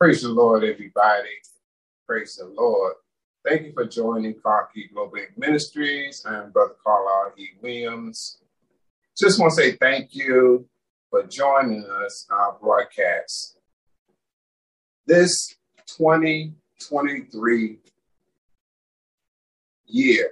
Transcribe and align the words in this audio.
Praise 0.00 0.22
the 0.22 0.28
Lord, 0.28 0.62
everybody. 0.62 1.28
Praise 2.06 2.36
the 2.36 2.44
Lord. 2.44 2.94
Thank 3.44 3.62
you 3.62 3.72
for 3.72 3.84
joining 3.84 4.34
CARKI 4.34 4.92
Global 4.94 5.18
Ministries. 5.36 6.24
I'm 6.24 6.52
Brother 6.52 6.76
Carl 6.84 7.32
E. 7.36 7.48
Williams. 7.60 8.38
Just 9.18 9.40
want 9.40 9.54
to 9.54 9.56
say 9.56 9.72
thank 9.72 10.14
you 10.14 10.68
for 11.10 11.24
joining 11.24 11.84
us 11.84 12.28
on 12.30 12.38
our 12.38 12.56
broadcast. 12.62 13.58
This 15.04 15.56
2023 15.88 17.78
year, 19.88 20.30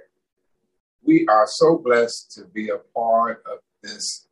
we 1.03 1.27
are 1.27 1.45
so 1.45 1.77
blessed 1.77 2.31
to 2.35 2.45
be 2.45 2.69
a 2.69 2.77
part 2.95 3.43
of 3.45 3.57
this 3.83 4.29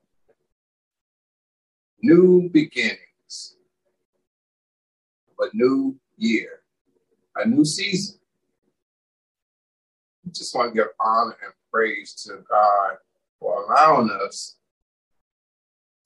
new 2.01 2.49
beginnings 2.53 2.99
of 3.01 3.04
a 5.39 5.47
new 5.53 5.97
year, 6.17 6.61
a 7.35 7.47
new 7.47 7.65
season. 7.65 8.17
We 10.23 10.31
just 10.31 10.55
want 10.55 10.73
to 10.73 10.75
give 10.75 10.87
honor 10.99 11.35
and 11.43 11.53
praise 11.71 12.13
to 12.25 12.43
God 12.49 12.97
for 13.39 13.63
allowing 13.63 14.09
us 14.09 14.57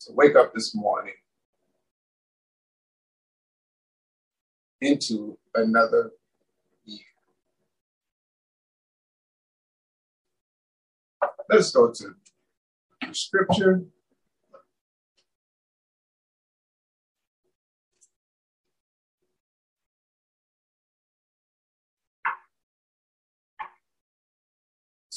to 0.01 0.13
wake 0.13 0.35
up 0.35 0.53
this 0.53 0.75
morning 0.75 1.13
into 4.81 5.37
another 5.55 6.11
year. 6.85 6.99
Let's 11.49 11.71
go 11.71 11.91
to 11.91 12.15
scripture. 13.11 13.83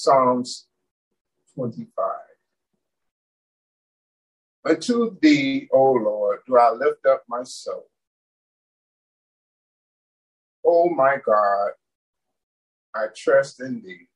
Psalms 0.03 0.67
25. 1.55 1.86
Unto 4.64 5.17
thee, 5.20 5.69
O 5.72 5.92
Lord, 5.92 6.41
do 6.45 6.56
I 6.58 6.72
lift 6.72 7.06
up 7.06 7.22
my 7.28 7.45
soul. 7.45 7.89
O 10.67 10.89
my 10.89 11.19
God, 11.25 11.70
I 12.92 13.06
trust 13.14 13.61
in 13.61 13.80
thee. 13.80 14.08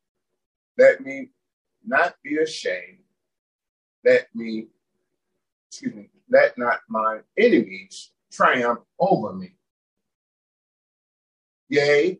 Let 0.76 1.02
me 1.02 1.28
not 1.86 2.16
be 2.24 2.38
ashamed. 2.38 3.04
Let 4.04 4.26
me, 4.34 4.66
excuse 5.70 5.94
me, 5.94 6.10
let 6.28 6.58
not 6.58 6.80
my 6.88 7.20
enemies 7.38 8.10
triumph 8.32 8.80
over 8.98 9.32
me. 9.34 9.54
Yea, 11.68 12.18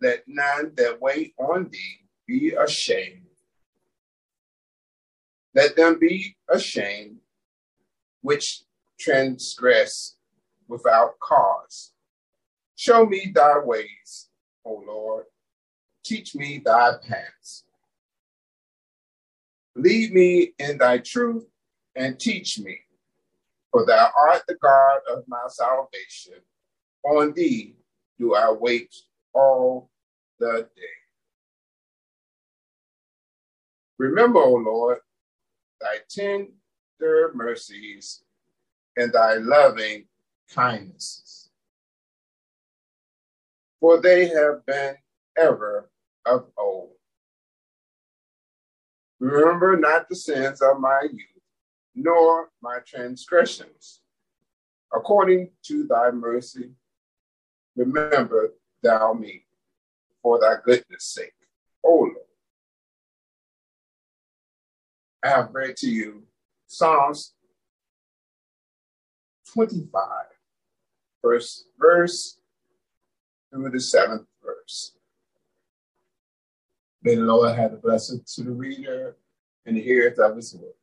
let 0.00 0.24
none 0.26 0.72
that 0.74 1.00
wait 1.00 1.32
on 1.38 1.68
thee 1.70 2.05
be 2.26 2.52
ashamed. 2.52 3.22
Let 5.54 5.76
them 5.76 5.98
be 5.98 6.36
ashamed 6.48 7.18
which 8.20 8.62
transgress 8.98 10.16
without 10.68 11.18
cause. 11.20 11.92
Show 12.74 13.06
me 13.06 13.32
thy 13.34 13.58
ways, 13.58 14.28
O 14.64 14.82
Lord. 14.86 15.24
Teach 16.04 16.34
me 16.34 16.60
thy 16.64 16.92
paths. 17.08 17.64
Lead 19.74 20.12
me 20.12 20.52
in 20.58 20.78
thy 20.78 20.98
truth 20.98 21.46
and 21.94 22.18
teach 22.18 22.58
me, 22.58 22.78
for 23.70 23.86
thou 23.86 24.10
art 24.28 24.42
the 24.46 24.56
God 24.62 24.98
of 25.10 25.24
my 25.26 25.44
salvation. 25.48 26.40
On 27.04 27.32
thee 27.34 27.76
do 28.18 28.34
I 28.34 28.50
wait 28.50 28.94
all 29.34 29.90
the 30.38 30.68
day. 30.76 31.05
Remember, 33.98 34.40
O 34.40 34.54
Lord, 34.54 34.98
thy 35.80 35.98
tender 36.08 37.32
mercies 37.34 38.22
and 38.96 39.12
thy 39.12 39.34
loving 39.34 40.06
kindnesses. 40.52 41.50
For 43.80 44.00
they 44.00 44.28
have 44.28 44.64
been 44.66 44.96
ever 45.38 45.90
of 46.24 46.46
old. 46.58 46.92
Remember 49.18 49.76
not 49.76 50.08
the 50.08 50.16
sins 50.16 50.60
of 50.60 50.78
my 50.78 51.02
youth, 51.10 51.42
nor 51.94 52.50
my 52.62 52.78
transgressions. 52.86 54.00
According 54.94 55.50
to 55.64 55.86
thy 55.86 56.10
mercy, 56.10 56.70
remember 57.76 58.54
thou 58.82 59.14
me 59.14 59.44
for 60.22 60.38
thy 60.40 60.54
goodness 60.64 61.04
sake, 61.04 61.32
O 61.84 61.90
Lord. 61.90 62.25
I 65.26 65.30
have 65.30 65.52
read 65.52 65.76
to 65.78 65.90
you 65.90 66.22
Psalms 66.68 67.34
25, 69.52 70.00
first 71.20 71.64
verse 71.80 72.38
through 73.50 73.70
the 73.70 73.80
seventh 73.80 74.28
verse. 74.44 74.94
May 77.02 77.16
the 77.16 77.22
Lord 77.22 77.56
have 77.56 77.72
the 77.72 77.78
blessing 77.78 78.20
to 78.34 78.44
the 78.44 78.52
reader 78.52 79.16
and 79.64 79.76
the 79.76 79.82
hearers 79.82 80.16
of 80.20 80.36
his 80.36 80.54
word. 80.54 80.74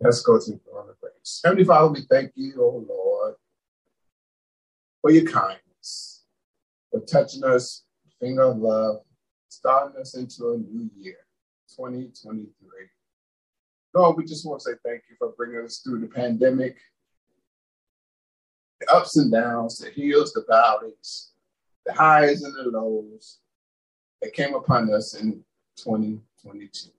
Let's 0.00 0.20
go 0.20 0.38
to 0.38 0.50
the 0.50 0.58
throne 0.58 0.90
of 0.90 1.00
grace. 1.00 1.40
Heavenly 1.42 1.64
Father, 1.64 1.90
we 1.90 2.02
thank 2.02 2.32
you, 2.34 2.52
O 2.58 2.64
oh 2.64 2.86
Lord, 2.86 3.34
for 5.00 5.10
your 5.10 5.24
kindness, 5.24 6.24
for 6.90 7.00
touching 7.00 7.44
us, 7.44 7.84
finger 8.20 8.42
of 8.42 8.58
love, 8.58 8.96
starting 9.48 9.98
us 9.98 10.14
into 10.14 10.50
a 10.50 10.58
new 10.58 10.90
year. 10.98 11.16
2023. 11.76 12.48
Lord, 13.94 14.16
we 14.16 14.24
just 14.24 14.46
want 14.46 14.60
to 14.60 14.70
say 14.70 14.76
thank 14.84 15.02
you 15.10 15.16
for 15.18 15.32
bringing 15.36 15.64
us 15.64 15.78
through 15.78 16.00
the 16.00 16.06
pandemic, 16.06 16.76
the 18.80 18.94
ups 18.94 19.16
and 19.18 19.30
downs, 19.30 19.78
the 19.78 19.90
hills, 19.90 20.32
the 20.32 20.44
valleys, 20.48 21.32
the 21.84 21.92
highs 21.92 22.42
and 22.42 22.54
the 22.54 22.70
lows 22.70 23.38
that 24.20 24.32
came 24.32 24.54
upon 24.54 24.92
us 24.92 25.14
in 25.14 25.44
2022. 25.76 26.90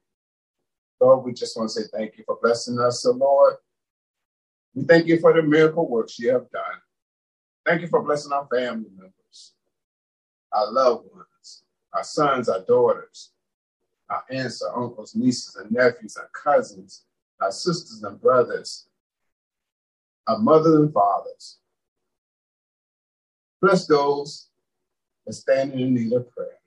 Lord, 1.00 1.26
we 1.26 1.34
just 1.34 1.58
want 1.58 1.70
to 1.70 1.82
say 1.82 1.88
thank 1.92 2.18
you 2.18 2.24
for 2.26 2.38
blessing 2.42 2.80
us. 2.80 3.02
So, 3.02 3.12
Lord, 3.12 3.56
we 4.74 4.84
thank 4.84 5.08
you 5.08 5.20
for 5.20 5.34
the 5.34 5.42
miracle 5.42 5.90
works 5.90 6.20
you 6.20 6.32
have 6.32 6.50
done. 6.52 6.80
Thank 7.66 7.82
you 7.82 7.88
for 7.88 8.04
blessing 8.04 8.32
our 8.32 8.48
family 8.48 8.90
members, 8.96 9.54
our 10.52 10.72
loved 10.72 11.08
ones, 11.12 11.64
our 11.94 12.04
sons, 12.04 12.50
our 12.50 12.62
daughters, 12.62 13.32
our 14.14 14.24
aunts, 14.30 14.62
our 14.62 14.84
uncles, 14.84 15.16
nieces, 15.16 15.56
and 15.56 15.72
nephews, 15.72 16.18
our 16.18 16.30
cousins, 16.34 17.04
our 17.42 17.52
sisters 17.52 18.04
and 18.04 18.22
brothers, 18.22 18.88
our 20.28 20.38
mothers 20.38 20.76
and 20.76 20.94
fathers. 20.94 21.58
Bless 23.62 23.88
those 23.88 24.50
that 25.26 25.34
stand 25.34 25.74
in 25.74 25.96
need 25.96 26.14
of 26.14 26.30
prayer. 26.32 26.60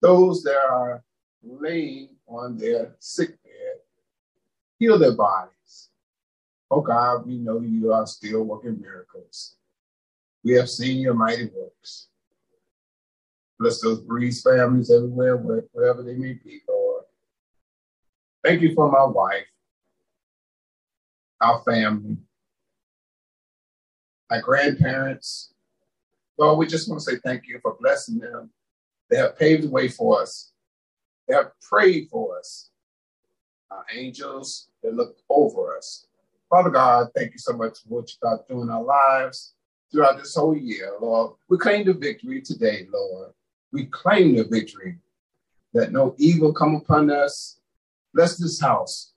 Those 0.00 0.42
that 0.44 0.56
are 0.70 1.02
laying 1.42 2.10
on 2.26 2.56
their 2.56 2.94
sick 2.98 3.30
bed, 3.42 3.80
heal 4.78 4.98
their 4.98 5.14
bodies. 5.14 5.90
Oh 6.70 6.80
God, 6.80 7.26
we 7.26 7.36
know 7.36 7.60
you 7.60 7.92
are 7.92 8.06
still 8.06 8.44
working 8.44 8.80
miracles. 8.80 9.56
We 10.42 10.52
have 10.52 10.70
seen 10.70 10.98
your 10.98 11.14
mighty 11.14 11.50
works. 11.54 12.09
Bless 13.60 13.82
those 13.82 14.00
Breeze 14.00 14.40
families 14.40 14.90
everywhere, 14.90 15.36
wherever 15.36 16.02
they 16.02 16.14
may 16.14 16.32
be, 16.32 16.62
Lord. 16.66 17.04
Thank 18.42 18.62
you 18.62 18.74
for 18.74 18.90
my 18.90 19.04
wife, 19.04 19.44
our 21.42 21.62
family, 21.64 22.16
my 24.30 24.40
grandparents. 24.40 25.52
Lord, 26.38 26.58
we 26.58 26.66
just 26.66 26.88
want 26.88 27.02
to 27.02 27.04
say 27.04 27.18
thank 27.22 27.48
you 27.48 27.58
for 27.60 27.76
blessing 27.78 28.18
them. 28.18 28.48
They 29.10 29.18
have 29.18 29.38
paved 29.38 29.64
the 29.64 29.70
way 29.70 29.88
for 29.88 30.22
us. 30.22 30.52
They 31.28 31.34
have 31.34 31.52
prayed 31.60 32.08
for 32.08 32.38
us. 32.38 32.70
Our 33.70 33.84
angels 33.94 34.70
that 34.82 34.94
look 34.94 35.18
over 35.28 35.76
us. 35.76 36.06
Father 36.48 36.70
God, 36.70 37.08
thank 37.14 37.34
you 37.34 37.38
so 37.38 37.52
much 37.52 37.82
for 37.82 37.88
what 37.88 38.10
you 38.10 38.26
are 38.26 38.42
doing 38.48 38.62
in 38.62 38.70
our 38.70 38.82
lives 38.82 39.52
throughout 39.92 40.16
this 40.16 40.34
whole 40.34 40.56
year, 40.56 40.94
Lord. 40.98 41.34
We 41.50 41.58
claim 41.58 41.84
the 41.84 41.92
victory 41.92 42.40
today, 42.40 42.86
Lord 42.90 43.32
we 43.72 43.86
claim 43.86 44.36
the 44.36 44.44
victory 44.44 44.98
that 45.72 45.92
no 45.92 46.14
evil 46.18 46.52
come 46.52 46.74
upon 46.74 47.10
us. 47.10 47.60
Bless 48.12 48.36
this 48.36 48.60
house. 48.60 49.12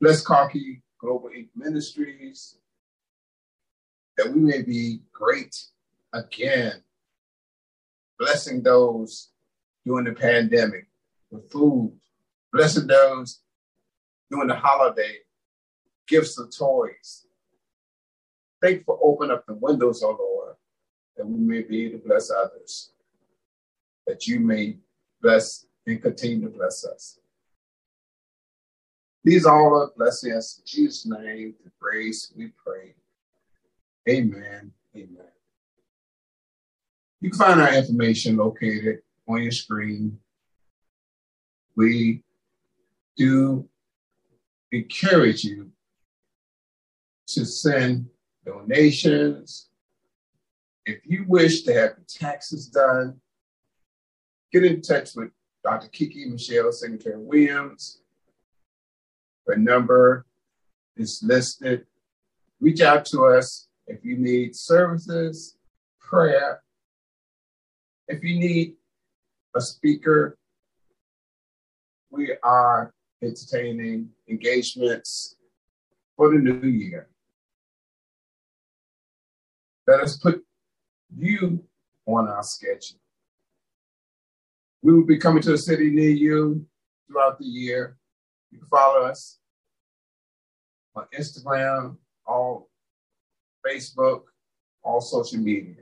Bless 0.00 0.24
CARKI 0.24 0.82
Global 1.00 1.30
Inc. 1.30 1.48
Ministries, 1.56 2.56
that 4.16 4.32
we 4.32 4.40
may 4.40 4.62
be 4.62 5.00
great 5.12 5.64
again, 6.12 6.82
blessing 8.18 8.62
those 8.62 9.30
during 9.84 10.04
the 10.04 10.12
pandemic 10.12 10.86
with 11.30 11.50
food, 11.50 11.92
blessing 12.52 12.86
those 12.86 13.40
during 14.30 14.48
the 14.48 14.54
holiday 14.54 15.16
gifts 16.06 16.38
of 16.38 16.54
toys. 16.56 17.26
Thank 18.60 18.84
for 18.84 18.98
opening 19.02 19.32
up 19.32 19.46
the 19.46 19.54
windows, 19.54 20.02
oh 20.02 20.16
Lord, 20.18 20.37
that 21.18 21.26
we 21.26 21.38
may 21.38 21.62
be 21.62 21.86
able 21.86 21.98
to 21.98 22.06
bless 22.06 22.30
others, 22.30 22.92
that 24.06 24.26
you 24.26 24.40
may 24.40 24.78
bless 25.20 25.66
and 25.86 26.00
continue 26.00 26.48
to 26.48 26.56
bless 26.56 26.86
us. 26.86 27.18
These 29.24 29.44
all 29.44 29.82
are 29.82 29.90
blessings. 29.96 30.60
In 30.60 30.64
Jesus' 30.66 31.06
name, 31.06 31.54
the 31.64 31.70
grace 31.80 32.32
we 32.36 32.52
pray. 32.64 32.94
Amen. 34.08 34.72
Amen. 34.96 35.32
You 37.20 37.30
can 37.30 37.38
find 37.38 37.60
our 37.60 37.74
information 37.74 38.36
located 38.36 39.00
on 39.28 39.42
your 39.42 39.52
screen. 39.52 40.18
We 41.76 42.22
do 43.16 43.68
encourage 44.70 45.44
you 45.44 45.72
to 47.28 47.44
send 47.44 48.06
donations. 48.46 49.67
If 50.88 51.00
you 51.04 51.26
wish 51.28 51.64
to 51.64 51.74
have 51.74 51.96
the 51.96 52.04
taxes 52.08 52.66
done, 52.66 53.20
get 54.50 54.64
in 54.64 54.80
touch 54.80 55.10
with 55.14 55.28
Dr. 55.62 55.88
Kiki 55.88 56.24
Michelle, 56.24 56.72
Secretary 56.72 57.18
Williams. 57.18 58.00
Her 59.46 59.56
number 59.56 60.24
is 60.96 61.22
listed. 61.22 61.84
Reach 62.58 62.80
out 62.80 63.04
to 63.06 63.26
us 63.26 63.68
if 63.86 64.02
you 64.02 64.16
need 64.16 64.56
services, 64.56 65.58
prayer, 66.00 66.62
if 68.06 68.24
you 68.24 68.38
need 68.38 68.76
a 69.54 69.60
speaker, 69.60 70.38
we 72.10 72.32
are 72.42 72.94
entertaining 73.22 74.08
engagements 74.26 75.36
for 76.16 76.30
the 76.30 76.38
new 76.38 76.66
year. 76.66 77.10
Let 79.86 80.00
us 80.00 80.16
put 80.16 80.42
you 81.16 81.64
on 82.06 82.28
our 82.28 82.42
schedule. 82.42 82.98
We 84.82 84.92
will 84.92 85.04
be 85.04 85.18
coming 85.18 85.42
to 85.42 85.54
a 85.54 85.58
city 85.58 85.90
near 85.90 86.10
you 86.10 86.66
throughout 87.06 87.38
the 87.38 87.44
year. 87.44 87.96
You 88.50 88.58
can 88.58 88.68
follow 88.68 89.02
us 89.02 89.38
on 90.94 91.06
Instagram, 91.16 91.96
all 92.26 92.70
Facebook, 93.66 94.22
all 94.82 95.00
social 95.00 95.38
media. 95.38 95.74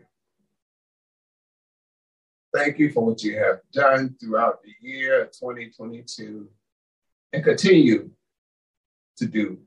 Thank 2.55 2.79
you 2.79 2.91
for 2.91 3.05
what 3.05 3.23
you 3.23 3.39
have 3.39 3.61
done 3.73 4.17
throughout 4.19 4.61
the 4.63 4.73
year 4.81 5.23
of 5.23 5.33
2022 5.33 6.49
and 7.33 7.45
continue 7.45 8.11
to 9.19 9.27
do 9.27 9.59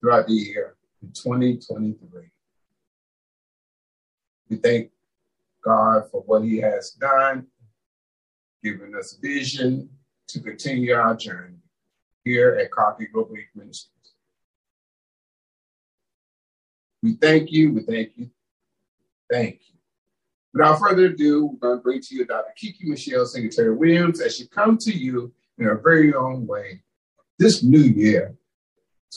throughout 0.00 0.26
the 0.26 0.34
year 0.34 0.76
in 1.02 1.08
2023. 1.12 2.30
We 4.54 4.60
thank 4.60 4.90
God 5.64 6.04
for 6.12 6.22
what 6.22 6.44
He 6.44 6.58
has 6.58 6.92
done, 6.92 7.48
giving 8.62 8.94
us 8.94 9.18
vision 9.20 9.88
to 10.28 10.40
continue 10.40 10.94
our 10.94 11.16
journey 11.16 11.56
here 12.22 12.54
at 12.54 12.70
CARKI 12.70 13.10
Global 13.12 13.34
Ministries. 13.56 13.90
We 17.02 17.14
thank 17.14 17.50
you, 17.50 17.72
we 17.72 17.82
thank 17.82 18.16
you, 18.16 18.30
thank 19.28 19.54
you. 19.54 19.74
Without 20.52 20.78
further 20.78 21.06
ado, 21.06 21.46
we're 21.46 21.58
going 21.58 21.78
to 21.78 21.82
bring 21.82 22.00
to 22.00 22.14
you 22.14 22.24
Dr. 22.24 22.52
Kiki 22.56 22.88
Michelle 22.88 23.26
Secretary 23.26 23.74
Williams 23.74 24.20
as 24.20 24.36
she 24.36 24.46
comes 24.46 24.84
to 24.84 24.92
you 24.92 25.32
in 25.58 25.64
her 25.64 25.80
very 25.82 26.14
own 26.14 26.46
way 26.46 26.80
this 27.40 27.64
new 27.64 27.80
year, 27.80 28.36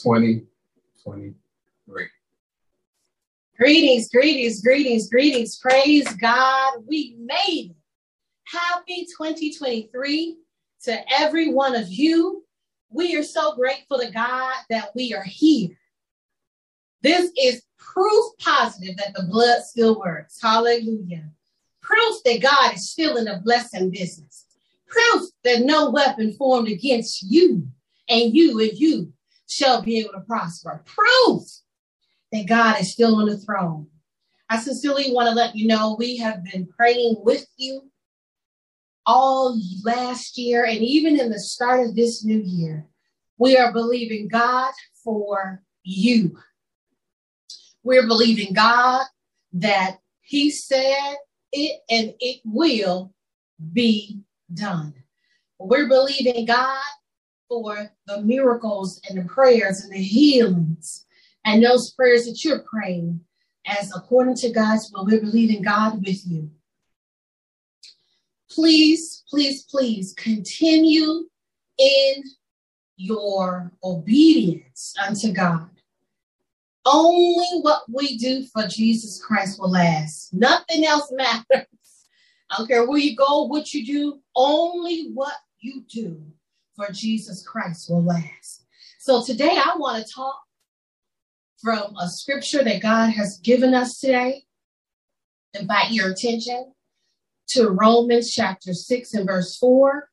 2023. 0.02 2.08
Greetings, 3.58 4.08
greetings, 4.08 4.62
greetings, 4.62 5.10
greetings. 5.10 5.58
Praise 5.58 6.06
God. 6.14 6.74
We 6.86 7.16
made 7.18 7.70
it. 7.70 7.76
Happy 8.44 9.04
2023 9.06 10.36
to 10.84 11.12
every 11.12 11.52
one 11.52 11.74
of 11.74 11.88
you. 11.88 12.44
We 12.88 13.16
are 13.16 13.24
so 13.24 13.56
grateful 13.56 13.98
to 13.98 14.12
God 14.12 14.54
that 14.70 14.90
we 14.94 15.12
are 15.12 15.24
here. 15.24 15.76
This 17.02 17.32
is 17.36 17.64
proof 17.78 18.26
positive 18.38 18.96
that 18.98 19.14
the 19.14 19.24
blood 19.24 19.64
still 19.64 19.98
works. 19.98 20.40
Hallelujah. 20.40 21.28
Proof 21.82 22.22
that 22.26 22.40
God 22.40 22.74
is 22.74 22.88
still 22.92 23.16
in 23.16 23.24
the 23.24 23.40
blessing 23.44 23.90
business. 23.90 24.46
Proof 24.86 25.30
that 25.42 25.62
no 25.62 25.90
weapon 25.90 26.32
formed 26.34 26.68
against 26.68 27.24
you 27.24 27.66
and 28.08 28.32
you 28.32 28.60
and 28.60 28.78
you 28.78 29.12
shall 29.48 29.82
be 29.82 29.98
able 29.98 30.12
to 30.12 30.20
prosper. 30.20 30.84
Proof 30.86 31.42
that 32.32 32.46
God 32.46 32.80
is 32.80 32.92
still 32.92 33.16
on 33.16 33.26
the 33.26 33.38
throne. 33.38 33.88
I 34.50 34.58
sincerely 34.58 35.12
want 35.12 35.28
to 35.28 35.34
let 35.34 35.54
you 35.54 35.66
know 35.66 35.96
we 35.98 36.16
have 36.18 36.44
been 36.44 36.66
praying 36.66 37.16
with 37.22 37.46
you 37.56 37.90
all 39.06 39.58
last 39.84 40.38
year 40.38 40.64
and 40.64 40.78
even 40.78 41.18
in 41.18 41.30
the 41.30 41.40
start 41.40 41.86
of 41.86 41.94
this 41.94 42.24
new 42.24 42.40
year. 42.40 42.86
We 43.38 43.56
are 43.56 43.72
believing 43.72 44.28
God 44.28 44.72
for 45.04 45.62
you. 45.82 46.38
We're 47.82 48.06
believing 48.06 48.52
God 48.52 49.06
that 49.54 49.98
He 50.20 50.50
said 50.50 51.16
it 51.52 51.80
and 51.88 52.14
it 52.20 52.40
will 52.44 53.14
be 53.72 54.20
done. 54.52 54.94
We're 55.58 55.88
believing 55.88 56.46
God 56.46 56.82
for 57.48 57.90
the 58.06 58.20
miracles 58.22 59.00
and 59.08 59.18
the 59.18 59.24
prayers 59.24 59.80
and 59.80 59.92
the 59.92 60.02
healings 60.02 61.06
and 61.44 61.64
those 61.64 61.92
prayers 61.92 62.26
that 62.26 62.44
you're 62.44 62.64
praying 62.70 63.20
as 63.66 63.94
according 63.94 64.36
to 64.36 64.50
God's 64.50 64.90
will. 64.92 65.06
We're 65.06 65.20
believing 65.20 65.62
God 65.62 66.04
with 66.04 66.26
you. 66.26 66.50
Please, 68.50 69.24
please, 69.28 69.64
please 69.64 70.14
continue 70.14 71.24
in 71.78 72.22
your 72.96 73.72
obedience 73.84 74.94
unto 75.00 75.32
God. 75.32 75.68
Only 76.84 77.46
what 77.60 77.82
we 77.92 78.16
do 78.16 78.44
for 78.46 78.66
Jesus 78.66 79.22
Christ 79.22 79.60
will 79.60 79.70
last. 79.70 80.32
Nothing 80.32 80.86
else 80.86 81.12
matters. 81.12 81.66
I 82.50 82.56
don't 82.56 82.66
care 82.66 82.88
where 82.88 82.98
you 82.98 83.14
go, 83.14 83.42
what 83.44 83.74
you 83.74 83.84
do, 83.84 84.20
only 84.34 85.10
what 85.12 85.34
you 85.60 85.84
do 85.92 86.22
for 86.74 86.90
Jesus 86.90 87.46
Christ 87.46 87.90
will 87.90 88.02
last. 88.02 88.64
So 88.98 89.22
today 89.22 89.56
I 89.56 89.74
want 89.76 90.04
to 90.04 90.12
talk 90.12 90.40
from 91.62 91.94
a 92.00 92.08
scripture 92.08 92.62
that 92.62 92.82
God 92.82 93.10
has 93.10 93.40
given 93.42 93.74
us 93.74 93.98
today. 93.98 94.44
Invite 95.54 95.92
your 95.92 96.10
attention 96.10 96.72
to 97.48 97.68
Romans 97.68 98.30
chapter 98.32 98.72
6 98.72 99.14
and 99.14 99.26
verse 99.26 99.56
4. 99.56 100.08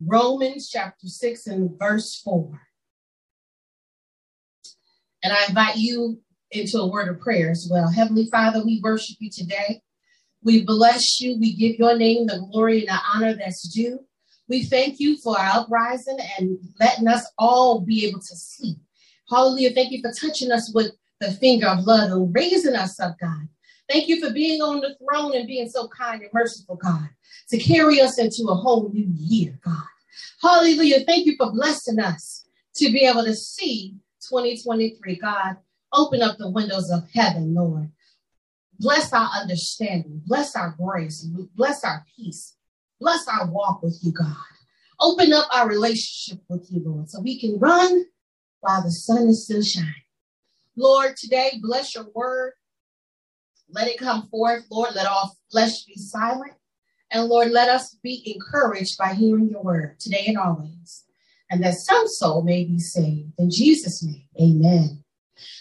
Romans 0.00 0.68
chapter 0.70 1.08
6 1.08 1.46
and 1.48 1.78
verse 1.78 2.20
4. 2.22 2.60
And 5.22 5.32
I 5.32 5.46
invite 5.48 5.76
you 5.76 6.20
into 6.50 6.78
a 6.78 6.88
word 6.88 7.08
of 7.08 7.20
prayer 7.20 7.50
as 7.50 7.68
well. 7.70 7.90
Heavenly 7.90 8.28
Father, 8.30 8.64
we 8.64 8.80
worship 8.82 9.16
you 9.18 9.30
today. 9.30 9.82
We 10.42 10.64
bless 10.64 11.20
you. 11.20 11.36
We 11.38 11.56
give 11.56 11.76
your 11.76 11.96
name 11.96 12.26
the 12.26 12.46
glory 12.50 12.80
and 12.80 12.88
the 12.88 13.00
honor 13.14 13.34
that's 13.34 13.68
due. 13.68 14.00
We 14.48 14.62
thank 14.62 15.00
you 15.00 15.18
for 15.18 15.38
our 15.38 15.60
uprising 15.60 16.18
and 16.38 16.58
letting 16.80 17.08
us 17.08 17.26
all 17.36 17.80
be 17.80 18.06
able 18.06 18.20
to 18.20 18.36
sleep. 18.36 18.78
Hallelujah. 19.30 19.72
Thank 19.74 19.92
you 19.92 20.00
for 20.00 20.12
touching 20.12 20.50
us 20.50 20.72
with 20.74 20.92
the 21.20 21.32
finger 21.32 21.66
of 21.66 21.84
love 21.84 22.10
and 22.10 22.34
raising 22.34 22.74
us 22.74 22.98
up, 23.00 23.16
God. 23.20 23.48
Thank 23.88 24.08
you 24.08 24.20
for 24.20 24.32
being 24.32 24.60
on 24.60 24.80
the 24.80 24.96
throne 24.96 25.34
and 25.34 25.46
being 25.46 25.68
so 25.68 25.88
kind 25.88 26.20
and 26.22 26.30
merciful, 26.32 26.76
God, 26.76 27.08
to 27.50 27.58
carry 27.58 28.00
us 28.00 28.18
into 28.18 28.50
a 28.50 28.54
whole 28.54 28.90
new 28.92 29.08
year, 29.16 29.58
God. 29.64 29.82
Hallelujah. 30.42 31.04
Thank 31.04 31.26
you 31.26 31.34
for 31.36 31.52
blessing 31.52 31.98
us 31.98 32.46
to 32.76 32.92
be 32.92 33.04
able 33.04 33.24
to 33.24 33.34
see 33.34 33.96
2023. 34.28 35.16
God, 35.16 35.56
open 35.92 36.22
up 36.22 36.36
the 36.38 36.50
windows 36.50 36.90
of 36.90 37.08
heaven, 37.12 37.54
Lord. 37.54 37.90
Bless 38.78 39.12
our 39.12 39.28
understanding. 39.40 40.22
Bless 40.26 40.54
our 40.54 40.76
grace. 40.78 41.26
Bless 41.56 41.82
our 41.82 42.04
peace. 42.16 42.54
Bless 43.00 43.26
our 43.26 43.50
walk 43.50 43.82
with 43.82 43.98
you, 44.02 44.12
God. 44.12 44.36
Open 45.00 45.32
up 45.32 45.48
our 45.52 45.68
relationship 45.68 46.42
with 46.48 46.66
you, 46.70 46.82
Lord, 46.84 47.08
so 47.08 47.20
we 47.20 47.40
can 47.40 47.58
run 47.58 48.04
while 48.60 48.82
the 48.82 48.90
sun 48.90 49.28
is 49.28 49.44
still 49.44 49.62
shining. 49.62 49.94
Lord, 50.76 51.16
today, 51.16 51.58
bless 51.60 51.94
your 51.94 52.06
word. 52.14 52.52
Let 53.70 53.88
it 53.88 53.98
come 53.98 54.28
forth, 54.28 54.64
Lord. 54.70 54.94
Let 54.94 55.06
all 55.06 55.36
flesh 55.50 55.84
be 55.84 55.96
silent. 55.96 56.52
And 57.10 57.26
Lord, 57.26 57.50
let 57.50 57.68
us 57.68 57.96
be 58.02 58.34
encouraged 58.34 58.98
by 58.98 59.14
hearing 59.14 59.48
your 59.48 59.62
word 59.62 59.98
today 59.98 60.26
and 60.26 60.38
always 60.38 61.04
and 61.50 61.62
that 61.62 61.74
some 61.74 62.06
soul 62.06 62.42
may 62.42 62.64
be 62.64 62.78
saved. 62.78 63.32
In 63.38 63.50
Jesus' 63.50 64.02
name, 64.02 64.26
amen. 64.40 65.02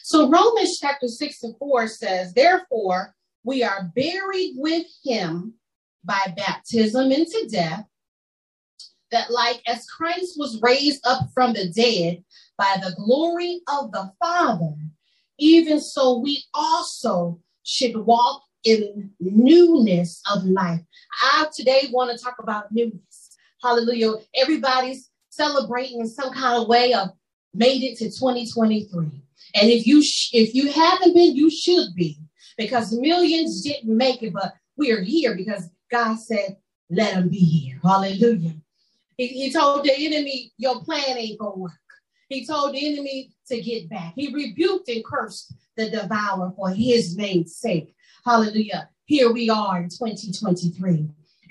So 0.03 0.29
Romans 0.29 0.79
chapter 0.79 1.07
6 1.07 1.43
and 1.43 1.57
4 1.57 1.87
says, 1.87 2.33
Therefore, 2.33 3.15
we 3.43 3.63
are 3.63 3.91
buried 3.95 4.55
with 4.57 4.85
him 5.03 5.53
by 6.03 6.33
baptism 6.35 7.11
into 7.11 7.47
death, 7.51 7.85
that, 9.11 9.31
like 9.31 9.61
as 9.67 9.85
Christ 9.85 10.35
was 10.37 10.61
raised 10.61 11.05
up 11.05 11.29
from 11.33 11.53
the 11.53 11.69
dead 11.69 12.23
by 12.57 12.75
the 12.81 12.93
glory 12.95 13.61
of 13.67 13.91
the 13.91 14.11
Father, 14.19 14.73
even 15.39 15.79
so 15.79 16.17
we 16.17 16.43
also 16.53 17.39
should 17.63 17.97
walk 17.97 18.43
in 18.63 19.11
newness 19.19 20.21
of 20.31 20.43
life. 20.43 20.81
I 21.21 21.47
today 21.55 21.87
want 21.91 22.17
to 22.17 22.23
talk 22.23 22.35
about 22.39 22.71
newness. 22.71 23.37
Hallelujah. 23.61 24.13
Everybody's 24.35 25.09
celebrating 25.29 26.01
in 26.01 26.07
some 26.07 26.31
kind 26.33 26.61
of 26.61 26.67
way 26.67 26.93
of 26.93 27.09
made 27.53 27.83
it 27.83 27.97
to 27.99 28.05
2023. 28.05 29.05
And 29.55 29.69
if 29.69 29.87
you 29.87 30.03
sh- 30.03 30.31
if 30.33 30.53
you 30.53 30.71
haven't 30.71 31.13
been, 31.13 31.35
you 31.35 31.49
should 31.49 31.95
be 31.95 32.19
because 32.57 32.91
millions 32.91 33.61
didn't 33.61 33.95
make 33.95 34.21
it, 34.23 34.33
but 34.33 34.53
we 34.75 34.91
are 34.91 35.01
here 35.01 35.35
because 35.35 35.69
God 35.89 36.17
said, 36.17 36.57
let 36.89 37.13
them 37.13 37.29
be 37.29 37.39
here. 37.39 37.79
Hallelujah. 37.83 38.55
He, 39.17 39.27
he 39.27 39.51
told 39.51 39.83
the 39.83 39.93
enemy, 39.93 40.53
your 40.57 40.81
plan 40.83 41.17
ain't 41.17 41.39
gonna 41.39 41.57
work. 41.57 41.71
He 42.29 42.45
told 42.45 42.73
the 42.73 42.93
enemy 42.93 43.31
to 43.47 43.61
get 43.61 43.89
back. 43.89 44.13
He 44.15 44.33
rebuked 44.33 44.89
and 44.89 45.03
cursed 45.03 45.53
the 45.75 45.89
devourer 45.89 46.51
for 46.55 46.69
his 46.69 47.15
name's 47.15 47.55
sake. 47.55 47.93
Hallelujah. 48.25 48.89
Here 49.05 49.31
we 49.31 49.49
are 49.49 49.77
in 49.77 49.89
2023. 49.89 50.89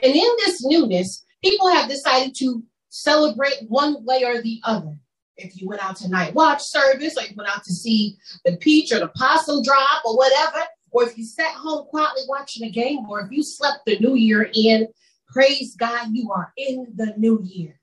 And 0.02 0.14
in 0.14 0.36
this 0.44 0.64
newness, 0.64 1.24
people 1.42 1.68
have 1.68 1.88
decided 1.88 2.34
to 2.36 2.62
celebrate 2.90 3.64
one 3.68 4.04
way 4.04 4.24
or 4.24 4.42
the 4.42 4.60
other. 4.64 4.98
If 5.36 5.60
you 5.60 5.68
went 5.68 5.84
out 5.84 5.96
tonight, 5.96 6.34
watch 6.34 6.62
service, 6.62 7.16
or 7.16 7.22
you 7.22 7.34
went 7.36 7.50
out 7.50 7.64
to 7.64 7.72
see 7.72 8.16
the 8.44 8.56
peach 8.56 8.92
or 8.92 9.00
the 9.00 9.08
possum 9.08 9.62
drop 9.62 10.02
or 10.04 10.16
whatever, 10.16 10.62
or 10.90 11.04
if 11.04 11.16
you 11.18 11.24
sat 11.24 11.52
home 11.52 11.86
quietly 11.88 12.22
watching 12.28 12.66
a 12.66 12.70
game, 12.70 13.00
or 13.08 13.20
if 13.20 13.30
you 13.30 13.42
slept 13.42 13.80
the 13.86 13.98
new 13.98 14.14
year 14.14 14.50
in, 14.54 14.88
praise 15.28 15.74
God, 15.76 16.08
you 16.12 16.30
are 16.32 16.52
in 16.56 16.92
the 16.94 17.14
new 17.16 17.40
year. 17.42 17.80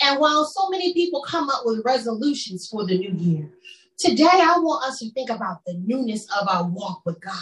And 0.00 0.20
while 0.20 0.44
so 0.44 0.68
many 0.70 0.92
people 0.92 1.22
come 1.22 1.50
up 1.50 1.62
with 1.64 1.84
resolutions 1.84 2.68
for 2.70 2.86
the 2.86 2.98
new 2.98 3.12
year, 3.12 3.50
today 3.98 4.24
I 4.24 4.58
want 4.58 4.84
us 4.84 4.98
to 4.98 5.10
think 5.12 5.30
about 5.30 5.64
the 5.66 5.74
newness 5.74 6.26
of 6.40 6.48
our 6.48 6.68
walk 6.68 7.02
with 7.04 7.20
God. 7.20 7.34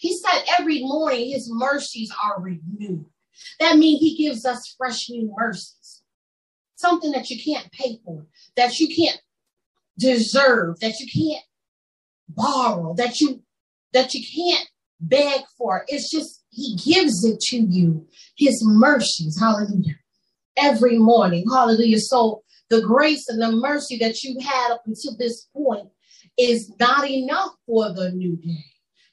He 0.00 0.16
said 0.16 0.44
every 0.58 0.82
morning 0.82 1.30
his 1.30 1.50
mercies 1.50 2.12
are 2.22 2.40
renewed. 2.40 3.06
That 3.60 3.76
means 3.76 4.00
he 4.00 4.16
gives 4.16 4.44
us 4.44 4.74
fresh 4.76 5.08
new 5.10 5.32
mercies. 5.36 6.02
Something 6.76 7.12
that 7.12 7.30
you 7.30 7.42
can't 7.42 7.70
pay 7.72 7.98
for, 8.04 8.26
that 8.56 8.78
you 8.78 8.94
can't 8.94 9.20
deserve, 9.98 10.80
that 10.80 11.00
you 11.00 11.06
can't 11.06 11.44
borrow, 12.28 12.94
that 12.94 13.20
you 13.20 13.42
that 13.92 14.14
you 14.14 14.24
can't 14.24 14.68
beg 15.00 15.42
for. 15.56 15.84
It's 15.88 16.10
just 16.10 16.44
he 16.56 16.76
gives 16.76 17.24
it 17.24 17.38
to 17.40 17.58
you. 17.58 18.06
His 18.36 18.60
mercies. 18.64 19.38
Hallelujah 19.38 19.96
every 20.56 20.98
morning. 20.98 21.44
Hallelujah. 21.52 22.00
So 22.00 22.42
the 22.70 22.82
grace 22.82 23.28
and 23.28 23.40
the 23.40 23.52
mercy 23.52 23.96
that 23.98 24.22
you 24.22 24.38
had 24.40 24.72
up 24.72 24.82
until 24.86 25.16
this 25.16 25.48
point 25.54 25.88
is 26.38 26.72
not 26.80 27.08
enough 27.08 27.52
for 27.66 27.92
the 27.92 28.10
new 28.10 28.36
day. 28.36 28.64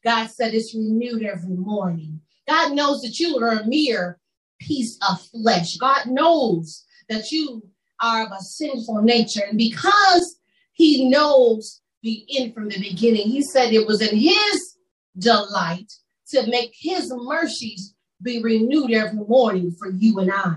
God 0.04 0.30
said 0.30 0.54
it's 0.54 0.76
renewed 0.76 1.24
every 1.24 1.56
morning. 1.56 2.22
God 2.48 2.74
knows 2.74 3.02
that 3.02 3.20
you 3.20 3.38
are 3.38 3.60
a 3.60 3.66
mere 3.66 4.20
piece 4.60 4.98
of 5.10 5.22
flesh. 5.28 5.78
God 5.78 6.08
knows 6.08 6.84
that 7.10 7.32
you 7.32 7.64
are 8.02 8.26
of 8.26 8.32
a 8.32 8.42
sinful 8.42 9.02
nature. 9.02 9.44
And 9.48 9.58
because 9.58 10.38
he 10.74 11.10
knows 11.10 11.82
the 12.02 12.26
end 12.38 12.54
from 12.54 12.68
the 12.68 12.80
beginning, 12.80 13.30
he 13.30 13.42
said 13.42 13.72
it 13.72 13.88
was 13.88 14.02
in 14.02 14.18
his 14.18 14.78
delight 15.18 15.92
to 16.34 16.48
make 16.48 16.74
his 16.78 17.12
mercies 17.16 17.94
be 18.22 18.42
renewed 18.42 18.92
every 18.92 19.20
morning 19.20 19.76
for 19.78 19.90
you 19.90 20.20
and 20.20 20.32
I. 20.32 20.56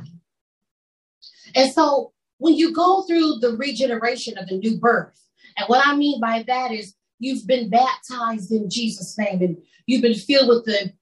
And 1.54 1.72
so 1.72 2.12
when 2.38 2.54
you 2.54 2.72
go 2.72 3.02
through 3.02 3.38
the 3.40 3.56
regeneration 3.56 4.36
of 4.38 4.48
the 4.48 4.58
new 4.58 4.78
birth, 4.78 5.20
and 5.56 5.66
what 5.68 5.86
I 5.86 5.96
mean 5.96 6.20
by 6.20 6.44
that 6.46 6.72
is 6.72 6.94
you've 7.18 7.46
been 7.46 7.70
baptized 7.70 8.52
in 8.52 8.68
Jesus' 8.68 9.16
name 9.18 9.42
and 9.42 9.56
you've 9.86 10.02
been 10.02 10.14
filled 10.14 10.48
with 10.48 10.64
the 10.64 10.92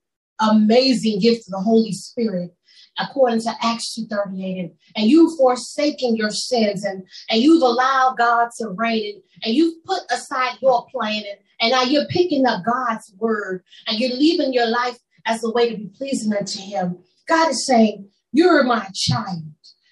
amazing 0.40 1.20
gift 1.20 1.48
of 1.48 1.52
the 1.52 1.60
Holy 1.60 1.92
Spirit 1.92 2.54
according 2.98 3.40
to 3.40 3.52
Acts 3.62 3.98
2.38 3.98 4.60
and, 4.60 4.70
and 4.96 5.06
you've 5.06 5.36
forsaken 5.36 6.16
your 6.16 6.30
sins 6.30 6.84
and, 6.84 7.04
and 7.30 7.42
you've 7.42 7.62
allowed 7.62 8.16
God 8.18 8.48
to 8.58 8.68
reign 8.68 9.14
and, 9.14 9.22
and 9.44 9.54
you've 9.54 9.84
put 9.84 10.02
aside 10.10 10.58
your 10.60 10.86
plan 10.86 11.22
and, 11.28 11.38
and 11.60 11.70
now 11.72 11.82
you're 11.82 12.06
picking 12.06 12.46
up 12.46 12.64
God's 12.64 13.12
word 13.18 13.64
and 13.86 13.98
you're 13.98 14.16
leaving 14.16 14.52
your 14.52 14.68
life 14.68 14.98
as 15.26 15.42
a 15.42 15.50
way 15.50 15.70
to 15.70 15.76
be 15.76 15.90
pleasing 15.96 16.34
unto 16.34 16.60
him. 16.60 16.98
God 17.26 17.50
is 17.50 17.66
saying, 17.66 18.08
you're 18.32 18.64
my 18.64 18.86
child. 18.94 19.44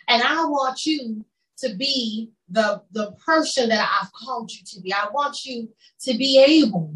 And 0.09 0.23
I 0.23 0.45
want 0.45 0.85
you 0.85 1.25
to 1.59 1.75
be 1.77 2.33
the, 2.51 2.83
the 2.93 3.13
person 3.25 3.69
that 3.71 3.89
I've 4.01 4.13
called 4.13 4.51
you 4.51 4.61
to 4.67 4.81
be. 4.81 4.93
I 4.93 5.09
want 5.13 5.45
you 5.45 5.69
to 6.03 6.17
be 6.19 6.45
able 6.45 6.95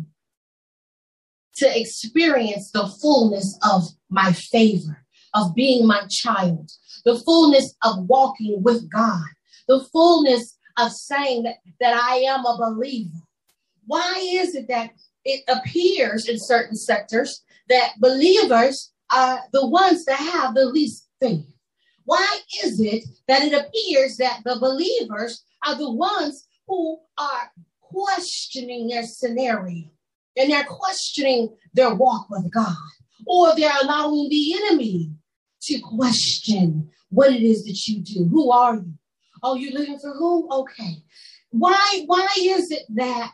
to 1.56 1.80
experience 1.80 2.70
the 2.72 2.86
fullness 3.00 3.58
of 3.62 3.84
my 4.10 4.32
favor, 4.32 5.05
of 5.36 5.54
being 5.54 5.86
my 5.86 6.02
child, 6.08 6.72
the 7.04 7.18
fullness 7.20 7.74
of 7.84 8.08
walking 8.08 8.62
with 8.62 8.90
God, 8.90 9.22
the 9.68 9.84
fullness 9.92 10.56
of 10.78 10.90
saying 10.90 11.42
that, 11.44 11.56
that 11.80 11.94
I 11.94 12.16
am 12.28 12.44
a 12.44 12.56
believer. 12.58 13.22
Why 13.86 14.14
is 14.18 14.54
it 14.54 14.66
that 14.68 14.90
it 15.24 15.42
appears 15.48 16.28
in 16.28 16.38
certain 16.38 16.74
sectors 16.74 17.42
that 17.68 17.94
believers 18.00 18.92
are 19.12 19.40
the 19.52 19.66
ones 19.66 20.04
that 20.06 20.18
have 20.18 20.54
the 20.54 20.66
least 20.66 21.08
faith? 21.20 21.46
Why 22.04 22.38
is 22.64 22.80
it 22.80 23.04
that 23.28 23.42
it 23.42 23.52
appears 23.52 24.16
that 24.16 24.40
the 24.44 24.56
believers 24.58 25.44
are 25.66 25.74
the 25.74 25.90
ones 25.90 26.46
who 26.66 26.98
are 27.18 27.50
questioning 27.80 28.88
their 28.88 29.04
scenario 29.04 29.84
and 30.36 30.50
they're 30.50 30.64
questioning 30.64 31.54
their 31.74 31.94
walk 31.94 32.28
with 32.30 32.50
God, 32.52 32.76
or 33.26 33.54
they're 33.54 33.70
allowing 33.82 34.28
the 34.28 34.54
enemy 34.54 35.10
to 35.66 35.80
question 35.80 36.90
what 37.10 37.32
it 37.32 37.42
is 37.42 37.64
that 37.64 37.86
you 37.86 38.00
do? 38.00 38.24
Who 38.28 38.50
are 38.50 38.76
you? 38.76 38.92
Oh, 39.42 39.54
you 39.54 39.72
living 39.72 39.98
for 39.98 40.12
who? 40.14 40.48
Okay. 40.50 41.02
Why, 41.50 42.02
why 42.06 42.26
is 42.38 42.70
it 42.70 42.82
that 42.94 43.32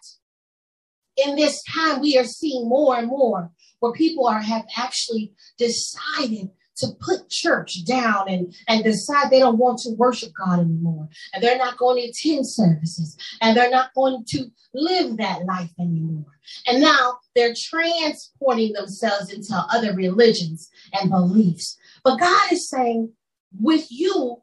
in 1.16 1.36
this 1.36 1.62
time 1.64 2.00
we 2.00 2.18
are 2.18 2.24
seeing 2.24 2.68
more 2.68 2.96
and 2.96 3.08
more 3.08 3.50
where 3.80 3.92
people 3.92 4.26
are 4.26 4.40
have 4.40 4.64
actually 4.76 5.32
decided 5.58 6.50
to 6.76 6.88
put 7.00 7.28
church 7.28 7.84
down 7.84 8.28
and, 8.28 8.54
and 8.68 8.82
decide 8.82 9.30
they 9.30 9.38
don't 9.38 9.58
want 9.58 9.78
to 9.80 9.90
worship 9.90 10.32
God 10.34 10.60
anymore. 10.60 11.08
And 11.32 11.42
they're 11.42 11.58
not 11.58 11.76
going 11.76 12.02
to 12.02 12.08
attend 12.08 12.48
services 12.48 13.16
and 13.40 13.56
they're 13.56 13.70
not 13.70 13.94
going 13.94 14.24
to 14.28 14.46
live 14.74 15.16
that 15.18 15.44
life 15.44 15.70
anymore. 15.78 16.24
And 16.66 16.80
now 16.80 17.18
they're 17.34 17.54
transporting 17.56 18.72
themselves 18.72 19.32
into 19.32 19.54
other 19.54 19.94
religions 19.94 20.70
and 20.92 21.10
beliefs. 21.10 21.76
But 22.04 22.18
God 22.18 22.52
is 22.52 22.68
saying, 22.68 23.12
with 23.60 23.86
you 23.90 24.42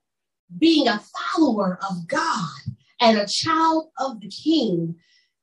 being 0.57 0.87
a 0.87 1.01
follower 1.35 1.79
of 1.89 2.07
God 2.07 2.49
and 3.01 3.17
a 3.17 3.27
child 3.27 3.89
of 3.97 4.21
the 4.21 4.29
King, 4.29 4.95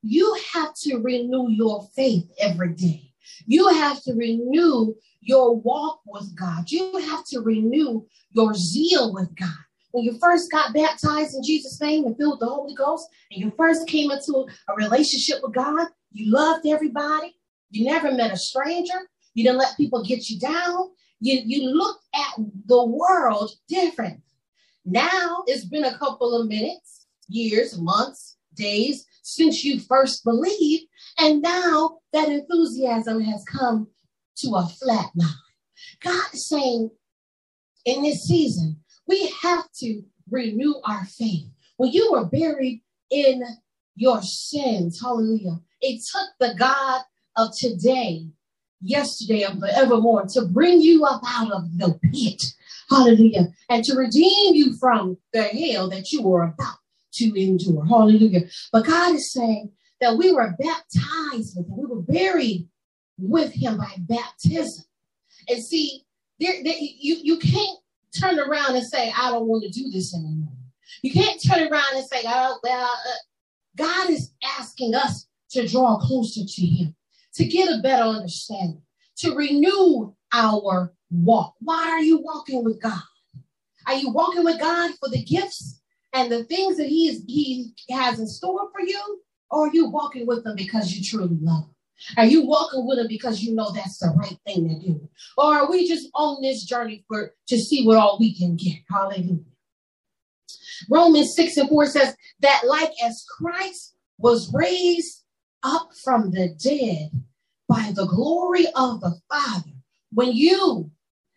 you 0.03 0.39
have 0.53 0.75
to 0.83 0.99
renew 0.99 1.49
your 1.51 1.89
faith 1.95 2.29
every 2.39 2.75
day. 2.75 3.13
You 3.47 3.69
have 3.69 4.03
to 4.05 4.15
renew 4.15 4.95
your 5.21 5.57
walk 5.57 6.01
with 6.07 6.35
God. 6.37 6.71
You 6.71 6.97
have 6.99 7.25
to 7.27 7.41
renew 7.41 8.07
your 8.31 8.55
zeal 8.55 9.13
with 9.13 9.35
God. 9.37 9.49
When 9.91 10.05
you 10.05 10.19
first 10.19 10.51
got 10.51 10.75
baptized 10.75 11.35
in 11.35 11.43
Jesus' 11.43 11.81
name 11.81 12.05
and 12.05 12.17
filled 12.17 12.41
the 12.41 12.47
Holy 12.47 12.75
Ghost, 12.75 13.09
and 13.31 13.43
you 13.43 13.53
first 13.57 13.89
came 13.89 14.11
into 14.11 14.47
a 14.69 14.75
relationship 14.75 15.39
with 15.43 15.55
God, 15.55 15.89
you 16.13 16.31
loved 16.31 16.67
everybody. 16.67 17.35
You 17.71 17.87
never 17.87 18.13
met 18.13 18.33
a 18.33 18.37
stranger. 18.37 19.09
You 19.35 19.45
didn't 19.45 19.59
let 19.59 19.77
people 19.77 20.05
get 20.05 20.29
you 20.29 20.39
down. 20.39 20.91
You, 21.21 21.41
you 21.45 21.71
looked 21.71 22.05
at 22.15 22.45
the 22.67 22.85
world 22.85 23.51
different. 23.69 24.21
Now 24.85 25.43
it's 25.47 25.65
been 25.65 25.85
a 25.85 25.99
couple 25.99 26.41
of 26.41 26.49
minutes, 26.49 27.07
years, 27.29 27.79
months, 27.79 28.37
days 28.55 29.07
since 29.23 29.65
you 29.65 29.81
first 29.81 30.25
believed, 30.25 30.85
and 31.19 31.43
now 31.43 31.99
that 32.13 32.29
enthusiasm 32.29 33.21
has 33.21 33.45
come 33.45 33.89
to 34.37 34.55
a 34.55 34.67
flat 34.67 35.11
line. 35.17 35.29
God 36.01 36.25
is 36.33 36.49
saying 36.49 36.91
in 37.85 38.03
this 38.03 38.25
season, 38.25 38.77
we 39.07 39.33
have 39.43 39.71
to 39.79 40.03
renew 40.31 40.75
our 40.85 41.05
faith. 41.07 41.47
When 41.77 41.93
you 41.93 42.13
were 42.13 42.27
buried 42.27 42.83
in 43.11 43.43
your 43.95 44.23
sins, 44.23 45.01
hallelujah, 45.01 45.61
it 45.81 46.03
took 46.13 46.29
the 46.39 46.55
God 46.59 47.03
of 47.37 47.57
today, 47.57 48.27
yesterday, 48.81 49.43
and 49.43 49.61
forevermore 49.61 50.27
to 50.27 50.47
bring 50.47 50.81
you 50.81 51.05
up 51.05 51.23
out 51.27 51.53
of 51.53 51.79
the 51.79 51.99
pit, 52.13 52.43
hallelujah, 52.91 53.49
and 53.69 53.85
to 53.85 53.95
redeem 53.97 54.55
you 54.55 54.77
from 54.79 55.17
the 55.33 55.43
hell 55.43 55.89
that 55.91 56.13
you 56.13 56.23
were 56.23 56.43
about 56.43 56.79
to 57.15 57.41
endure, 57.41 57.85
hallelujah. 57.87 58.43
But 58.73 58.87
God 58.87 59.15
is 59.15 59.33
saying 59.33 59.73
that 60.01 60.17
we 60.17 60.33
were 60.33 60.55
baptized 60.59 61.57
with 61.57 61.67
him, 61.69 61.77
we 61.77 61.87
were 61.87 62.03
buried 62.03 62.69
with 63.19 63.53
him 63.53 63.79
by 63.79 63.93
baptism. 63.99 64.85
And 65.49 65.63
see, 65.63 66.03
there, 66.39 66.63
there, 66.63 66.77
you, 66.79 67.17
you 67.23 67.39
can't 67.39 67.79
turn 68.19 68.39
around 68.39 68.77
and 68.77 68.87
say, 68.87 69.13
I 69.17 69.31
don't 69.31 69.47
want 69.47 69.65
to 69.65 69.71
do 69.71 69.91
this 69.91 70.15
anymore. 70.15 70.53
You 71.03 71.13
can't 71.13 71.43
turn 71.43 71.73
around 71.73 71.95
and 71.95 72.07
say, 72.07 72.23
oh, 72.27 72.59
well, 72.63 72.85
uh, 72.85 73.13
God 73.77 74.11
is 74.11 74.33
asking 74.59 74.95
us 74.95 75.27
to 75.51 75.67
draw 75.67 75.99
closer 75.99 76.41
to 76.45 76.67
Him, 76.67 76.96
to 77.37 77.45
get 77.45 77.69
a 77.69 77.83
better 77.83 78.05
understanding, 78.05 78.83
to 79.19 79.35
renew 79.35 80.13
our 80.33 80.93
walk. 81.11 81.55
Why 81.61 81.89
are 81.91 82.03
you 82.03 82.19
walking 82.19 82.65
with 82.65 82.81
God? 82.81 83.01
Are 83.87 83.95
you 83.95 84.11
walking 84.11 84.45
with 84.45 84.59
God 84.59 84.93
for 84.99 85.09
the 85.09 85.23
gifts 85.23 85.81
and 86.13 86.31
the 86.31 86.45
things 86.45 86.77
that 86.77 86.89
He 86.89 87.09
is 87.09 87.23
He 87.27 87.73
has 87.91 88.19
in 88.19 88.27
store 88.27 88.71
for 88.73 88.81
you? 88.81 89.21
Or 89.51 89.69
are 89.69 89.71
you 89.73 89.89
walking 89.89 90.27
with 90.27 90.45
Him 90.45 90.57
because 90.57 90.93
you 90.93 91.05
truly 91.05 91.39
love 91.41 91.65
Him? 91.65 91.75
Are 92.17 92.27
you 92.27 92.47
walking 92.47 92.87
with 92.87 92.99
him 92.99 93.09
because 93.09 93.43
you 93.43 93.55
know 93.55 93.71
that's 93.73 93.99
the 93.99 94.09
right 94.17 94.39
thing 94.47 94.69
to 94.69 94.87
do? 94.87 95.09
Or 95.37 95.55
are 95.55 95.71
we 95.71 95.89
just 95.89 96.09
on 96.15 96.43
this 96.43 96.65
journey 96.65 97.05
for 97.09 97.35
to 97.49 97.59
see 97.59 97.87
what 97.87 97.97
all 97.97 98.19
we 98.19 98.35
can 98.35 98.57
get? 98.57 98.79
Hallelujah. 98.91 99.45
Romans 100.91 101.35
6 101.35 101.57
and 101.57 101.69
4 101.69 101.87
says 101.87 102.17
that 102.41 102.63
like 102.67 102.93
as 103.03 103.25
Christ 103.39 103.95
was 104.19 104.53
raised 104.53 105.25
up 105.63 105.91
from 106.05 106.31
the 106.31 106.55
dead 106.63 107.11
by 107.69 107.93
the 107.95 108.07
glory 108.07 108.67
of 108.75 109.01
the 109.01 109.19
Father, 109.31 109.71
when 110.13 110.33
you 110.33 110.91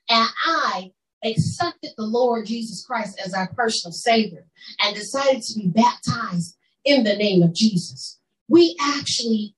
and 0.09 0.29
I 0.45 0.91
accepted 1.23 1.91
the 1.97 2.05
Lord 2.05 2.45
Jesus 2.45 2.85
Christ 2.85 3.19
as 3.23 3.33
our 3.33 3.47
personal 3.53 3.91
Savior 3.91 4.45
and 4.79 4.95
decided 4.95 5.41
to 5.43 5.59
be 5.59 5.67
baptized 5.67 6.55
in 6.85 7.03
the 7.03 7.15
name 7.15 7.43
of 7.43 7.53
Jesus, 7.53 8.19
we 8.47 8.75
actually 8.81 9.55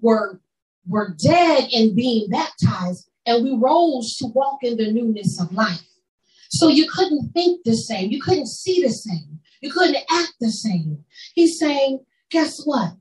were, 0.00 0.40
were 0.86 1.16
dead 1.22 1.68
in 1.72 1.94
being 1.94 2.28
baptized 2.30 3.08
and 3.26 3.42
we 3.42 3.52
rose 3.52 4.16
to 4.16 4.26
walk 4.26 4.62
in 4.62 4.76
the 4.76 4.92
newness 4.92 5.40
of 5.40 5.52
life. 5.52 5.82
So 6.50 6.68
you 6.68 6.88
couldn't 6.88 7.32
think 7.32 7.64
the 7.64 7.76
same. 7.76 8.10
You 8.10 8.22
couldn't 8.22 8.46
see 8.46 8.82
the 8.82 8.90
same. 8.90 9.40
You 9.60 9.72
couldn't 9.72 10.04
act 10.10 10.34
the 10.40 10.52
same. 10.52 11.04
He's 11.34 11.58
saying, 11.58 12.04
guess 12.30 12.62
what? 12.64 12.92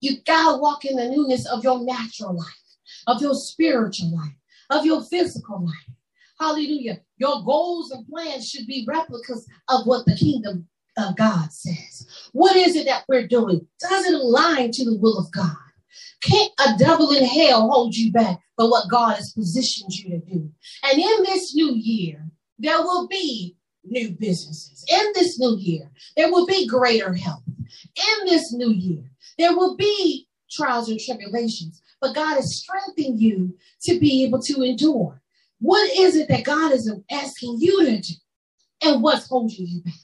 You 0.00 0.16
gotta 0.26 0.58
walk 0.58 0.84
in 0.84 0.96
the 0.96 1.08
newness 1.08 1.46
of 1.46 1.64
your 1.64 1.82
natural 1.82 2.36
life, 2.36 2.46
of 3.06 3.20
your 3.22 3.34
spiritual 3.34 4.14
life, 4.14 4.36
of 4.70 4.84
your 4.84 5.02
physical 5.02 5.64
life. 5.64 5.96
Hallelujah. 6.38 7.00
Your 7.16 7.42
goals 7.44 7.90
and 7.90 8.06
plans 8.06 8.48
should 8.48 8.66
be 8.66 8.84
replicas 8.86 9.46
of 9.68 9.86
what 9.86 10.04
the 10.04 10.16
kingdom 10.16 10.68
of 10.98 11.16
God 11.16 11.52
says. 11.52 12.30
What 12.32 12.56
is 12.56 12.76
it 12.76 12.86
that 12.86 13.04
we're 13.08 13.26
doing? 13.26 13.66
Does 13.80 14.06
it 14.06 14.14
align 14.14 14.70
to 14.72 14.84
the 14.84 14.98
will 14.98 15.18
of 15.18 15.30
God? 15.32 15.56
Can't 16.22 16.52
a 16.66 16.76
devil 16.78 17.12
in 17.12 17.24
hell 17.24 17.70
hold 17.70 17.94
you 17.94 18.12
back 18.12 18.38
for 18.56 18.70
what 18.70 18.90
God 18.90 19.16
has 19.16 19.32
positioned 19.32 19.92
you 19.92 20.10
to 20.10 20.18
do? 20.18 20.50
And 20.84 20.98
in 20.98 21.22
this 21.24 21.54
new 21.54 21.74
year, 21.74 22.26
there 22.58 22.82
will 22.82 23.06
be 23.06 23.56
new 23.84 24.10
businesses. 24.10 24.84
In 24.88 25.12
this 25.14 25.38
new 25.38 25.56
year, 25.58 25.90
there 26.16 26.30
will 26.30 26.46
be 26.46 26.66
greater 26.66 27.14
health. 27.14 27.42
In 27.48 28.26
this 28.26 28.52
new 28.52 28.70
year, 28.70 29.10
there 29.38 29.56
will 29.56 29.76
be 29.76 30.26
trials 30.50 30.88
and 30.88 31.00
tribulations, 31.00 31.82
but 32.00 32.14
God 32.14 32.38
is 32.38 32.60
strengthening 32.60 33.18
you 33.18 33.56
to 33.82 33.98
be 33.98 34.24
able 34.24 34.40
to 34.42 34.62
endure. 34.62 35.20
What 35.60 35.90
is 35.98 36.16
it 36.16 36.28
that 36.28 36.44
God 36.44 36.72
is 36.72 36.92
asking 37.10 37.58
you 37.60 37.84
to 37.86 38.00
do? 38.00 38.14
And 38.82 39.02
what's 39.02 39.26
holding 39.26 39.66
you 39.66 39.82
back? 39.82 39.94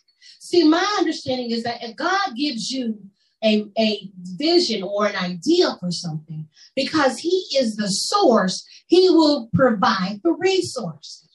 See, 0.40 0.66
my 0.66 0.84
understanding 0.98 1.50
is 1.50 1.62
that 1.62 1.82
if 1.82 1.94
God 1.96 2.34
gives 2.36 2.70
you 2.70 2.98
a, 3.44 3.66
a 3.78 4.10
vision 4.36 4.82
or 4.82 5.06
an 5.06 5.16
idea 5.16 5.76
for 5.80 5.90
something, 5.90 6.48
because 6.74 7.18
He 7.18 7.46
is 7.56 7.76
the 7.76 7.88
source, 7.88 8.66
He 8.86 9.10
will 9.10 9.50
provide 9.52 10.20
the 10.24 10.32
resources. 10.32 11.28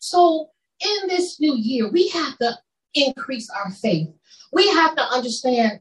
So, 0.00 0.50
in 0.80 1.08
this 1.08 1.40
new 1.40 1.56
year, 1.56 1.90
we 1.90 2.08
have 2.08 2.38
to 2.38 2.58
increase 2.94 3.50
our 3.50 3.70
faith. 3.70 4.08
We 4.52 4.68
have 4.68 4.96
to 4.96 5.02
understand 5.02 5.80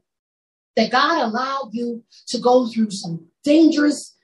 that 0.77 0.91
God 0.91 1.25
allowed 1.25 1.71
you 1.73 2.03
to 2.27 2.39
go 2.39 2.67
through 2.67 2.91
some 2.91 3.27
dangerous 3.43 4.15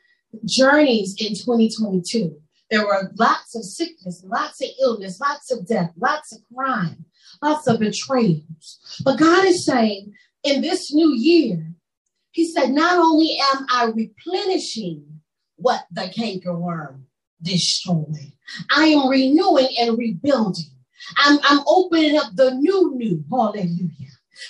journeys 0.46 1.16
in 1.20 1.30
2022. 1.30 2.39
There 2.70 2.86
were 2.86 3.12
lots 3.20 3.56
of 3.56 3.63
sickness, 3.63 4.24
lots 4.26 4.62
of 4.62 4.70
illness, 4.80 5.20
lots 5.20 5.52
of 5.52 5.68
death, 5.68 5.92
lots 5.98 6.32
of 6.32 6.39
crime, 6.56 7.06
lots 7.42 7.68
of 7.68 7.80
betrayals. 7.80 9.02
But 9.04 9.18
God 9.18 9.46
is 9.46 9.66
saying 9.66 10.13
in 10.44 10.62
this 10.62 10.94
new 10.94 11.13
year, 11.13 11.74
He 12.32 12.52
said, 12.52 12.70
not 12.72 12.98
only 12.98 13.38
am 13.54 13.66
I 13.70 13.86
replenishing 13.86 15.22
what 15.56 15.86
the 15.92 16.12
cankerworm 16.16 17.04
destroyed, 17.42 18.34
I 18.76 18.86
am 18.86 19.10
renewing 19.10 19.70
and 19.80 19.98
rebuilding. 19.98 20.66
I'm, 21.18 21.39
I'm 21.44 21.60
opening 21.68 22.18
up 22.18 22.36
the 22.36 22.56
new, 22.56 22.94
new. 22.96 23.24
Hallelujah. 23.30 24.03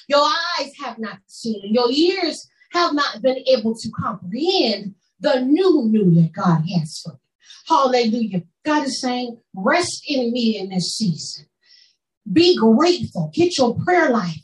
Your 0.07 0.25
eyes 0.59 0.71
have 0.83 0.99
not 0.99 1.19
seen, 1.27 1.73
your 1.73 1.91
ears 1.91 2.47
have 2.71 2.93
not 2.93 3.21
been 3.21 3.37
able 3.47 3.75
to 3.75 3.91
comprehend 3.91 4.95
the 5.19 5.41
new, 5.41 5.87
new 5.89 6.13
that 6.15 6.31
God 6.33 6.63
has 6.75 6.99
for 7.03 7.13
you. 7.13 7.19
Hallelujah. 7.67 8.43
God 8.65 8.85
is 8.87 9.01
saying, 9.01 9.39
rest 9.55 10.03
in 10.07 10.31
me 10.31 10.57
in 10.59 10.69
this 10.69 10.95
season. 10.95 11.45
Be 12.31 12.57
grateful. 12.57 13.31
Get 13.33 13.57
your 13.57 13.75
prayer 13.83 14.09
life 14.09 14.43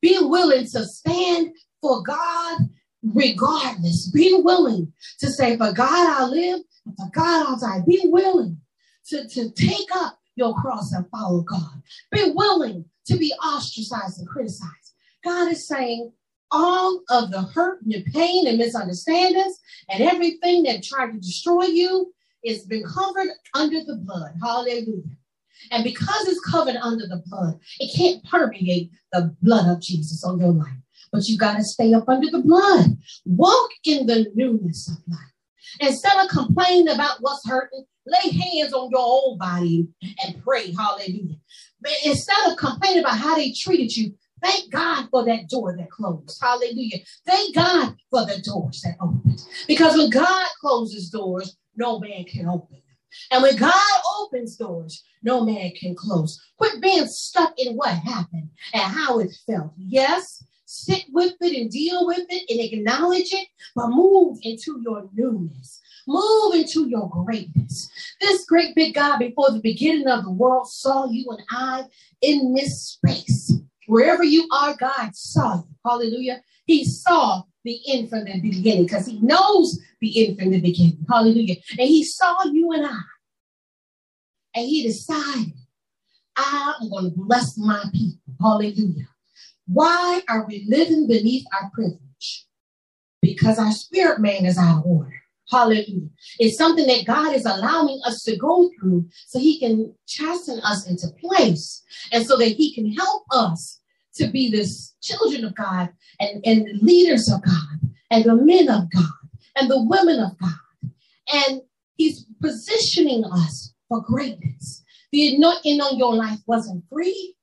Be 0.00 0.18
willing 0.20 0.66
to 0.66 0.84
stand 0.84 1.52
for 1.80 2.02
God 2.02 2.60
regardless. 3.02 4.10
Be 4.12 4.34
willing 4.42 4.92
to 5.20 5.28
say, 5.30 5.56
for 5.56 5.72
God 5.72 5.88
I 5.90 6.24
live, 6.26 6.60
for 6.96 7.10
God 7.12 7.46
I'll 7.46 7.58
die. 7.60 7.82
Be 7.86 8.02
willing 8.04 8.58
to, 9.08 9.28
to 9.28 9.50
take 9.50 9.88
up 9.96 10.18
your 10.36 10.54
cross 10.54 10.92
and 10.92 11.08
follow 11.10 11.42
God. 11.42 11.82
Be 12.10 12.32
willing 12.34 12.84
to 13.06 13.16
be 13.16 13.32
ostracized 13.44 14.18
and 14.18 14.28
criticized. 14.28 14.94
God 15.24 15.50
is 15.50 15.66
saying, 15.66 16.12
all 16.50 17.02
of 17.10 17.30
the 17.30 17.42
hurt 17.42 17.82
and 17.82 17.92
the 17.92 18.02
pain 18.12 18.46
and 18.46 18.58
misunderstandings 18.58 19.58
and 19.88 20.02
everything 20.02 20.64
that 20.64 20.82
tried 20.82 21.12
to 21.12 21.18
destroy 21.18 21.64
you 21.64 22.12
is 22.42 22.64
been 22.64 22.84
covered 22.84 23.28
under 23.54 23.84
the 23.84 23.96
blood. 23.96 24.32
Hallelujah. 24.42 25.16
And 25.70 25.84
because 25.84 26.26
it's 26.26 26.40
covered 26.40 26.76
under 26.76 27.06
the 27.06 27.22
blood, 27.26 27.58
it 27.78 27.94
can't 27.94 28.24
permeate 28.24 28.90
the 29.12 29.34
blood 29.42 29.70
of 29.70 29.82
Jesus 29.82 30.24
on 30.24 30.40
your 30.40 30.52
life. 30.52 30.68
But 31.12 31.28
you 31.28 31.36
got 31.36 31.56
to 31.56 31.64
stay 31.64 31.92
up 31.92 32.08
under 32.08 32.30
the 32.30 32.40
blood. 32.40 32.96
Walk 33.26 33.70
in 33.84 34.06
the 34.06 34.30
newness 34.34 34.88
of 34.88 34.96
life. 35.08 35.20
Instead 35.80 36.24
of 36.24 36.30
complaining 36.30 36.88
about 36.88 37.18
what's 37.20 37.46
hurting, 37.48 37.84
lay 38.06 38.30
hands 38.30 38.72
on 38.72 38.90
your 38.90 39.00
own 39.00 39.38
body 39.38 39.86
and 40.24 40.42
pray. 40.42 40.72
Hallelujah. 40.72 41.36
Instead 42.04 42.50
of 42.50 42.56
complaining 42.56 43.00
about 43.00 43.18
how 43.18 43.36
they 43.36 43.52
treated 43.52 43.96
you, 43.96 44.14
thank 44.42 44.70
God 44.70 45.08
for 45.10 45.24
that 45.24 45.48
door 45.48 45.76
that 45.76 45.90
closed. 45.90 46.38
Hallelujah. 46.40 46.98
Thank 47.26 47.54
God 47.54 47.96
for 48.10 48.26
the 48.26 48.40
doors 48.42 48.80
that 48.82 48.96
opened. 49.00 49.42
Because 49.66 49.96
when 49.96 50.10
God 50.10 50.46
closes 50.60 51.10
doors, 51.10 51.56
no 51.76 51.98
man 51.98 52.24
can 52.24 52.48
open. 52.48 52.76
Them. 52.76 52.82
And 53.32 53.42
when 53.42 53.56
God 53.56 54.00
opens 54.20 54.56
doors, 54.56 55.02
no 55.22 55.44
man 55.44 55.72
can 55.72 55.94
close. 55.94 56.40
Quit 56.56 56.80
being 56.80 57.06
stuck 57.06 57.54
in 57.58 57.74
what 57.74 57.90
happened 57.90 58.50
and 58.72 58.82
how 58.82 59.18
it 59.18 59.30
felt. 59.46 59.72
Yes, 59.76 60.44
sit 60.66 61.04
with 61.10 61.34
it 61.40 61.60
and 61.60 61.70
deal 61.70 62.06
with 62.06 62.26
it 62.28 62.44
and 62.48 62.60
acknowledge 62.60 63.32
it, 63.32 63.48
but 63.74 63.88
move 63.88 64.38
into 64.42 64.80
your 64.82 65.08
newness. 65.14 65.80
Move 66.10 66.56
into 66.56 66.88
your 66.88 67.08
greatness. 67.08 67.88
This 68.20 68.44
great 68.44 68.74
big 68.74 68.94
God 68.94 69.18
before 69.18 69.52
the 69.52 69.60
beginning 69.60 70.08
of 70.08 70.24
the 70.24 70.32
world 70.32 70.68
saw 70.68 71.06
you 71.08 71.24
and 71.30 71.42
I 71.50 71.84
in 72.20 72.52
this 72.52 72.82
space. 72.82 73.52
Wherever 73.86 74.24
you 74.24 74.48
are, 74.50 74.74
God 74.74 75.14
saw 75.14 75.58
you. 75.58 75.76
Hallelujah. 75.86 76.42
He 76.66 76.84
saw 76.84 77.44
the 77.62 77.78
end 77.88 78.10
from 78.10 78.24
the 78.24 78.40
beginning 78.40 78.86
because 78.86 79.06
he 79.06 79.20
knows 79.20 79.78
the 80.00 80.26
end 80.26 80.36
from 80.36 80.50
the 80.50 80.60
beginning. 80.60 81.06
Hallelujah. 81.08 81.54
And 81.78 81.88
he 81.88 82.02
saw 82.02 82.42
you 82.42 82.72
and 82.72 82.86
I. 82.86 82.98
And 84.56 84.66
he 84.66 84.82
decided, 84.82 85.52
I'm 86.36 86.90
going 86.90 87.04
to 87.04 87.16
bless 87.16 87.56
my 87.56 87.84
people. 87.92 88.34
Hallelujah. 88.40 89.06
Why 89.68 90.22
are 90.28 90.44
we 90.44 90.66
living 90.68 91.06
beneath 91.06 91.46
our 91.52 91.70
privilege? 91.72 92.46
Because 93.22 93.60
our 93.60 93.70
spirit 93.70 94.20
man 94.20 94.44
is 94.44 94.58
out 94.58 94.78
of 94.78 94.86
order. 94.86 95.19
Hallelujah. 95.50 96.08
It's 96.38 96.56
something 96.56 96.86
that 96.86 97.06
God 97.06 97.34
is 97.34 97.44
allowing 97.44 98.00
us 98.04 98.22
to 98.24 98.36
go 98.36 98.70
through 98.78 99.08
so 99.26 99.38
he 99.38 99.58
can 99.58 99.92
chasten 100.06 100.60
us 100.60 100.88
into 100.88 101.08
place 101.20 101.82
and 102.12 102.24
so 102.24 102.36
that 102.36 102.48
he 102.48 102.74
can 102.74 102.92
help 102.92 103.24
us 103.32 103.80
to 104.14 104.28
be 104.28 104.50
the 104.50 104.68
children 105.00 105.44
of 105.44 105.54
God 105.54 105.90
and, 106.20 106.44
and 106.46 106.66
the 106.66 106.78
leaders 106.80 107.30
of 107.30 107.42
God 107.42 107.90
and 108.10 108.24
the 108.24 108.36
men 108.36 108.68
of 108.68 108.90
God 108.92 109.10
and 109.56 109.70
the 109.70 109.82
women 109.82 110.20
of 110.20 110.38
God. 110.38 110.92
And 111.32 111.62
he's 111.96 112.26
positioning 112.40 113.24
us 113.24 113.72
for 113.88 114.02
greatness. 114.02 114.84
The 115.12 115.34
anointing 115.34 115.80
on 115.80 115.98
your 115.98 116.14
life 116.14 116.38
wasn't 116.46 116.84
free. 116.92 117.34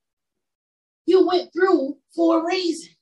You 1.05 1.27
went 1.27 1.51
through 1.53 1.97
for 2.15 2.39
a 2.39 2.45
reason. 2.45 2.93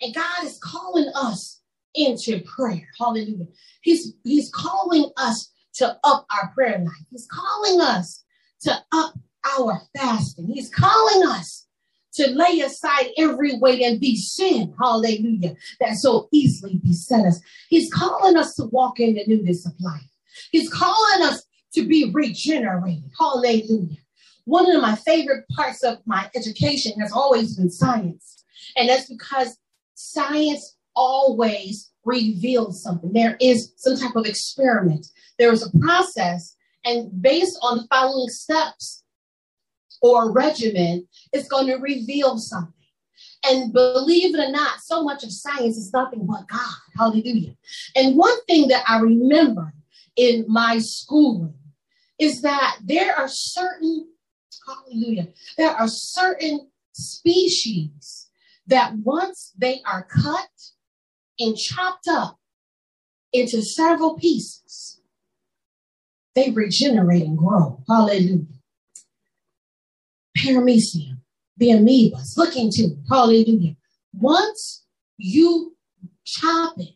And 0.00 0.14
God 0.14 0.44
is 0.44 0.58
calling 0.62 1.10
us 1.14 1.62
into 1.96 2.40
prayer. 2.40 2.88
Hallelujah. 2.98 3.46
He's, 3.82 4.14
he's 4.24 4.50
calling 4.50 5.10
us 5.16 5.50
to 5.74 5.98
up 6.04 6.26
our 6.30 6.52
prayer 6.54 6.78
life. 6.78 7.06
He's 7.10 7.28
calling 7.30 7.80
us 7.80 8.24
to 8.62 8.72
up 8.92 9.14
our 9.58 9.80
fasting. 9.96 10.48
He's 10.48 10.70
calling 10.70 11.26
us 11.28 11.66
to 12.14 12.30
lay 12.30 12.60
aside 12.60 13.08
every 13.18 13.58
weight 13.58 13.82
and 13.82 14.00
be 14.00 14.16
sin, 14.16 14.74
hallelujah, 14.80 15.54
that 15.80 15.96
so 15.96 16.28
easily 16.32 16.80
beset 16.82 17.26
us. 17.26 17.40
He's 17.68 17.92
calling 17.92 18.36
us 18.36 18.54
to 18.54 18.64
walk 18.64 18.98
in 19.00 19.14
the 19.14 19.24
newness 19.26 19.66
of 19.66 19.74
life. 19.80 20.08
He's 20.50 20.70
calling 20.70 21.22
us 21.22 21.44
to 21.74 21.86
be 21.86 22.10
regenerated, 22.12 23.10
hallelujah. 23.18 23.98
One 24.46 24.70
of 24.74 24.80
my 24.80 24.96
favorite 24.96 25.44
parts 25.54 25.82
of 25.82 25.98
my 26.06 26.30
education 26.34 26.98
has 27.00 27.12
always 27.12 27.56
been 27.56 27.70
science. 27.70 28.44
And 28.76 28.88
that's 28.88 29.10
because 29.10 29.58
science 29.94 30.76
always 30.96 31.90
reveals 32.04 32.82
something. 32.82 33.12
There 33.12 33.36
is 33.40 33.72
some 33.76 33.96
type 33.96 34.16
of 34.16 34.26
experiment. 34.26 35.06
There 35.38 35.52
is 35.52 35.62
a 35.62 35.78
process, 35.78 36.56
and 36.84 37.10
based 37.22 37.58
on 37.62 37.78
the 37.78 37.86
following 37.88 38.28
steps, 38.28 39.04
or 40.02 40.32
regimen 40.32 41.06
it's 41.32 41.48
going 41.48 41.66
to 41.66 41.76
reveal 41.76 42.38
something. 42.38 42.72
And 43.44 43.72
believe 43.72 44.34
it 44.34 44.40
or 44.40 44.50
not, 44.50 44.80
so 44.80 45.02
much 45.02 45.22
of 45.22 45.32
science 45.32 45.76
is 45.76 45.92
nothing 45.92 46.26
but 46.26 46.48
God. 46.48 46.74
Hallelujah. 46.96 47.56
And 47.94 48.16
one 48.16 48.44
thing 48.46 48.68
that 48.68 48.84
I 48.88 48.98
remember 48.98 49.72
in 50.16 50.44
my 50.48 50.78
schooling 50.78 51.54
is 52.18 52.42
that 52.42 52.78
there 52.82 53.14
are 53.16 53.28
certain, 53.28 54.08
hallelujah, 54.66 55.28
there 55.56 55.70
are 55.70 55.88
certain 55.88 56.68
species 56.92 58.28
that 58.66 58.94
once 58.96 59.52
they 59.56 59.80
are 59.86 60.04
cut 60.04 60.48
and 61.38 61.56
chopped 61.56 62.08
up 62.08 62.38
into 63.32 63.62
several 63.62 64.14
pieces, 64.14 65.00
they 66.34 66.50
regenerate 66.50 67.22
and 67.22 67.36
grow. 67.36 67.82
Hallelujah 67.88 68.46
paramecium, 70.36 71.18
the 71.56 71.68
amoebas, 71.68 72.36
look 72.36 72.56
into 72.56 72.96
Hallelujah. 73.08 73.76
Once 74.12 74.84
you 75.16 75.76
chop 76.24 76.78
it, 76.78 76.94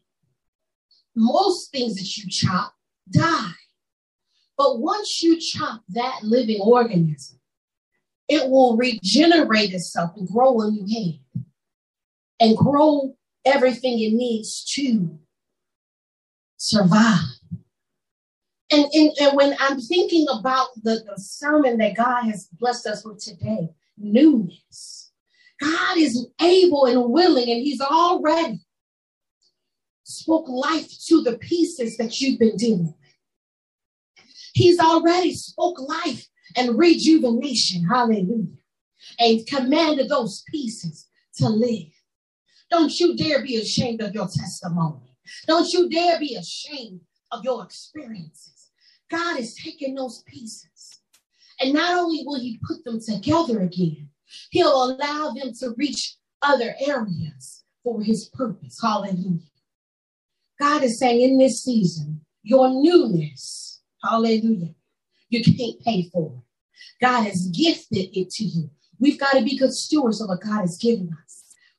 most 1.16 1.70
things 1.72 1.96
that 1.96 2.16
you 2.16 2.29
chop 2.29 2.74
die. 3.11 3.53
But 4.57 4.79
once 4.79 5.22
you 5.22 5.40
chop 5.40 5.83
that 5.90 6.20
living 6.22 6.61
organism, 6.61 7.38
it 8.29 8.48
will 8.48 8.76
regenerate 8.76 9.72
itself 9.72 10.11
and 10.16 10.29
grow 10.29 10.61
a 10.61 10.70
new 10.70 10.87
head 10.87 11.44
and 12.38 12.57
grow 12.57 13.16
everything 13.44 13.98
it 13.98 14.12
needs 14.12 14.64
to 14.74 15.18
survive. 16.57 17.24
And, 18.72 18.87
and, 18.92 19.11
and 19.20 19.37
when 19.37 19.57
I'm 19.59 19.81
thinking 19.81 20.26
about 20.31 20.68
the, 20.83 21.03
the 21.07 21.20
sermon 21.20 21.79
that 21.79 21.96
God 21.96 22.24
has 22.24 22.48
blessed 22.53 22.87
us 22.87 23.05
with 23.05 23.18
today, 23.18 23.70
newness, 23.98 25.11
God 25.61 25.98
is 25.98 26.26
able 26.40 26.87
and 26.87 27.11
willing, 27.11 27.50
and 27.50 27.61
He's 27.61 27.81
already 27.81 28.61
spoke 30.05 30.48
life 30.48 30.88
to 31.07 31.22
the 31.22 31.38
pieces 31.38 31.96
that 31.96 32.20
you've 32.20 32.38
been 32.38 32.57
dealing 32.57 32.87
with. 32.87 32.94
He's 34.53 34.79
already 34.79 35.35
spoke 35.35 35.79
life 35.81 36.26
and 36.57 36.79
rejuvenation, 36.79 37.85
hallelujah, 37.85 38.46
and 39.18 39.46
commanded 39.46 40.09
those 40.09 40.42
pieces 40.48 41.07
to 41.37 41.48
live. 41.48 41.92
Don't 42.70 42.98
you 42.98 43.16
dare 43.16 43.42
be 43.42 43.56
ashamed 43.56 44.00
of 44.00 44.14
your 44.14 44.28
testimony. 44.28 45.16
Don't 45.46 45.72
you 45.72 45.88
dare 45.88 46.18
be 46.18 46.37
ashamed 46.37 47.00
of 47.33 47.44
your 47.44 47.64
experiences. 47.64 48.70
God 49.11 49.38
is 49.38 49.59
taking 49.62 49.94
those 49.94 50.22
pieces. 50.26 51.00
And 51.61 51.74
not 51.74 51.98
only 51.98 52.22
will 52.24 52.40
he 52.40 52.61
put 52.66 52.85
them 52.85 53.00
together 53.00 53.61
again, 53.61 54.09
he'll 54.50 54.85
allow 54.85 55.30
them 55.30 55.52
to 55.61 55.74
reach 55.76 56.16
other 56.42 56.74
areas 56.80 57.64
for 57.83 58.02
his 58.02 58.30
purpose. 58.33 58.78
Hallelujah. 58.80 59.40
God 60.59 60.83
is 60.83 60.98
saying 60.98 61.22
in 61.22 61.38
this 61.38 61.62
season, 61.62 62.20
your 62.42 62.68
newness, 62.70 63.80
hallelujah, 64.02 64.74
you 65.28 65.42
can't 65.42 65.80
pay 65.80 66.09
for 66.12 66.33
it. 66.37 67.04
God 67.04 67.24
has 67.24 67.48
gifted 67.48 68.16
it 68.16 68.30
to 68.30 68.44
you. 68.44 68.70
We've 68.98 69.18
got 69.18 69.33
to 69.33 69.42
be 69.42 69.56
good 69.56 69.72
stewards 69.72 70.20
of 70.20 70.28
what 70.28 70.42
God 70.42 70.61
has 70.61 70.78
given 70.78 71.11
us. 71.24 71.30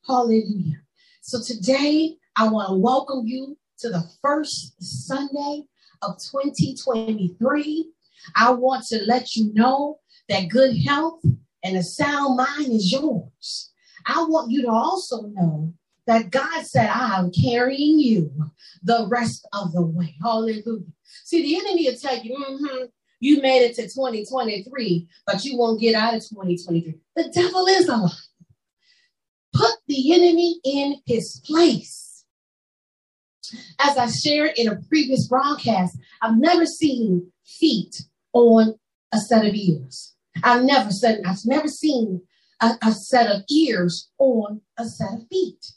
Hallelujah. 0.07 0.81
So 1.21 1.41
today, 1.41 2.17
I 2.35 2.49
want 2.49 2.69
to 2.69 2.75
welcome 2.75 3.27
you 3.27 3.57
to 3.79 3.89
the 3.89 4.03
first 4.21 4.73
Sunday 4.81 5.65
of 6.01 6.17
2023. 6.17 7.91
I 8.35 8.51
want 8.51 8.85
to 8.87 9.03
let 9.03 9.35
you 9.35 9.53
know 9.53 9.99
that 10.27 10.49
good 10.49 10.75
health 10.77 11.21
and 11.63 11.77
a 11.77 11.83
sound 11.83 12.37
mind 12.37 12.71
is 12.71 12.91
yours. 12.91 13.71
I 14.07 14.25
want 14.27 14.49
you 14.49 14.63
to 14.63 14.71
also 14.71 15.21
know 15.27 15.73
that 16.07 16.31
God 16.31 16.65
said, 16.65 16.89
I 16.89 17.19
am 17.19 17.31
carrying 17.31 17.99
you 17.99 18.31
the 18.81 19.07
rest 19.07 19.47
of 19.53 19.71
the 19.71 19.83
way. 19.83 20.15
Hallelujah. 20.19 20.81
See, 21.25 21.43
the 21.43 21.57
enemy 21.57 21.87
will 21.87 21.97
tell 21.97 22.17
you, 22.17 22.35
mm-hmm, 22.35 22.85
you 23.19 23.39
made 23.39 23.63
it 23.65 23.75
to 23.75 23.83
2023, 23.83 25.07
but 25.27 25.45
you 25.45 25.59
won't 25.59 25.79
get 25.79 25.93
out 25.93 26.15
of 26.15 26.21
2023. 26.21 26.95
The 27.15 27.29
devil 27.29 27.67
is 27.67 27.87
a 27.87 27.97
lie. 27.97 28.09
Put 29.53 29.75
the 29.87 30.13
enemy 30.13 30.59
in 30.63 31.01
his 31.05 31.41
place. 31.45 32.25
As 33.79 33.97
I 33.97 34.07
shared 34.07 34.51
in 34.55 34.69
a 34.69 34.79
previous 34.87 35.27
broadcast, 35.27 35.97
I've 36.21 36.37
never 36.37 36.65
seen 36.65 37.31
feet 37.45 38.03
on 38.33 38.75
a 39.11 39.17
set 39.17 39.45
of 39.45 39.53
ears. 39.53 40.15
I've 40.43 40.63
never 40.63 40.91
said 40.91 41.21
I've 41.25 41.45
never 41.45 41.67
seen 41.67 42.21
a, 42.61 42.77
a 42.81 42.91
set 42.91 43.27
of 43.27 43.43
ears 43.49 44.09
on 44.17 44.61
a 44.77 44.85
set 44.85 45.13
of 45.13 45.27
feet. 45.27 45.73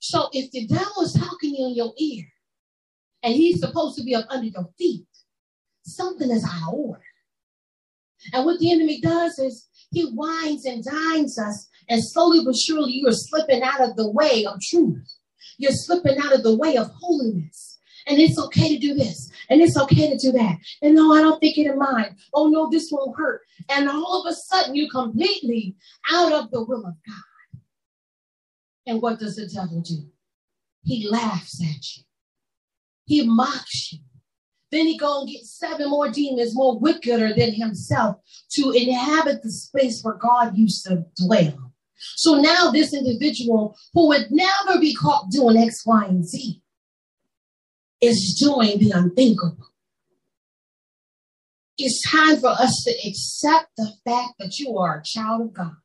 So 0.00 0.28
if 0.32 0.50
the 0.50 0.66
devil 0.66 1.02
is 1.02 1.12
talking 1.12 1.54
in 1.54 1.74
your 1.74 1.92
ear 1.98 2.24
and 3.22 3.34
he's 3.34 3.60
supposed 3.60 3.98
to 3.98 4.04
be 4.04 4.14
up 4.14 4.26
under 4.30 4.46
your 4.46 4.68
feet, 4.78 5.06
something 5.82 6.30
is 6.30 6.44
out 6.44 6.68
of 6.68 6.74
order. 6.74 7.02
And 8.32 8.44
what 8.44 8.58
the 8.58 8.72
enemy 8.72 9.00
does 9.00 9.38
is 9.38 9.68
he 9.90 10.10
winds 10.12 10.64
and 10.64 10.84
dines 10.84 11.38
us, 11.38 11.68
and 11.88 12.02
slowly 12.02 12.44
but 12.44 12.56
surely 12.56 12.92
you 12.92 13.08
are 13.08 13.12
slipping 13.12 13.62
out 13.62 13.80
of 13.80 13.96
the 13.96 14.10
way 14.10 14.46
of 14.46 14.60
truth. 14.60 15.16
You're 15.58 15.72
slipping 15.72 16.18
out 16.18 16.32
of 16.32 16.42
the 16.42 16.56
way 16.56 16.76
of 16.76 16.90
holiness. 17.00 17.78
And 18.06 18.18
it's 18.18 18.38
okay 18.38 18.68
to 18.68 18.78
do 18.78 18.94
this. 18.94 19.30
And 19.50 19.60
it's 19.60 19.76
okay 19.76 20.08
to 20.08 20.16
do 20.16 20.32
that. 20.32 20.56
And 20.80 20.94
no, 20.94 21.12
I 21.12 21.20
don't 21.20 21.38
think 21.38 21.58
it 21.58 21.66
in 21.66 21.78
mind. 21.78 22.16
Oh 22.32 22.48
no, 22.48 22.70
this 22.70 22.88
won't 22.90 23.16
hurt. 23.16 23.42
And 23.68 23.88
all 23.88 24.24
of 24.24 24.30
a 24.30 24.34
sudden 24.34 24.74
you're 24.74 24.90
completely 24.90 25.76
out 26.10 26.32
of 26.32 26.50
the 26.50 26.64
will 26.64 26.86
of 26.86 26.94
God. 27.06 27.60
And 28.86 29.02
what 29.02 29.18
does 29.18 29.36
the 29.36 29.46
devil 29.46 29.80
do? 29.80 30.08
He 30.82 31.08
laughs 31.08 31.62
at 31.62 31.96
you. 31.96 32.04
He 33.04 33.26
mocks 33.26 33.92
you. 33.92 33.98
Then 34.70 34.86
he 34.86 34.96
go 34.96 35.20
and 35.20 35.28
get 35.28 35.44
seven 35.44 35.90
more 35.90 36.10
demons 36.10 36.54
more 36.54 36.78
wickeder 36.78 37.34
than 37.34 37.52
himself 37.52 38.16
to 38.52 38.70
inhabit 38.70 39.42
the 39.42 39.50
space 39.50 40.00
where 40.02 40.14
God 40.14 40.56
used 40.56 40.84
to 40.86 41.04
dwell. 41.16 41.72
So 42.16 42.40
now 42.40 42.70
this 42.70 42.94
individual 42.94 43.76
who 43.92 44.08
would 44.08 44.30
never 44.30 44.80
be 44.80 44.94
caught 44.94 45.30
doing 45.30 45.56
X, 45.56 45.84
Y, 45.84 46.04
and 46.04 46.24
Z 46.24 46.62
is 48.00 48.38
doing 48.40 48.78
the 48.78 48.92
unthinkable. 48.92 49.66
It's 51.76 52.02
time 52.10 52.36
for 52.38 52.50
us 52.50 52.84
to 52.86 53.08
accept 53.08 53.70
the 53.76 53.92
fact 54.04 54.34
that 54.38 54.58
you 54.58 54.78
are 54.78 54.98
a 54.98 55.02
child 55.02 55.42
of 55.42 55.52
God. 55.52 55.76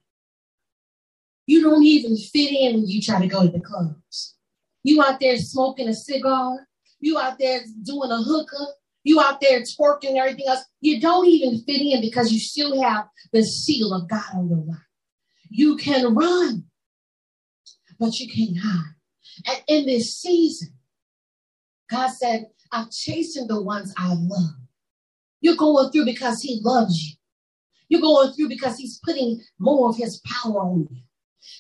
You 1.48 1.62
don't 1.62 1.84
even 1.84 2.17
fit 2.17 2.52
in 2.52 2.76
when 2.76 2.88
you 2.88 3.02
try 3.02 3.19
to 3.19 3.28
go 3.28 3.45
to 3.45 3.52
the 3.52 3.60
clubs. 3.60 4.36
You 4.84 5.02
out 5.02 5.19
there 5.19 5.38
smoking 5.38 5.88
a 5.88 5.93
cigar. 5.93 6.67
You 6.99 7.19
out 7.19 7.38
there 7.39 7.62
doing 7.84 8.12
a 8.12 8.21
hookah. 8.21 8.67
You 9.03 9.19
out 9.21 9.39
there 9.39 9.62
twerking 9.62 10.10
and 10.10 10.17
everything 10.17 10.47
else. 10.47 10.65
You 10.81 10.99
don't 10.99 11.27
even 11.27 11.63
fit 11.63 11.81
in 11.81 12.01
because 12.01 12.31
you 12.31 12.39
still 12.39 12.81
have 12.81 13.08
the 13.31 13.43
seal 13.43 13.93
of 13.93 14.10
God 14.10 14.23
on 14.34 14.49
your 14.49 14.63
life. 14.65 14.79
You 15.49 15.77
can 15.77 16.15
run, 16.15 16.65
but 17.99 18.19
you 18.19 18.27
can't 18.27 18.58
hide. 18.58 18.95
And 19.45 19.63
in 19.67 19.86
this 19.86 20.17
season, 20.17 20.69
God 21.89 22.10
said, 22.10 22.47
I'm 22.71 22.89
chasing 22.91 23.47
the 23.47 23.62
ones 23.62 23.93
I 23.97 24.13
love. 24.13 24.55
You're 25.41 25.55
going 25.55 25.91
through 25.91 26.05
because 26.05 26.41
He 26.41 26.60
loves 26.63 26.99
you. 27.03 27.15
You're 27.89 28.01
going 28.01 28.34
through 28.34 28.49
because 28.49 28.77
He's 28.77 28.99
putting 29.03 29.41
more 29.60 29.89
of 29.89 29.97
His 29.97 30.21
power 30.25 30.62
on 30.62 30.88
you. 30.89 30.97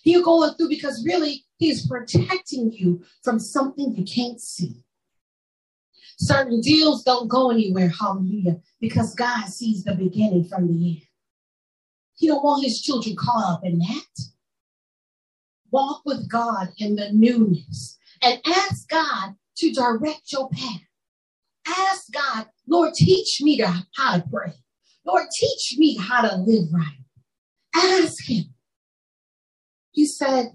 You're 0.03 0.23
going 0.23 0.55
through 0.55 0.69
because 0.69 1.05
really 1.05 1.45
He's 1.57 1.87
protecting 1.87 2.71
you 2.71 3.03
from 3.23 3.39
something 3.39 3.95
you 3.95 4.03
can't 4.03 4.41
see. 4.41 4.83
Certain 6.17 6.61
deals 6.61 7.03
don't 7.03 7.27
go 7.27 7.51
anywhere, 7.51 7.89
hallelujah, 7.89 8.57
because 8.79 9.15
God 9.15 9.47
sees 9.47 9.83
the 9.83 9.95
beginning 9.95 10.45
from 10.45 10.67
the 10.67 10.73
end. 10.91 11.01
He 12.17 12.27
don't 12.27 12.43
want 12.43 12.63
his 12.63 12.81
children 12.81 13.15
caught 13.17 13.53
up 13.53 13.61
in 13.65 13.79
that. 13.79 14.25
Walk 15.71 16.01
with 16.05 16.29
God 16.29 16.69
in 16.77 16.95
the 16.95 17.11
newness 17.11 17.97
and 18.21 18.41
ask 18.45 18.87
God 18.89 19.35
to 19.57 19.71
direct 19.73 20.31
your 20.31 20.49
path. 20.49 20.81
Ask 21.67 22.11
God, 22.13 22.47
Lord, 22.67 22.93
teach 22.93 23.41
me 23.41 23.57
to, 23.57 23.85
how 23.95 24.17
to 24.17 24.23
pray. 24.31 24.53
Lord, 25.05 25.27
teach 25.37 25.75
me 25.77 25.97
how 25.97 26.21
to 26.21 26.37
live 26.37 26.65
right. 26.73 26.99
Ask 27.75 28.25
him. 28.25 28.45
He 29.91 30.05
said, 30.05 30.53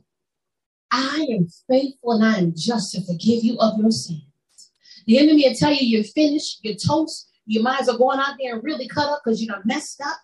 I 0.93 1.27
am 1.31 1.49
faithful 1.69 2.13
and 2.13 2.25
I 2.25 2.39
am 2.39 2.55
just 2.57 2.93
to 2.95 3.03
forgive 3.05 3.45
you 3.45 3.59
of 3.59 3.79
your 3.79 3.91
sins. 3.91 4.23
The 5.07 5.19
enemy 5.19 5.49
will 5.49 5.55
tell 5.55 5.73
you 5.73 5.87
you're 5.87 6.05
finished, 6.05 6.61
you're 6.63 6.75
toast, 6.75 7.31
you 7.47 7.63
might 7.63 7.81
as 7.81 7.87
well 7.89 7.99
go 7.99 8.13
out 8.13 8.37
there 8.39 8.55
and 8.55 8.65
really 8.65 8.89
cut 8.89 9.09
up 9.09 9.23
because 9.25 9.41
you 9.41 9.49
done 9.49 9.63
messed 9.65 10.01
up. 10.01 10.19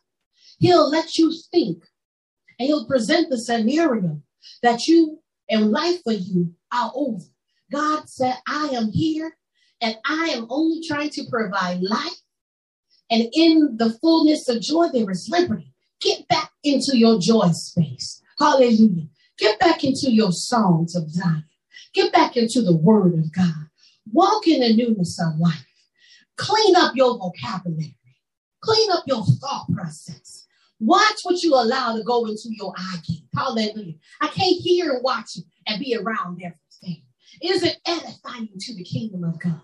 He'll 0.58 0.88
let 0.88 1.18
you 1.18 1.32
think 1.50 1.82
and 2.58 2.66
he'll 2.66 2.86
present 2.86 3.30
the 3.30 3.38
scenario 3.38 4.20
that 4.62 4.86
you 4.86 5.20
and 5.48 5.70
life 5.70 6.02
for 6.02 6.12
you 6.12 6.54
are 6.72 6.92
over. 6.94 7.24
God 7.72 8.08
said, 8.08 8.36
I 8.48 8.68
am 8.72 8.90
here 8.92 9.36
and 9.80 9.96
I 10.06 10.30
am 10.30 10.46
only 10.50 10.86
trying 10.86 11.10
to 11.10 11.24
provide 11.30 11.82
life. 11.82 12.20
And 13.10 13.28
in 13.32 13.76
the 13.76 13.90
fullness 14.00 14.48
of 14.48 14.60
joy, 14.60 14.88
there 14.92 15.10
is 15.10 15.28
liberty. 15.28 15.72
Get 16.00 16.26
back 16.28 16.50
into 16.64 16.96
your 16.96 17.18
joy 17.18 17.50
space. 17.52 18.22
Hallelujah. 18.38 19.08
Get 19.38 19.58
back 19.60 19.84
into 19.84 20.10
your 20.10 20.32
songs 20.32 20.94
of 20.96 21.10
Zion. 21.10 21.44
Get 21.94 22.12
back 22.12 22.36
into 22.36 22.62
the 22.62 22.76
word 22.76 23.14
of 23.14 23.32
God. 23.32 23.68
Walk 24.12 24.46
in 24.46 24.60
the 24.60 24.74
newness 24.74 25.20
of 25.20 25.38
life. 25.38 25.66
Clean 26.36 26.76
up 26.76 26.94
your 26.94 27.18
vocabulary. 27.18 27.96
Clean 28.60 28.90
up 28.92 29.04
your 29.06 29.24
thought 29.24 29.66
process. 29.74 30.46
Watch 30.78 31.20
what 31.22 31.42
you 31.42 31.54
allow 31.54 31.96
to 31.96 32.02
go 32.02 32.26
into 32.26 32.48
your 32.50 32.74
eye 32.76 32.96
gate. 33.06 33.24
Hallelujah. 33.34 33.94
I 34.20 34.28
can't 34.28 34.60
hear 34.60 34.92
and 34.92 35.02
watch 35.02 35.38
and 35.66 35.80
be 35.80 35.96
around 35.96 36.42
everything. 36.42 37.02
Is 37.42 37.62
it 37.62 37.78
edifying 37.86 38.50
to 38.58 38.74
the 38.74 38.84
kingdom 38.84 39.24
of 39.24 39.38
God? 39.40 39.60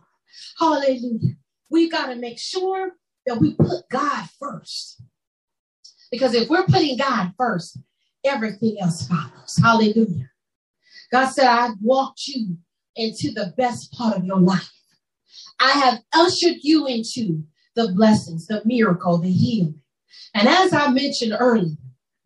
Hallelujah. 0.58 1.34
We 1.70 1.90
got 1.90 2.06
to 2.06 2.16
make 2.16 2.38
sure 2.38 2.92
that 3.26 3.38
we 3.38 3.54
put 3.54 3.88
God 3.90 4.28
first. 4.38 5.02
Because 6.10 6.34
if 6.34 6.48
we're 6.48 6.66
putting 6.66 6.96
God 6.96 7.32
first, 7.38 7.78
everything 8.24 8.76
else 8.80 9.06
follows. 9.06 9.58
Hallelujah. 9.62 10.30
God 11.10 11.28
said, 11.28 11.46
I've 11.46 11.76
walked 11.80 12.26
you 12.28 12.56
into 12.96 13.32
the 13.32 13.52
best 13.56 13.92
part 13.92 14.16
of 14.16 14.24
your 14.24 14.40
life. 14.40 14.70
I 15.60 15.70
have 15.72 16.00
ushered 16.14 16.58
you 16.62 16.86
into 16.86 17.44
the 17.74 17.92
blessings, 17.92 18.46
the 18.46 18.62
miracle, 18.64 19.18
the 19.18 19.30
healing. 19.30 19.80
And 20.34 20.48
as 20.48 20.72
I 20.72 20.90
mentioned 20.90 21.34
earlier, 21.38 21.76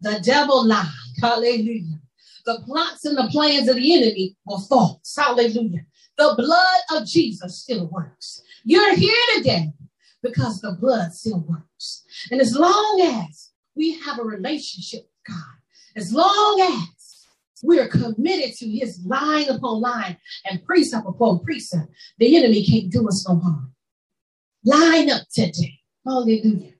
the 0.00 0.20
devil 0.22 0.66
lied. 0.66 0.86
Hallelujah. 1.20 2.00
The 2.44 2.60
plots 2.64 3.04
and 3.04 3.16
the 3.16 3.28
plans 3.30 3.68
of 3.68 3.76
the 3.76 3.94
enemy 3.94 4.36
were 4.46 4.58
false. 4.58 5.14
Hallelujah. 5.16 5.86
The 6.16 6.34
blood 6.36 6.80
of 7.00 7.06
Jesus 7.06 7.62
still 7.62 7.86
works. 7.88 8.40
You're 8.64 8.94
here 8.94 9.12
today 9.34 9.72
because 10.22 10.60
the 10.60 10.72
blood 10.72 11.12
still 11.12 11.40
works. 11.40 12.04
And 12.30 12.40
as 12.40 12.54
long 12.54 13.00
as 13.28 13.50
we 13.74 13.98
have 14.00 14.18
a 14.18 14.24
relationship 14.24 15.02
with 15.02 15.34
God, 15.34 15.56
as 15.96 16.12
long 16.12 16.60
as 16.60 16.95
we 17.62 17.78
are 17.78 17.88
committed 17.88 18.54
to 18.56 18.68
his 18.68 19.00
line 19.04 19.48
upon 19.48 19.80
line 19.80 20.16
and 20.48 20.64
precept 20.64 21.06
upon 21.06 21.40
precept, 21.40 21.88
the 22.18 22.36
enemy 22.36 22.64
can't 22.64 22.90
do 22.90 23.08
us 23.08 23.26
no 23.28 23.38
harm. 23.38 23.72
Line 24.64 25.10
up 25.10 25.22
today. 25.32 25.80
Hallelujah. 26.04 26.72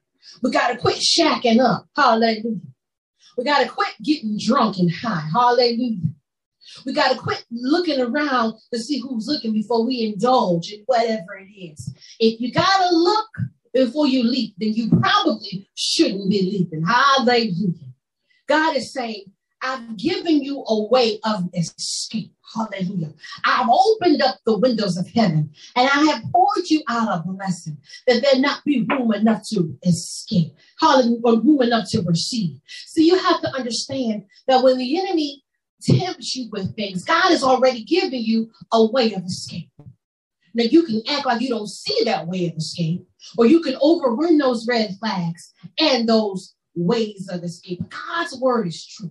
We 0.42 0.50
got 0.50 0.68
to 0.68 0.76
quit 0.76 0.96
shacking 0.96 1.60
up. 1.60 1.86
Hallelujah. 1.96 2.60
We 3.36 3.44
got 3.44 3.62
to 3.62 3.68
quit 3.68 3.94
getting 4.02 4.38
drunk 4.38 4.78
and 4.78 4.90
high. 4.92 5.28
Hallelujah. 5.32 5.98
We 6.84 6.92
got 6.92 7.12
to 7.12 7.18
quit 7.18 7.44
looking 7.50 8.00
around 8.00 8.54
to 8.72 8.78
see 8.78 8.98
who's 8.98 9.28
looking 9.28 9.52
before 9.52 9.86
we 9.86 10.02
indulge 10.02 10.72
in 10.72 10.82
whatever 10.86 11.38
it 11.38 11.50
is. 11.52 11.94
If 12.18 12.40
you 12.40 12.52
got 12.52 12.88
to 12.88 12.96
look 12.96 13.28
before 13.72 14.08
you 14.08 14.24
leap, 14.24 14.54
then 14.58 14.72
you 14.72 14.90
probably 14.90 15.68
shouldn't 15.74 16.30
be 16.30 16.42
leaping. 16.42 16.84
Hallelujah. 16.84 17.92
God 18.48 18.76
is 18.76 18.92
saying, 18.92 19.24
I've 19.62 19.96
given 19.96 20.42
you 20.42 20.64
a 20.66 20.84
way 20.84 21.18
of 21.24 21.48
escape. 21.54 22.32
Hallelujah. 22.54 23.12
I've 23.44 23.68
opened 23.68 24.22
up 24.22 24.38
the 24.46 24.58
windows 24.58 24.96
of 24.96 25.08
heaven 25.08 25.50
and 25.74 25.88
I 25.88 26.04
have 26.12 26.22
poured 26.32 26.70
you 26.70 26.82
out 26.88 27.08
a 27.08 27.22
blessing 27.26 27.78
that 28.06 28.22
there 28.22 28.40
not 28.40 28.64
be 28.64 28.86
room 28.88 29.12
enough 29.12 29.42
to 29.48 29.76
escape. 29.82 30.54
Hallelujah. 30.80 31.20
Or 31.24 31.40
room 31.40 31.62
enough 31.62 31.88
to 31.90 32.02
receive. 32.02 32.60
So 32.86 33.00
you 33.00 33.18
have 33.18 33.40
to 33.42 33.52
understand 33.54 34.24
that 34.46 34.62
when 34.62 34.78
the 34.78 34.98
enemy 34.98 35.42
tempts 35.82 36.36
you 36.36 36.48
with 36.52 36.74
things, 36.76 37.04
God 37.04 37.30
has 37.30 37.42
already 37.42 37.84
given 37.84 38.22
you 38.22 38.50
a 38.72 38.84
way 38.86 39.12
of 39.14 39.24
escape. 39.24 39.70
Now 40.54 40.64
you 40.64 40.84
can 40.84 41.02
act 41.08 41.26
like 41.26 41.42
you 41.42 41.50
don't 41.50 41.68
see 41.68 42.04
that 42.04 42.26
way 42.26 42.46
of 42.46 42.56
escape, 42.56 43.06
or 43.36 43.44
you 43.44 43.60
can 43.60 43.76
overrun 43.80 44.38
those 44.38 44.66
red 44.66 44.96
flags 44.98 45.52
and 45.78 46.08
those 46.08 46.54
ways 46.74 47.28
of 47.30 47.44
escape. 47.44 47.82
God's 47.90 48.38
word 48.40 48.68
is 48.68 48.86
true. 48.86 49.10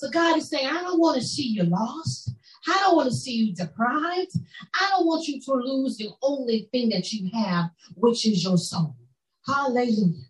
So 0.00 0.08
God 0.08 0.38
is 0.38 0.48
saying, 0.48 0.66
I 0.66 0.80
don't 0.80 0.98
want 0.98 1.20
to 1.20 1.22
see 1.22 1.46
you 1.48 1.64
lost. 1.64 2.32
I 2.66 2.72
don't 2.80 2.96
want 2.96 3.10
to 3.10 3.14
see 3.14 3.34
you 3.34 3.54
deprived. 3.54 4.32
I 4.74 4.88
don't 4.88 5.06
want 5.06 5.28
you 5.28 5.38
to 5.42 5.52
lose 5.52 5.98
the 5.98 6.08
only 6.22 6.70
thing 6.72 6.88
that 6.88 7.12
you 7.12 7.28
have, 7.34 7.66
which 7.96 8.24
is 8.24 8.42
your 8.42 8.56
soul. 8.56 8.96
Hallelujah. 9.46 10.24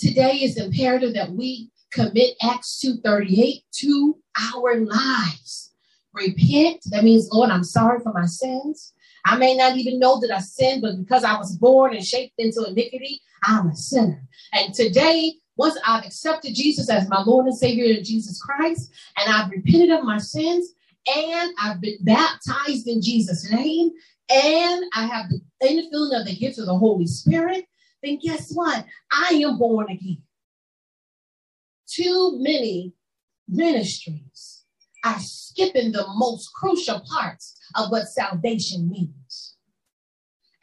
Today 0.00 0.38
is 0.38 0.56
imperative 0.56 1.14
that 1.14 1.30
we 1.30 1.70
commit 1.92 2.34
Acts 2.42 2.80
2:38 2.84 3.62
to 3.74 4.18
our 4.52 4.80
lives. 4.80 5.70
Repent, 6.12 6.82
that 6.86 7.04
means, 7.04 7.28
Lord, 7.30 7.50
I'm 7.50 7.62
sorry 7.62 8.00
for 8.00 8.12
my 8.12 8.26
sins. 8.26 8.92
I 9.24 9.36
may 9.36 9.56
not 9.56 9.76
even 9.76 10.00
know 10.00 10.18
that 10.18 10.32
I 10.32 10.40
sinned, 10.40 10.82
but 10.82 10.98
because 10.98 11.22
I 11.22 11.38
was 11.38 11.56
born 11.56 11.94
and 11.94 12.04
shaped 12.04 12.34
into 12.38 12.64
iniquity, 12.64 13.20
I'm 13.44 13.68
a 13.68 13.76
sinner. 13.76 14.26
And 14.52 14.74
today, 14.74 15.34
once 15.56 15.78
I've 15.86 16.04
accepted 16.04 16.54
Jesus 16.54 16.90
as 16.90 17.08
my 17.08 17.22
Lord 17.22 17.46
and 17.46 17.56
Savior, 17.56 18.00
Jesus 18.02 18.40
Christ, 18.40 18.92
and 19.16 19.32
I've 19.32 19.50
repented 19.50 19.90
of 19.90 20.04
my 20.04 20.18
sins, 20.18 20.72
and 21.14 21.52
I've 21.62 21.80
been 21.80 21.98
baptized 22.02 22.86
in 22.86 23.00
Jesus' 23.00 23.50
name, 23.50 23.90
and 24.28 24.84
I 24.94 25.06
have 25.06 25.30
the 25.30 25.40
infilling 25.62 26.20
of 26.20 26.26
the 26.26 26.36
gift 26.36 26.58
of 26.58 26.66
the 26.66 26.76
Holy 26.76 27.06
Spirit, 27.06 27.66
then 28.02 28.18
guess 28.22 28.52
what? 28.52 28.84
I 29.10 29.42
am 29.46 29.58
born 29.58 29.90
again. 29.90 30.22
Too 31.88 32.38
many 32.38 32.92
ministries 33.48 34.64
are 35.04 35.18
skipping 35.20 35.92
the 35.92 36.04
most 36.16 36.52
crucial 36.52 37.00
parts 37.08 37.56
of 37.76 37.90
what 37.90 38.08
salvation 38.08 38.90
means. 38.90 39.56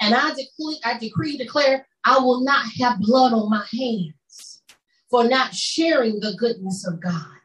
And 0.01 0.13
I 0.13 0.29
decree, 0.31 0.79
I 0.83 0.97
decree, 0.97 1.37
declare, 1.37 1.87
I 2.03 2.19
will 2.19 2.41
not 2.43 2.65
have 2.81 2.99
blood 2.99 3.31
on 3.31 3.49
my 3.49 3.65
hands 3.71 4.13
for 5.13 5.25
not 5.25 5.53
sharing 5.53 6.19
the 6.19 6.33
goodness 6.39 6.87
of 6.87 6.99
God, 6.99 7.37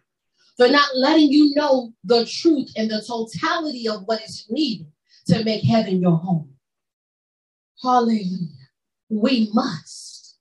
for 0.57 0.69
not 0.69 0.89
letting 0.95 1.31
you 1.31 1.55
know 1.55 1.93
the 2.03 2.25
truth 2.25 2.73
and 2.77 2.91
the 2.91 3.05
totality 3.07 3.87
of 3.87 4.05
what 4.07 4.23
is 4.23 4.47
needed 4.49 4.87
to 5.27 5.45
make 5.45 5.63
heaven 5.65 6.01
your 6.01 6.17
home. 6.17 6.55
Hallelujah. 7.83 8.57
We 9.11 9.51
must. 9.53 10.39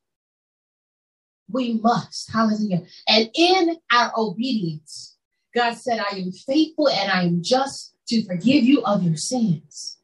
We 1.51 1.73
must. 1.83 2.31
Hallelujah. 2.31 2.83
And 3.09 3.29
in 3.35 3.75
our 3.91 4.13
obedience, 4.15 5.17
God 5.53 5.73
said, 5.73 5.99
I 5.99 6.15
am 6.15 6.31
faithful 6.31 6.87
and 6.87 7.11
I 7.11 7.23
am 7.23 7.43
just 7.43 7.93
to 8.07 8.23
forgive 8.23 8.63
you 8.63 8.81
of 8.85 9.03
your 9.03 9.17
sins. 9.17 9.97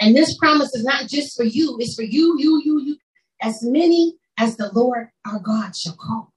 And 0.00 0.16
this 0.16 0.36
promise 0.36 0.74
is 0.74 0.82
not 0.82 1.06
just 1.06 1.36
for 1.36 1.44
you, 1.44 1.76
it's 1.78 1.94
for 1.94 2.02
you, 2.02 2.34
you, 2.40 2.60
you, 2.64 2.82
you, 2.82 2.96
as 3.40 3.62
many 3.62 4.17
as 4.38 4.56
the 4.56 4.70
Lord 4.72 5.08
our 5.26 5.40
God 5.40 5.76
shall 5.76 5.96
call. 5.96 6.32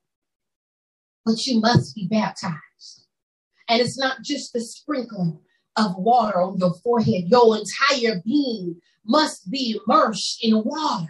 But 1.25 1.45
you 1.45 1.59
must 1.61 1.95
be 1.95 2.07
baptized. 2.07 3.05
And 3.69 3.81
it's 3.81 3.97
not 3.97 4.23
just 4.23 4.53
the 4.53 4.61
sprinkling 4.61 5.39
of 5.77 5.95
water 5.95 6.41
on 6.41 6.57
your 6.57 6.73
forehead, 6.83 7.25
your 7.27 7.57
entire 7.57 8.21
being 8.25 8.81
must 9.05 9.49
be 9.49 9.79
immersed 9.87 10.43
in 10.43 10.63
water 10.63 11.07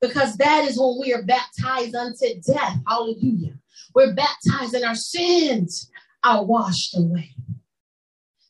because 0.00 0.36
that 0.36 0.64
is 0.64 0.78
when 0.78 0.98
we 1.00 1.14
are 1.14 1.22
baptized 1.22 1.94
unto 1.94 2.40
death. 2.46 2.78
Hallelujah. 2.86 3.54
We're 3.94 4.14
baptized 4.14 4.74
and 4.74 4.84
our 4.84 4.96
sins 4.96 5.90
are 6.24 6.44
washed 6.44 6.96
away. 6.96 7.34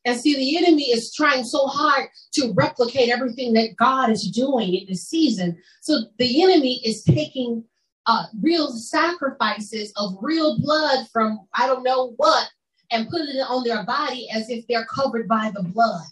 And 0.05 0.19
see, 0.19 0.35
the 0.35 0.57
enemy 0.59 0.85
is 0.85 1.15
trying 1.15 1.45
so 1.45 1.67
hard 1.67 2.09
to 2.33 2.53
replicate 2.55 3.11
everything 3.11 3.53
that 3.55 3.77
God 3.77 4.11
is 4.11 4.31
doing 4.31 4.75
in 4.75 4.87
this 4.89 5.09
season. 5.09 5.57
So 5.81 6.01
the 6.19 6.43
enemy 6.43 6.81
is 6.85 7.05
taking 7.05 7.65
uh, 8.07 8.25
real 8.41 8.73
sacrifices 8.73 9.93
of 9.97 10.17
real 10.21 10.59
blood 10.59 11.07
from 11.13 11.47
I 11.55 11.67
don't 11.67 11.85
know 11.85 12.15
what 12.17 12.49
and 12.91 13.09
putting 13.09 13.37
it 13.37 13.47
on 13.49 13.65
their 13.65 13.85
body 13.85 14.29
as 14.31 14.51
if 14.51 14.67
they're 14.67 14.87
covered 14.87 15.29
by 15.29 15.53
the 15.55 15.63
blood. 15.63 16.07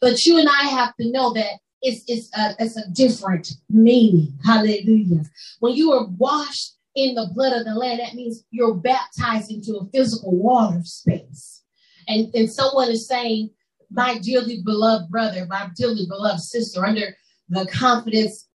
But 0.00 0.24
you 0.26 0.38
and 0.38 0.48
I 0.48 0.68
have 0.68 0.94
to 0.96 1.10
know 1.10 1.32
that 1.32 1.52
it's, 1.82 2.04
it's, 2.06 2.30
a, 2.36 2.54
it's 2.58 2.76
a 2.76 2.88
different 2.90 3.52
meaning. 3.70 4.38
Hallelujah. 4.44 5.24
When 5.60 5.74
you 5.74 5.92
are 5.92 6.06
washed 6.06 6.76
in 6.94 7.14
the 7.14 7.30
blood 7.34 7.52
of 7.52 7.64
the 7.64 7.74
Lamb, 7.74 7.98
that 7.98 8.14
means 8.14 8.44
you're 8.50 8.74
baptized 8.74 9.50
into 9.50 9.76
a 9.76 9.86
physical 9.86 10.36
water 10.36 10.80
space. 10.84 11.62
And, 12.08 12.34
and 12.34 12.50
someone 12.50 12.90
is 12.90 13.08
saying, 13.08 13.50
my 13.90 14.18
dearly 14.18 14.62
beloved 14.64 15.10
brother, 15.10 15.46
my 15.46 15.68
dearly 15.76 16.06
beloved 16.08 16.40
sister, 16.40 16.84
under 16.84 17.16
the 17.48 17.66
confidence 17.66 18.48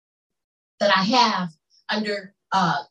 that 0.81 0.91
I 0.97 1.03
have 1.03 1.51
under 1.91 2.35
uh, 2.53 2.83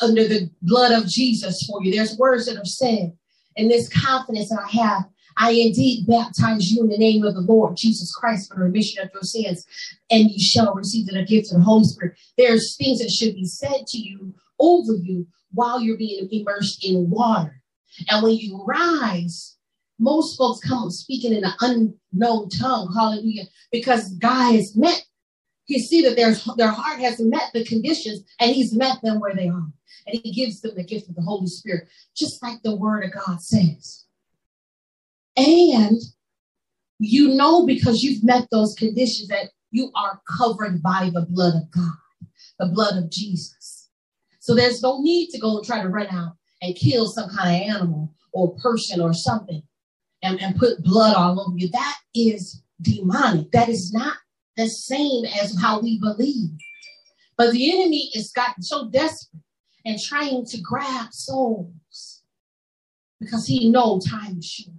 under 0.00 0.26
the 0.26 0.50
blood 0.62 0.92
of 0.92 1.08
Jesus 1.08 1.66
for 1.66 1.82
you. 1.82 1.92
There's 1.92 2.18
words 2.18 2.46
that 2.46 2.58
are 2.58 2.64
said, 2.64 3.16
and 3.56 3.70
this 3.70 3.88
confidence 3.88 4.48
that 4.48 4.60
I 4.60 4.70
have. 4.82 5.04
I 5.36 5.50
indeed 5.50 6.06
baptize 6.06 6.70
you 6.70 6.84
in 6.84 6.90
the 6.90 6.96
name 6.96 7.24
of 7.24 7.34
the 7.34 7.40
Lord 7.40 7.76
Jesus 7.76 8.14
Christ 8.14 8.48
for 8.48 8.56
the 8.56 8.64
remission 8.64 9.02
of 9.02 9.10
your 9.12 9.22
sins, 9.22 9.66
and 10.08 10.30
you 10.30 10.38
shall 10.38 10.74
receive 10.74 11.06
the 11.06 11.24
gift 11.24 11.50
of 11.50 11.58
the 11.58 11.64
Holy 11.64 11.84
Spirit. 11.84 12.16
There's 12.38 12.76
things 12.76 13.00
that 13.00 13.10
should 13.10 13.34
be 13.34 13.44
said 13.44 13.86
to 13.88 13.98
you 13.98 14.32
over 14.60 14.92
you 14.92 15.26
while 15.52 15.80
you're 15.80 15.96
being 15.96 16.28
immersed 16.30 16.84
in 16.84 17.10
water. 17.10 17.60
And 18.10 18.22
when 18.22 18.36
you 18.36 18.64
rise, 18.64 19.56
most 19.98 20.36
folks 20.36 20.66
come 20.66 20.90
speaking 20.90 21.32
in 21.32 21.44
an 21.44 21.52
unknown 22.12 22.48
tongue, 22.48 22.92
hallelujah, 22.94 23.44
because 23.70 24.14
God 24.14 24.54
has 24.54 24.76
met, 24.76 25.04
he 25.64 25.78
see 25.78 26.02
that 26.02 26.16
their, 26.16 26.34
their 26.56 26.70
heart 26.70 27.00
has 27.00 27.20
met 27.20 27.50
the 27.52 27.64
conditions 27.64 28.22
and 28.40 28.54
he's 28.54 28.74
met 28.74 28.98
them 29.02 29.20
where 29.20 29.34
they 29.34 29.48
are. 29.48 29.66
And 30.06 30.20
he 30.22 30.32
gives 30.32 30.60
them 30.60 30.74
the 30.74 30.84
gift 30.84 31.08
of 31.08 31.14
the 31.14 31.22
Holy 31.22 31.46
Spirit, 31.46 31.88
just 32.14 32.42
like 32.42 32.62
the 32.62 32.76
word 32.76 33.04
of 33.04 33.12
God 33.12 33.40
says. 33.40 34.04
And 35.36 35.98
you 36.98 37.28
know 37.28 37.64
because 37.64 38.02
you've 38.02 38.22
met 38.22 38.48
those 38.50 38.74
conditions 38.74 39.28
that 39.28 39.50
you 39.70 39.90
are 39.94 40.20
covered 40.38 40.82
by 40.82 41.10
the 41.12 41.22
blood 41.22 41.54
of 41.54 41.70
God, 41.70 41.94
the 42.58 42.66
blood 42.66 42.96
of 42.96 43.10
Jesus. 43.10 43.88
So 44.40 44.54
there's 44.54 44.82
no 44.82 45.00
need 45.00 45.30
to 45.30 45.38
go 45.38 45.56
and 45.56 45.66
try 45.66 45.82
to 45.82 45.88
run 45.88 46.08
out 46.08 46.36
and 46.60 46.76
kill 46.76 47.08
some 47.08 47.30
kind 47.30 47.62
of 47.62 47.76
animal 47.76 48.12
or 48.32 48.54
person 48.56 49.00
or 49.00 49.14
something 49.14 49.62
and, 50.24 50.40
and 50.42 50.56
put 50.56 50.82
blood 50.82 51.14
all 51.14 51.40
over 51.40 51.56
you. 51.56 51.68
That 51.68 51.98
is 52.14 52.62
demonic. 52.80 53.52
That 53.52 53.68
is 53.68 53.92
not 53.92 54.16
the 54.56 54.68
same 54.68 55.24
as 55.24 55.56
how 55.60 55.80
we 55.80 56.00
believe. 56.00 56.50
But 57.36 57.52
the 57.52 57.72
enemy 57.72 58.10
has 58.14 58.32
gotten 58.32 58.62
so 58.62 58.88
desperate 58.88 59.42
and 59.84 60.00
trying 60.00 60.46
to 60.46 60.60
grab 60.60 61.12
souls 61.12 62.22
because 63.20 63.46
he 63.46 63.70
knows 63.70 64.06
time 64.06 64.38
is 64.38 64.46
short. 64.46 64.76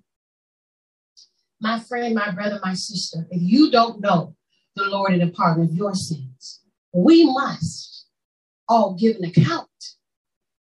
My 1.61 1.79
friend, 1.79 2.15
my 2.15 2.31
brother, 2.31 2.59
my 2.63 2.73
sister, 2.73 3.27
if 3.29 3.41
you 3.41 3.71
don't 3.71 4.01
know 4.01 4.35
the 4.75 4.85
Lord 4.85 5.13
and 5.13 5.21
the 5.21 5.27
pardon 5.27 5.65
of 5.65 5.73
your 5.73 5.95
sins, 5.95 6.61
we 6.91 7.25
must 7.25 8.07
all 8.67 8.93
give 8.93 9.17
an 9.17 9.25
account 9.25 9.69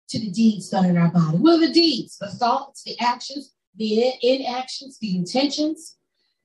to 0.08 0.18
the 0.18 0.30
deeds 0.30 0.70
done 0.70 0.86
in 0.86 0.96
our 0.96 1.10
body. 1.10 1.38
What 1.38 1.58
are 1.58 1.66
the 1.66 1.72
deeds? 1.72 2.18
The 2.18 2.28
thoughts, 2.28 2.82
the 2.82 2.98
actions, 2.98 3.52
the 3.76 4.12
inactions, 4.22 4.98
the 4.98 5.16
intentions, 5.16 5.96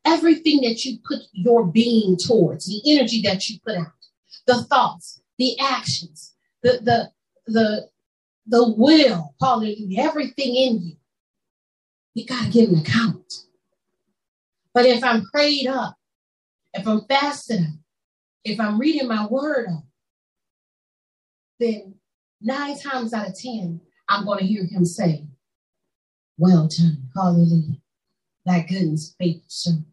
everything 0.05 0.61
that 0.61 0.85
you 0.85 0.99
put 1.07 1.19
your 1.33 1.65
being 1.65 2.17
towards, 2.17 2.65
the 2.65 2.81
energy 2.93 3.21
that 3.21 3.49
you 3.49 3.59
put 3.65 3.75
out, 3.75 3.87
the 4.47 4.63
thoughts, 4.63 5.21
the 5.37 5.59
actions, 5.59 6.35
the 6.63 6.79
the 6.83 7.11
the 7.47 7.89
the 8.47 8.73
will, 8.73 9.35
hallelujah, 9.41 10.01
everything 10.01 10.55
in 10.55 10.81
you. 10.81 10.95
You 12.13 12.25
gotta 12.25 12.49
give 12.49 12.69
an 12.69 12.79
account. 12.79 13.33
But 14.73 14.85
if 14.85 15.03
I'm 15.03 15.25
prayed 15.25 15.67
up, 15.67 15.95
if 16.73 16.87
I'm 16.87 17.01
fasting 17.07 17.79
if 18.45 18.59
I'm 18.59 18.79
reading 18.79 19.07
my 19.07 19.25
word 19.25 19.67
up, 19.69 19.83
then 21.59 21.95
nine 22.41 22.77
times 22.77 23.11
out 23.11 23.27
of 23.27 23.37
ten, 23.37 23.81
I'm 24.07 24.23
going 24.25 24.39
to 24.39 24.45
hear 24.45 24.65
him 24.65 24.85
say, 24.85 25.25
Well 26.37 26.67
done, 26.67 27.09
hallelujah, 27.15 27.77
that 28.45 28.67
goodness, 28.67 29.15
faithful 29.17 29.45
servant. 29.47 29.85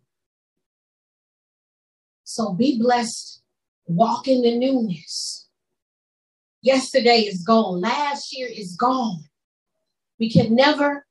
So 2.25 2.55
be 2.55 2.79
blessed, 2.79 3.43
walk 3.87 4.27
in 4.27 4.43
the 4.43 4.59
newness. 4.59 5.49
Yesterday 6.63 7.21
is 7.21 7.45
gone, 7.45 7.81
last 7.81 8.37
year 8.37 8.49
is 8.51 8.77
gone. 8.77 9.25
We 10.19 10.31
can 10.31 10.55
never, 10.55 11.07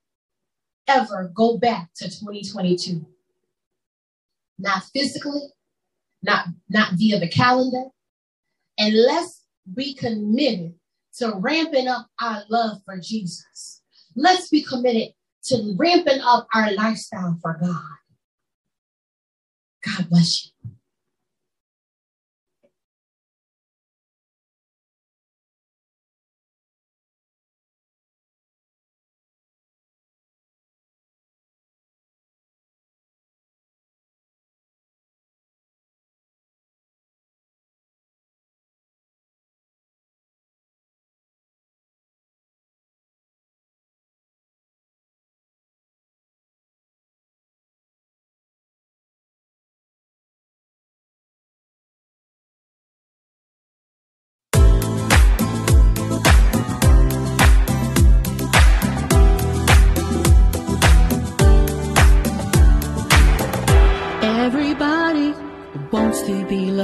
ever 0.88 1.32
go 1.34 1.58
back 1.58 1.90
to 1.98 2.06
2022. 2.06 3.06
Not 4.60 4.84
physically, 4.94 5.42
not, 6.24 6.48
not 6.70 6.94
via 6.94 7.20
the 7.20 7.28
calendar. 7.30 7.86
unless 8.78 9.46
let's 9.76 9.94
committed 9.94 10.74
to 11.18 11.34
ramping 11.38 11.88
up 11.88 12.08
our 12.22 12.44
love 12.50 12.80
for 12.86 12.98
Jesus. 12.98 13.82
Let's 14.16 14.50
be 14.50 14.64
committed 14.64 15.14
to 15.46 15.76
ramping 15.78 16.22
up 16.22 16.48
our 16.54 16.72
lifestyle 16.74 17.38
for 17.42 17.58
God. 17.62 17.82
God 19.86 20.10
bless 20.10 20.46
you. 20.46 20.61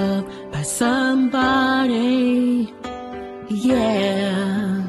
Loved 0.07 0.51
by 0.53 0.61
somebody. 0.61 1.93
Yeah. 3.49 4.83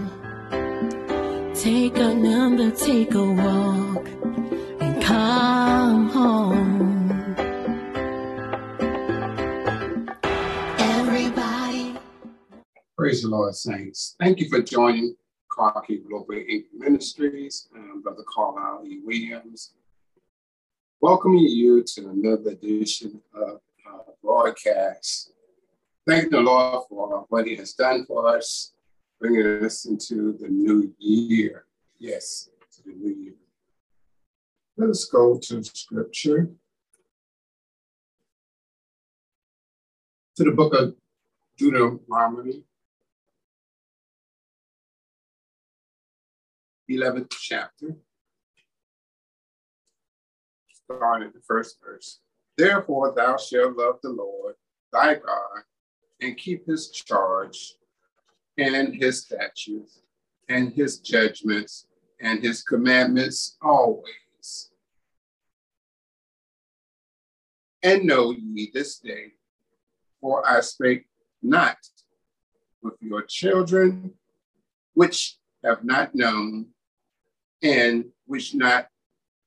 Take 1.54 1.96
a 1.96 2.14
number, 2.14 2.70
take 2.70 3.14
a 3.14 3.24
walk, 3.24 4.06
and 4.80 5.02
come 5.02 6.08
home. 6.10 7.10
Everybody. 10.78 11.96
Praise 12.96 13.22
the 13.22 13.28
Lord, 13.28 13.56
saints. 13.56 14.14
Thank 14.20 14.38
you 14.38 14.48
for 14.48 14.62
joining 14.62 15.16
CARKI 15.50 16.06
Global 16.06 16.36
Inc. 16.36 16.66
Ministries. 16.72 17.66
and 17.74 18.04
Brother 18.04 18.22
Carlyle 18.32 18.84
E. 18.86 19.00
Williams 19.04 19.72
welcoming 21.00 21.44
you 21.44 21.82
to 21.84 22.08
another 22.08 22.50
edition 22.50 23.20
of 23.34 23.60
broadcast. 24.38 25.32
Thank 26.06 26.30
the 26.30 26.40
Lord 26.40 26.84
for 26.88 27.26
what 27.28 27.46
He 27.46 27.56
has 27.56 27.72
done 27.72 28.04
for 28.06 28.36
us, 28.36 28.72
bringing 29.20 29.64
us 29.64 29.84
into 29.84 30.36
the 30.40 30.48
new 30.48 30.94
year. 30.98 31.64
Yes, 31.98 32.48
to 32.76 32.82
the 32.84 32.92
new 32.92 33.14
year. 33.14 33.34
Let 34.76 34.90
us 34.90 35.04
go 35.06 35.38
to 35.38 35.64
scripture. 35.64 36.50
To 40.36 40.44
the 40.44 40.52
book 40.52 40.72
of 40.74 40.94
Deuteronomy, 41.56 42.62
11th 46.88 47.32
chapter, 47.40 47.96
starting 50.70 51.26
at 51.26 51.34
the 51.34 51.40
first 51.40 51.78
verse. 51.84 52.20
Therefore, 52.58 53.14
thou 53.14 53.36
shalt 53.36 53.76
love 53.76 54.00
the 54.02 54.10
Lord 54.10 54.56
thy 54.92 55.14
God 55.14 55.62
and 56.20 56.36
keep 56.36 56.66
his 56.66 56.90
charge 56.90 57.74
and 58.58 58.92
his 58.92 59.22
statutes 59.22 60.02
and 60.48 60.72
his 60.72 60.98
judgments 60.98 61.86
and 62.20 62.42
his 62.42 62.64
commandments 62.64 63.56
always. 63.62 64.72
And 67.80 68.04
know 68.06 68.32
ye 68.32 68.72
this 68.74 68.98
day, 68.98 69.34
for 70.20 70.44
I 70.44 70.60
spake 70.60 71.06
not 71.40 71.76
with 72.82 72.94
your 73.00 73.22
children, 73.22 74.14
which 74.94 75.36
have 75.62 75.84
not 75.84 76.12
known, 76.12 76.66
and 77.62 78.06
which 78.26 78.52
not 78.52 78.88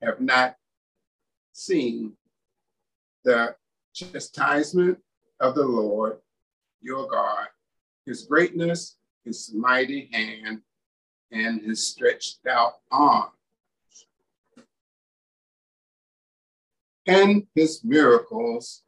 have 0.01 0.21
not 0.21 0.55
seen 1.51 2.13
the 3.23 3.55
chastisement 3.93 4.97
of 5.39 5.55
the 5.55 5.65
Lord 5.65 6.17
your 6.81 7.07
God, 7.07 7.47
his 8.05 8.23
greatness, 8.23 8.97
his 9.23 9.53
mighty 9.53 10.09
hand, 10.11 10.61
and 11.31 11.61
his 11.61 11.87
stretched 11.87 12.45
out 12.47 12.73
arm, 12.91 13.29
and 17.05 17.45
his 17.55 17.83
miracles 17.83 18.83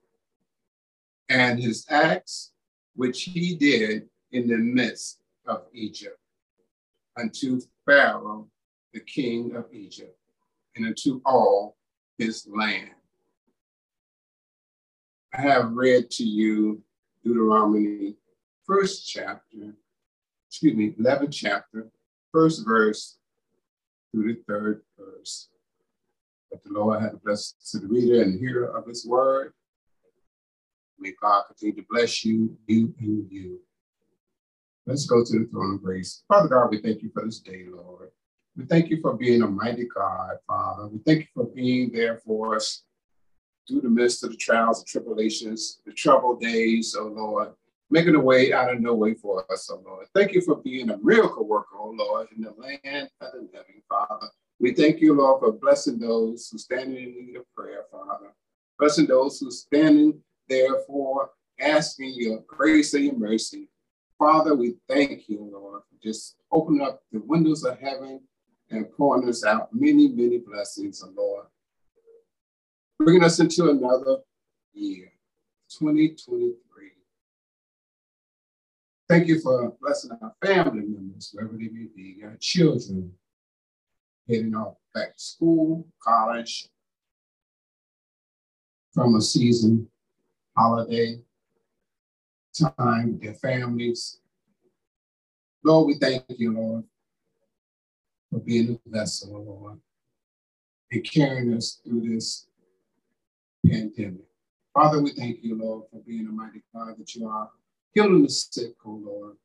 and 1.30 1.60
his 1.60 1.86
acts 1.90 2.52
which 2.96 3.24
he 3.24 3.56
did 3.56 4.10
in 4.32 4.48
the 4.48 4.58
midst 4.58 5.20
of 5.48 5.66
Egypt, 5.74 6.18
unto 7.18 7.60
Pharaoh, 7.86 8.48
the 8.94 9.00
king 9.00 9.56
of 9.56 9.66
Egypt, 9.72 10.18
and 10.76 10.86
unto 10.86 11.22
all 11.26 11.78
his 12.18 12.48
land. 12.48 12.92
I 15.36 15.42
have 15.42 15.72
read 15.72 16.12
to 16.12 16.24
you 16.24 16.84
Deuteronomy, 17.24 18.16
first 18.66 19.10
chapter, 19.10 19.76
excuse 20.48 20.76
me, 20.76 20.92
11th 20.92 21.34
chapter, 21.34 21.90
first 22.32 22.64
verse 22.64 23.18
through 24.12 24.34
the 24.34 24.40
third 24.48 24.84
verse. 24.98 25.50
That 26.52 26.64
the 26.64 26.72
Lord 26.72 27.02
had 27.02 27.20
blessed 27.24 27.68
to 27.72 27.80
the 27.80 27.88
reader 27.88 28.22
and 28.22 28.40
hearer 28.40 28.78
of 28.78 28.86
his 28.86 29.08
word. 29.08 29.54
May 31.00 31.14
God 31.20 31.46
continue 31.48 31.78
to 31.78 31.88
bless 31.90 32.24
you, 32.24 32.56
you, 32.68 32.94
and 33.00 33.26
you. 33.32 33.60
Let's 34.86 35.08
go 35.08 35.24
to 35.24 35.40
the 35.40 35.46
throne 35.46 35.76
of 35.76 35.84
grace. 35.84 36.24
Father 36.28 36.50
God, 36.50 36.70
we 36.70 36.80
thank 36.80 37.02
you 37.02 37.10
for 37.12 37.26
this 37.26 37.40
day, 37.40 37.66
Lord. 37.68 38.12
We 38.56 38.66
thank 38.66 38.92
you 38.92 39.02
for 39.02 39.14
being 39.14 39.42
a 39.42 39.48
mighty 39.48 39.88
God, 39.88 40.36
Father. 40.46 40.88
We 40.88 41.00
thank 41.00 41.22
you 41.22 41.28
for 41.34 41.46
being 41.46 41.92
there 41.92 42.22
for 42.24 42.56
us 42.56 42.84
through 43.68 43.82
the 43.82 43.90
midst 43.90 44.24
of 44.24 44.32
the 44.32 44.38
trials 44.38 44.80
and 44.80 44.88
tribulations, 44.88 45.82
the 45.86 45.94
troubled 45.94 46.42
days, 46.42 46.96
oh 46.98 47.08
Lord, 47.08 47.54
making 47.90 48.16
a 48.16 48.20
way 48.20 48.52
out 48.54 48.74
of 48.74 48.82
no 48.82 48.94
way 48.94 49.14
for 49.14 49.46
us, 49.52 49.70
oh 49.72 49.82
Lord. 49.86 50.08
Thank 50.14 50.34
you 50.34 50.42
for 50.42 50.58
being 50.58 50.90
a 50.90 50.98
miracle 50.98 51.48
worker, 51.48 51.76
oh 51.78 51.96
Lord, 51.98 52.28
in 52.36 52.44
the 52.44 52.52
land 52.52 53.10
of 53.22 53.32
the 53.34 53.40
living, 53.40 53.82
Father. 53.88 54.28
We 54.60 54.74
thank 54.74 55.02
you, 55.02 55.14
Lord, 55.14 55.42
for 55.42 55.52
blessing 55.52 56.00
those 56.00 56.50
who 56.50 56.58
stand 56.58 56.96
in 56.96 57.16
need 57.16 57.36
of 57.36 57.44
prayer, 57.56 57.84
Father. 57.92 58.34
Blessing 58.80 59.08
those 59.08 59.40
who 59.40 59.52
standing 59.52 60.22
there 60.50 60.80
for 60.88 61.32
asking 61.60 62.14
your 62.16 62.44
grace 62.48 62.94
and 62.94 63.06
your 63.06 63.18
mercy. 63.18 63.70
Father, 64.18 64.56
we 64.56 64.76
thank 64.88 65.28
you, 65.28 65.50
Lord, 65.52 65.82
for 65.90 65.96
just 66.02 66.38
opening 66.52 66.82
up 66.82 67.02
the 67.12 67.20
windows 67.20 67.64
of 67.64 67.80
heaven 67.80 68.22
and 68.70 68.92
pouring 68.92 69.28
us 69.28 69.44
out 69.44 69.70
many, 69.74 70.08
many 70.08 70.38
blessings, 70.38 71.04
oh 71.06 71.14
Lord. 71.16 71.46
Bringing 73.04 73.26
us 73.26 73.38
into 73.42 73.70
another 73.70 74.20
year, 74.74 75.12
2023. 75.78 76.56
Thank 79.10 79.28
you 79.28 79.42
for 79.42 79.76
blessing 79.82 80.12
our 80.22 80.34
family 80.42 80.86
members, 80.88 81.32
wherever 81.34 81.58
they 81.58 81.68
may 81.68 81.88
be, 81.94 82.22
our 82.24 82.38
children, 82.40 83.12
heading 84.30 84.56
off 84.56 84.76
back 84.96 85.18
to 85.18 85.22
school, 85.22 85.86
college, 86.02 86.70
from 88.94 89.16
a 89.16 89.22
season, 89.22 89.90
holiday, 90.56 91.20
time 92.58 93.12
with 93.12 93.22
their 93.22 93.34
families. 93.34 94.22
Lord, 95.62 95.88
we 95.88 95.96
thank 95.96 96.24
you, 96.30 96.54
Lord, 96.54 96.84
for 98.32 98.40
being 98.40 98.80
a 98.86 98.90
vessel, 98.90 99.44
Lord, 99.44 99.80
and 100.90 101.04
carrying 101.04 101.54
us 101.54 101.82
through 101.84 102.10
this 102.10 102.48
pandemic. 103.66 104.26
Father, 104.74 105.02
we 105.02 105.12
thank 105.12 105.44
you, 105.44 105.56
Lord, 105.56 105.84
for 105.92 106.02
being 106.06 106.28
a 106.28 106.32
mighty 106.32 106.64
God 106.74 106.96
that 106.98 107.14
you 107.16 107.28
are, 107.28 107.50
healing 107.94 108.24
the 108.24 108.30
sick, 108.30 108.74
oh 108.86 109.02
Lord, 109.04 109.36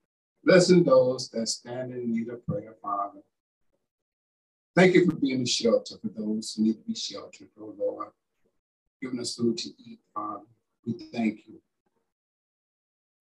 blessing 0.44 0.84
those 0.84 1.28
that 1.30 1.46
stand 1.48 1.92
in 1.92 2.12
need 2.12 2.28
of 2.28 2.46
prayer, 2.46 2.74
Father. 2.82 3.20
Thank 4.74 4.94
you 4.94 5.06
for 5.06 5.16
being 5.16 5.42
a 5.42 5.46
shelter 5.46 5.96
for 6.00 6.08
those 6.16 6.54
who 6.54 6.64
need 6.64 6.74
to 6.74 6.84
be 6.86 6.94
sheltered, 6.94 7.48
oh 7.60 7.74
Lord, 7.78 8.08
giving 9.02 9.20
us 9.20 9.36
food 9.36 9.58
to 9.58 9.68
eat, 9.68 9.98
Father. 10.14 10.44
We 10.86 10.94
thank 11.12 11.46
you. 11.46 11.60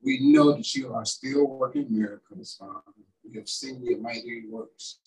We 0.02 0.32
know 0.32 0.54
that 0.54 0.76
you 0.76 0.94
are 0.94 1.06
still 1.06 1.46
working 1.48 1.88
miracles, 1.90 2.56
Father. 2.58 2.94
We 3.30 3.38
have 3.38 3.50
seen 3.50 3.84
your 3.84 4.00
mighty 4.00 4.44
works 4.50 5.00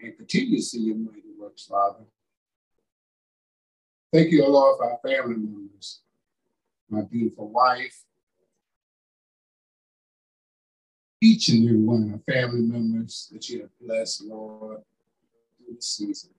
and 0.00 0.16
continue 0.16 0.56
to 0.56 0.62
see 0.62 0.80
your 0.80 0.96
mighty 0.96 1.34
works, 1.38 1.66
Father. 1.66 2.04
Thank 4.12 4.32
you, 4.32 4.44
Lord, 4.46 4.76
for 4.76 4.90
our 4.90 4.98
family 5.04 5.36
members, 5.36 6.00
my 6.88 7.02
beautiful 7.02 7.48
wife, 7.48 8.02
each 11.20 11.48
and 11.48 11.64
every 11.64 11.80
one 11.80 12.02
of 12.02 12.12
our 12.14 12.34
family 12.34 12.62
members 12.62 13.28
that 13.32 13.48
you 13.48 13.60
have 13.60 13.70
blessed, 13.80 14.24
Lord, 14.24 14.78
through 15.58 15.76
the 15.76 15.82
season. 15.82 16.30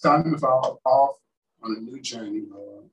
Time 0.00 0.30
to 0.32 0.38
fall 0.38 0.80
off 0.84 1.16
on 1.62 1.76
a 1.76 1.80
new 1.80 2.00
journey, 2.00 2.42
Lord. 2.48 2.84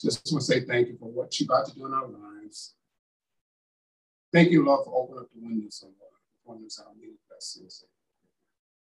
Just 0.00 0.28
want 0.32 0.44
to 0.44 0.52
say 0.52 0.60
thank 0.64 0.88
you 0.88 0.96
for 0.98 1.08
what 1.08 1.38
you're 1.38 1.46
about 1.46 1.68
to 1.68 1.74
do 1.74 1.86
in 1.86 1.94
our 1.94 2.08
lives. 2.08 2.74
Thank 4.32 4.50
you, 4.50 4.64
Lord, 4.64 4.84
for 4.84 5.02
opening 5.02 5.22
up 5.22 5.28
the 5.32 5.40
windows, 5.40 5.84
Lord, 5.84 5.94
pouring 6.44 6.66
us 6.66 6.80
out 6.80 6.96
many 6.98 7.14
blessings. 7.28 7.84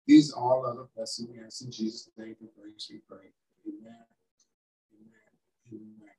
These 0.07 0.33
are 0.33 0.43
all 0.43 0.67
other 0.67 0.87
blessings 0.97 1.29
we 1.33 1.45
ask 1.45 1.63
in 1.63 1.71
Jesus' 1.71 2.11
name 2.17 2.35
for 2.39 2.49
grace 2.61 2.89
we 2.91 3.01
pray. 3.09 3.31
Amen. 3.67 4.05
Amen. 4.93 5.33
Amen. 5.73 6.11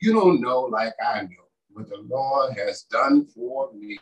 You 0.00 0.12
don't 0.12 0.40
know 0.40 0.62
like 0.62 0.92
I 1.02 1.22
know 1.22 1.48
what 1.72 1.88
the 1.88 1.98
Lord 1.98 2.56
has 2.58 2.82
done 2.82 3.26
for 3.26 3.72
me. 3.72 3.98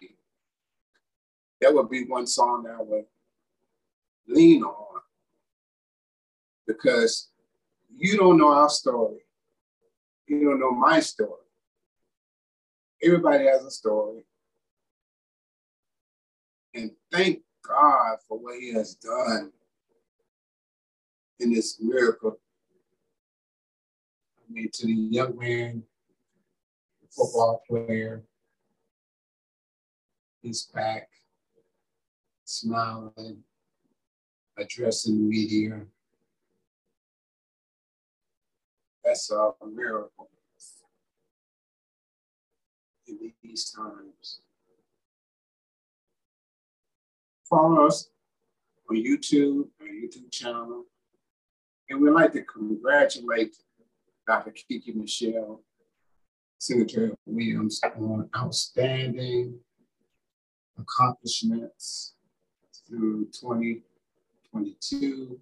That 1.60 1.72
would 1.72 1.88
be 1.88 2.04
one 2.04 2.26
song 2.26 2.64
that 2.64 2.74
I 2.78 2.82
would 2.82 3.04
lean 4.28 4.62
on 4.62 5.00
because 6.66 7.30
you 7.96 8.16
don't 8.16 8.38
know 8.38 8.52
our 8.52 8.68
story. 8.68 9.20
You 10.26 10.44
don't 10.44 10.60
know 10.60 10.72
my 10.72 11.00
story. 11.00 11.30
Everybody 13.02 13.44
has 13.44 13.64
a 13.64 13.70
story. 13.70 14.24
And 16.74 16.90
thank 17.12 17.40
God 17.62 18.18
for 18.28 18.38
what 18.38 18.58
He 18.58 18.72
has 18.74 18.94
done 18.94 19.52
in 21.38 21.52
this 21.52 21.78
miracle. 21.80 22.38
I 24.38 24.52
mean, 24.52 24.70
to 24.72 24.86
the 24.86 24.92
young 24.92 25.38
man, 25.38 25.84
the 27.00 27.08
football 27.08 27.62
player, 27.68 28.24
he's 30.42 30.64
back, 30.74 31.08
smiling, 32.44 33.44
addressing 34.58 35.16
the 35.16 35.24
media. 35.24 35.80
That's 39.04 39.30
a 39.30 39.52
miracle 39.66 40.30
in 43.06 43.32
these 43.42 43.70
times. 43.70 44.40
Follow 47.54 47.86
us 47.86 48.10
on 48.90 48.96
YouTube, 48.96 49.68
our 49.80 49.86
YouTube 49.86 50.28
channel. 50.32 50.86
And 51.88 52.00
we'd 52.00 52.10
like 52.10 52.32
to 52.32 52.42
congratulate 52.42 53.54
Dr. 54.26 54.50
Kiki 54.50 54.90
Michelle, 54.90 55.62
Senator 56.58 57.14
Williams, 57.26 57.80
on 57.96 58.28
outstanding 58.36 59.60
accomplishments 60.76 62.14
through 62.88 63.26
2022. 63.26 65.40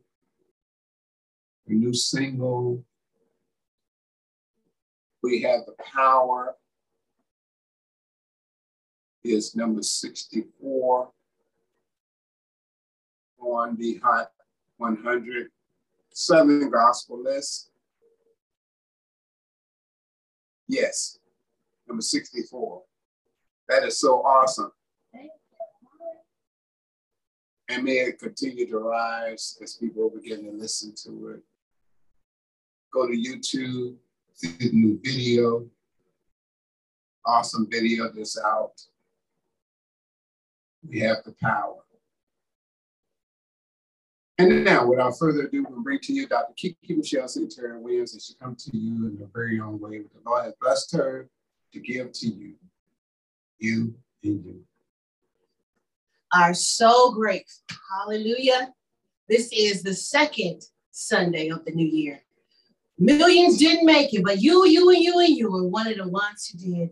A 1.69 1.73
new 1.73 1.95
single, 1.95 2.85
We 5.23 5.41
Have 5.41 5.65
the 5.65 5.77
Power, 5.83 6.57
is 9.25 9.57
number 9.57 9.83
64 9.83 11.11
on 13.43 13.77
the 13.77 14.01
Hot 14.03 14.31
100 14.79 15.49
Southern 16.13 16.71
Gospel 16.71 17.23
list. 17.23 17.71
Yes, 20.69 21.19
number 21.87 22.03
64. 22.03 22.83
That 23.69 23.85
is 23.85 23.99
so 23.99 24.23
awesome. 24.23 24.73
And 27.69 27.85
may 27.85 27.93
it 27.93 28.19
continue 28.19 28.69
to 28.69 28.79
rise 28.79 29.57
as 29.63 29.75
people 29.75 30.11
begin 30.11 30.45
to 30.45 30.51
listen 30.51 30.95
to 31.05 31.29
it. 31.29 31.43
Go 32.93 33.07
to 33.07 33.15
YouTube, 33.15 33.97
see 34.35 34.55
the 34.59 34.71
new 34.73 35.01
video. 35.03 35.67
Awesome 37.25 37.67
video 37.71 38.11
that's 38.15 38.39
out. 38.39 38.75
We 40.87 41.01
have 41.01 41.19
the 41.25 41.33
power. 41.41 41.83
And 44.43 44.65
now, 44.65 44.87
without 44.87 45.19
further 45.19 45.43
ado, 45.43 45.65
we'll 45.69 45.83
bring 45.83 46.01
to 46.01 46.13
you 46.13 46.27
Dr. 46.27 46.53
Kiki 46.57 46.95
Michelle 46.95 47.29
Sanitarian 47.29 47.81
Williams 47.81 48.15
as 48.17 48.27
she 48.27 48.35
comes 48.35 48.65
to 48.65 48.77
you 48.77 49.07
in 49.07 49.17
her 49.19 49.29
very 49.33 49.61
own 49.61 49.79
way. 49.79 50.01
But 50.01 50.13
the 50.13 50.29
Lord 50.29 50.45
has 50.45 50.55
blessed 50.61 50.93
her 50.97 51.29
to 51.73 51.81
give 51.81 52.13
to 52.13 52.27
you, 52.27 52.55
you 53.59 53.95
and 54.25 54.45
you. 54.45 54.61
Are 56.35 56.55
so 56.55 57.13
grateful. 57.13 57.63
Hallelujah. 57.99 58.73
This 59.29 59.53
is 59.53 59.83
the 59.83 59.95
second 59.95 60.63
Sunday 60.91 61.49
of 61.49 61.65
the 61.65 61.73
new 61.73 61.87
year. 61.87 62.23
Millions 62.99 63.59
didn't 63.59 63.87
make 63.87 64.13
it, 64.13 64.25
but 64.25 64.41
you, 64.41 64.67
you, 64.67 64.91
and 64.91 65.03
you, 65.03 65.19
and 65.21 65.37
you 65.37 65.51
were 65.51 65.67
one 65.67 65.89
of 65.89 65.97
the 65.97 66.09
ones 66.09 66.47
who 66.47 66.59
did. 66.59 66.91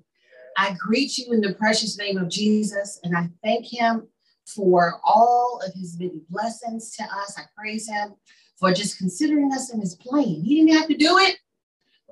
I 0.57 0.74
greet 0.78 1.18
you 1.18 1.32
in 1.32 1.40
the 1.40 1.55
precious 1.55 1.98
name 1.98 2.18
of 2.18 2.28
Jesus, 2.28 3.01
and 3.03 3.16
I 3.16 3.28
thank 3.42 3.66
him 3.66 4.09
for 4.55 5.01
all 5.05 5.61
of 5.66 5.72
his 5.74 5.98
many 5.98 6.22
blessings 6.28 6.94
to 6.96 7.03
us. 7.05 7.38
I 7.38 7.42
praise 7.57 7.88
him 7.88 8.14
for 8.59 8.72
just 8.72 8.98
considering 8.98 9.53
us 9.53 9.72
in 9.72 9.80
his 9.80 9.94
plan. 9.96 10.24
He 10.24 10.57
didn't 10.57 10.78
have 10.78 10.88
to 10.88 10.96
do 10.96 11.18
it, 11.18 11.36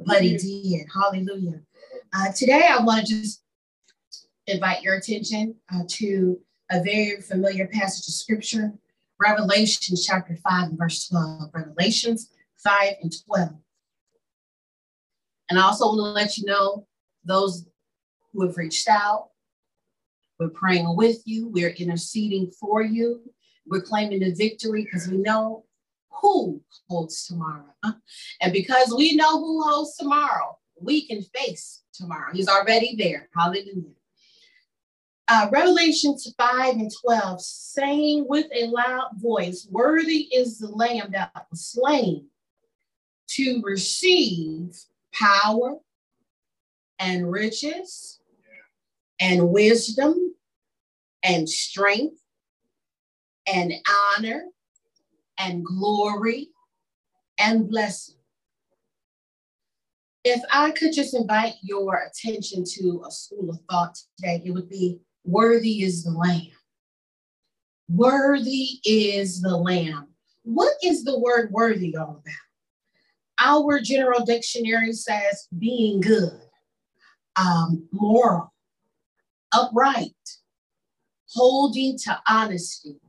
but 0.07 0.23
he 0.23 0.37
did. 0.37 0.87
Hallelujah. 0.95 1.61
Uh, 2.15 2.33
today, 2.35 2.69
I 2.69 2.83
want 2.83 3.07
to 3.07 3.21
just 3.21 3.43
invite 4.47 4.83
your 4.83 4.97
attention 4.97 5.55
uh, 5.73 5.83
to 5.87 6.41
a 6.71 6.83
very 6.83 7.21
familiar 7.21 7.67
passage 7.69 8.09
of 8.09 8.15
scripture, 8.15 8.73
Revelation 9.21 9.97
chapter 9.97 10.37
5 10.37 10.69
and 10.69 10.79
verse 10.79 11.09
12. 11.09 11.51
Revelations 11.53 12.31
5 12.59 12.95
and 13.03 13.13
12. 13.27 13.51
And 15.51 15.59
I 15.59 15.63
also 15.63 15.87
want 15.87 15.99
to 15.99 16.03
let 16.03 16.37
you 16.37 16.45
know 16.45 16.87
those 17.25 17.67
who 18.33 18.47
have 18.47 18.57
reached 18.57 18.89
out, 18.89 19.31
we're 20.39 20.49
praying 20.49 20.97
with 20.97 21.19
you, 21.25 21.49
we're 21.49 21.71
interceding 21.71 22.51
for 22.53 22.83
you, 22.83 23.23
we're 23.67 23.81
claiming 23.81 24.21
the 24.21 24.35
victory 24.35 24.85
because 24.85 25.09
we 25.09 25.19
know 25.19 25.65
who 26.11 26.61
holds 26.89 27.27
tomorrow. 27.27 27.65
And 28.41 28.53
because 28.53 28.95
we 28.97 29.15
know 29.17 29.39
who 29.39 29.63
holds 29.63 29.97
tomorrow, 29.97 30.59
we 30.81 31.07
can 31.07 31.23
face 31.23 31.83
tomorrow. 31.93 32.33
He's 32.33 32.49
already 32.49 32.97
there. 32.97 33.29
Hallelujah. 33.37 33.95
Uh, 35.27 35.49
Revelations 35.53 36.33
5 36.39 36.75
and 36.77 36.91
12, 37.05 37.41
saying 37.43 38.27
with 38.29 38.47
a 38.55 38.67
loud 38.67 39.11
voice, 39.17 39.69
Worthy 39.71 40.29
is 40.33 40.59
the 40.59 40.69
Lamb 40.69 41.11
that 41.13 41.47
was 41.51 41.67
slain 41.67 42.29
to 43.33 43.61
receive 43.63 44.75
power 45.13 45.77
and 46.99 47.31
riches 47.31 48.18
and 49.21 49.51
wisdom 49.51 50.35
and 51.23 51.49
strength 51.49 52.21
and 53.47 53.73
honor 54.17 54.45
and 55.39 55.65
glory 55.65 56.49
and 57.39 57.69
blessing. 57.69 58.17
If 60.25 60.43
I 60.53 60.73
could 60.73 60.93
just 60.93 61.15
invite 61.15 61.55
your 61.63 62.03
attention 62.07 62.65
to 62.65 63.03
a 63.07 63.11
school 63.11 63.51
of 63.51 63.61
thought 63.71 63.97
today, 64.17 64.43
it 64.45 64.51
would 64.51 64.69
be 64.69 65.01
worthy 65.25 65.83
is 65.83 66.05
the 66.05 66.11
lamb. 66.11 66.49
Worthy 67.89 68.81
is 68.85 69.41
the 69.41 69.57
lamb. 69.57 70.09
What 70.43 70.75
is 70.83 71.05
the 71.05 71.19
word 71.19 71.51
worthy 71.53 71.97
all 71.97 72.23
about? 72.23 72.35
Our 73.41 73.81
general 73.81 74.25
dictionary 74.25 74.93
says 74.93 75.47
being 75.57 76.01
good, 76.01 76.41
um, 77.37 77.89
moral, 77.93 78.53
upright, 79.53 80.15
holding 81.31 81.99
to 81.99 82.21
honesty, 82.29 83.01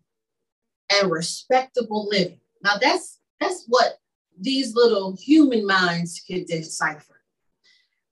and 0.91 1.11
respectable 1.11 2.07
living. 2.09 2.39
Now 2.63 2.77
that's 2.81 3.19
that's 3.39 3.65
what 3.67 3.97
these 4.39 4.75
little 4.75 5.15
human 5.19 5.65
minds 5.65 6.21
can 6.25 6.45
decipher. 6.45 7.21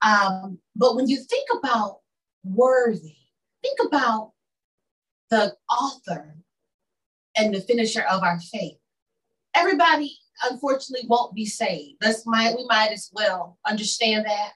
Um, 0.01 0.59
but 0.75 0.95
when 0.95 1.07
you 1.07 1.17
think 1.17 1.47
about 1.57 1.99
worthy, 2.43 3.17
think 3.61 3.79
about 3.85 4.31
the 5.29 5.55
author 5.69 6.35
and 7.35 7.53
the 7.53 7.61
finisher 7.61 8.03
of 8.03 8.23
our 8.23 8.39
faith. 8.39 8.77
Everybody 9.55 10.15
unfortunately 10.49 11.07
won't 11.07 11.33
be 11.33 11.45
saved. 11.45 11.97
That's 11.99 12.25
might 12.25 12.55
we 12.55 12.65
might 12.67 12.91
as 12.91 13.09
well 13.13 13.57
understand 13.65 14.25
that 14.25 14.51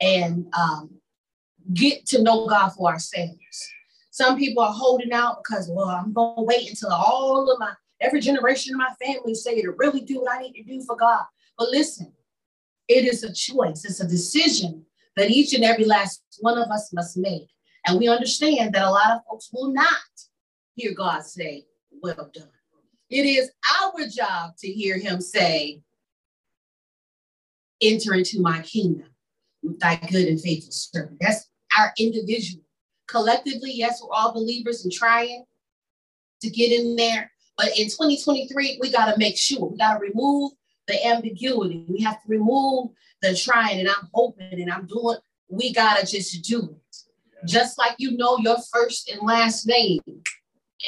and 0.00 0.46
um, 0.58 0.90
get 1.74 2.06
to 2.06 2.22
know 2.22 2.46
God 2.46 2.70
for 2.70 2.88
ourselves. 2.88 3.36
Some 4.10 4.38
people 4.38 4.62
are 4.62 4.72
holding 4.72 5.12
out 5.12 5.42
because, 5.42 5.68
well, 5.70 5.88
I'm 5.88 6.12
gonna 6.12 6.42
wait 6.42 6.70
until 6.70 6.90
all 6.90 7.50
of 7.50 7.58
my 7.58 7.72
every 8.00 8.20
generation 8.20 8.74
of 8.74 8.78
my 8.78 8.94
family 9.04 9.34
say 9.34 9.60
to 9.62 9.72
really 9.72 10.00
do 10.00 10.20
what 10.20 10.32
I 10.32 10.42
need 10.42 10.54
to 10.54 10.62
do 10.62 10.82
for 10.82 10.96
God. 10.96 11.24
But 11.58 11.70
listen, 11.70 12.12
it 12.88 13.04
is 13.04 13.24
a 13.24 13.32
choice, 13.32 13.84
it's 13.84 14.00
a 14.00 14.08
decision 14.08 14.84
that 15.16 15.30
each 15.30 15.54
and 15.54 15.64
every 15.64 15.84
last 15.84 16.22
one 16.40 16.58
of 16.58 16.68
us 16.68 16.92
must 16.92 17.16
make. 17.16 17.48
And 17.86 17.98
we 17.98 18.08
understand 18.08 18.74
that 18.74 18.84
a 18.84 18.90
lot 18.90 19.10
of 19.10 19.20
folks 19.28 19.50
will 19.52 19.72
not 19.72 19.86
hear 20.74 20.92
God 20.94 21.22
say, 21.22 21.66
Well 22.02 22.30
done. 22.32 22.48
It 23.08 23.24
is 23.24 23.50
our 23.82 24.06
job 24.08 24.56
to 24.58 24.68
hear 24.68 24.98
him 24.98 25.20
say, 25.20 25.82
Enter 27.80 28.14
into 28.14 28.40
my 28.40 28.62
kingdom 28.62 29.08
with 29.62 29.78
thy 29.78 29.96
good 29.96 30.26
and 30.26 30.40
faithful 30.40 30.72
servant. 30.72 31.18
That's 31.20 31.48
our 31.78 31.92
individual. 31.98 32.62
Collectively, 33.08 33.72
yes, 33.72 34.02
we're 34.02 34.14
all 34.14 34.32
believers 34.32 34.84
and 34.84 34.92
trying 34.92 35.44
to 36.40 36.50
get 36.50 36.72
in 36.72 36.96
there. 36.96 37.30
But 37.56 37.68
in 37.78 37.86
2023, 37.86 38.78
we 38.80 38.90
got 38.90 39.12
to 39.12 39.18
make 39.18 39.36
sure 39.36 39.66
we 39.66 39.78
got 39.78 39.94
to 39.94 40.00
remove 40.00 40.52
the 40.86 41.06
ambiguity. 41.06 41.84
We 41.88 42.02
have 42.02 42.22
to 42.22 42.28
remove 42.28 42.90
the 43.22 43.34
trying 43.34 43.80
and 43.80 43.88
I'm 43.88 44.08
hoping 44.12 44.60
and 44.60 44.70
I'm 44.70 44.86
doing. 44.86 45.16
We 45.48 45.72
got 45.72 45.98
to 45.98 46.06
just 46.06 46.44
do 46.44 46.76
it. 46.76 46.96
Just 47.46 47.78
like 47.78 47.94
you 47.98 48.16
know 48.16 48.38
your 48.38 48.56
first 48.72 49.10
and 49.10 49.22
last 49.22 49.66
name. 49.66 50.00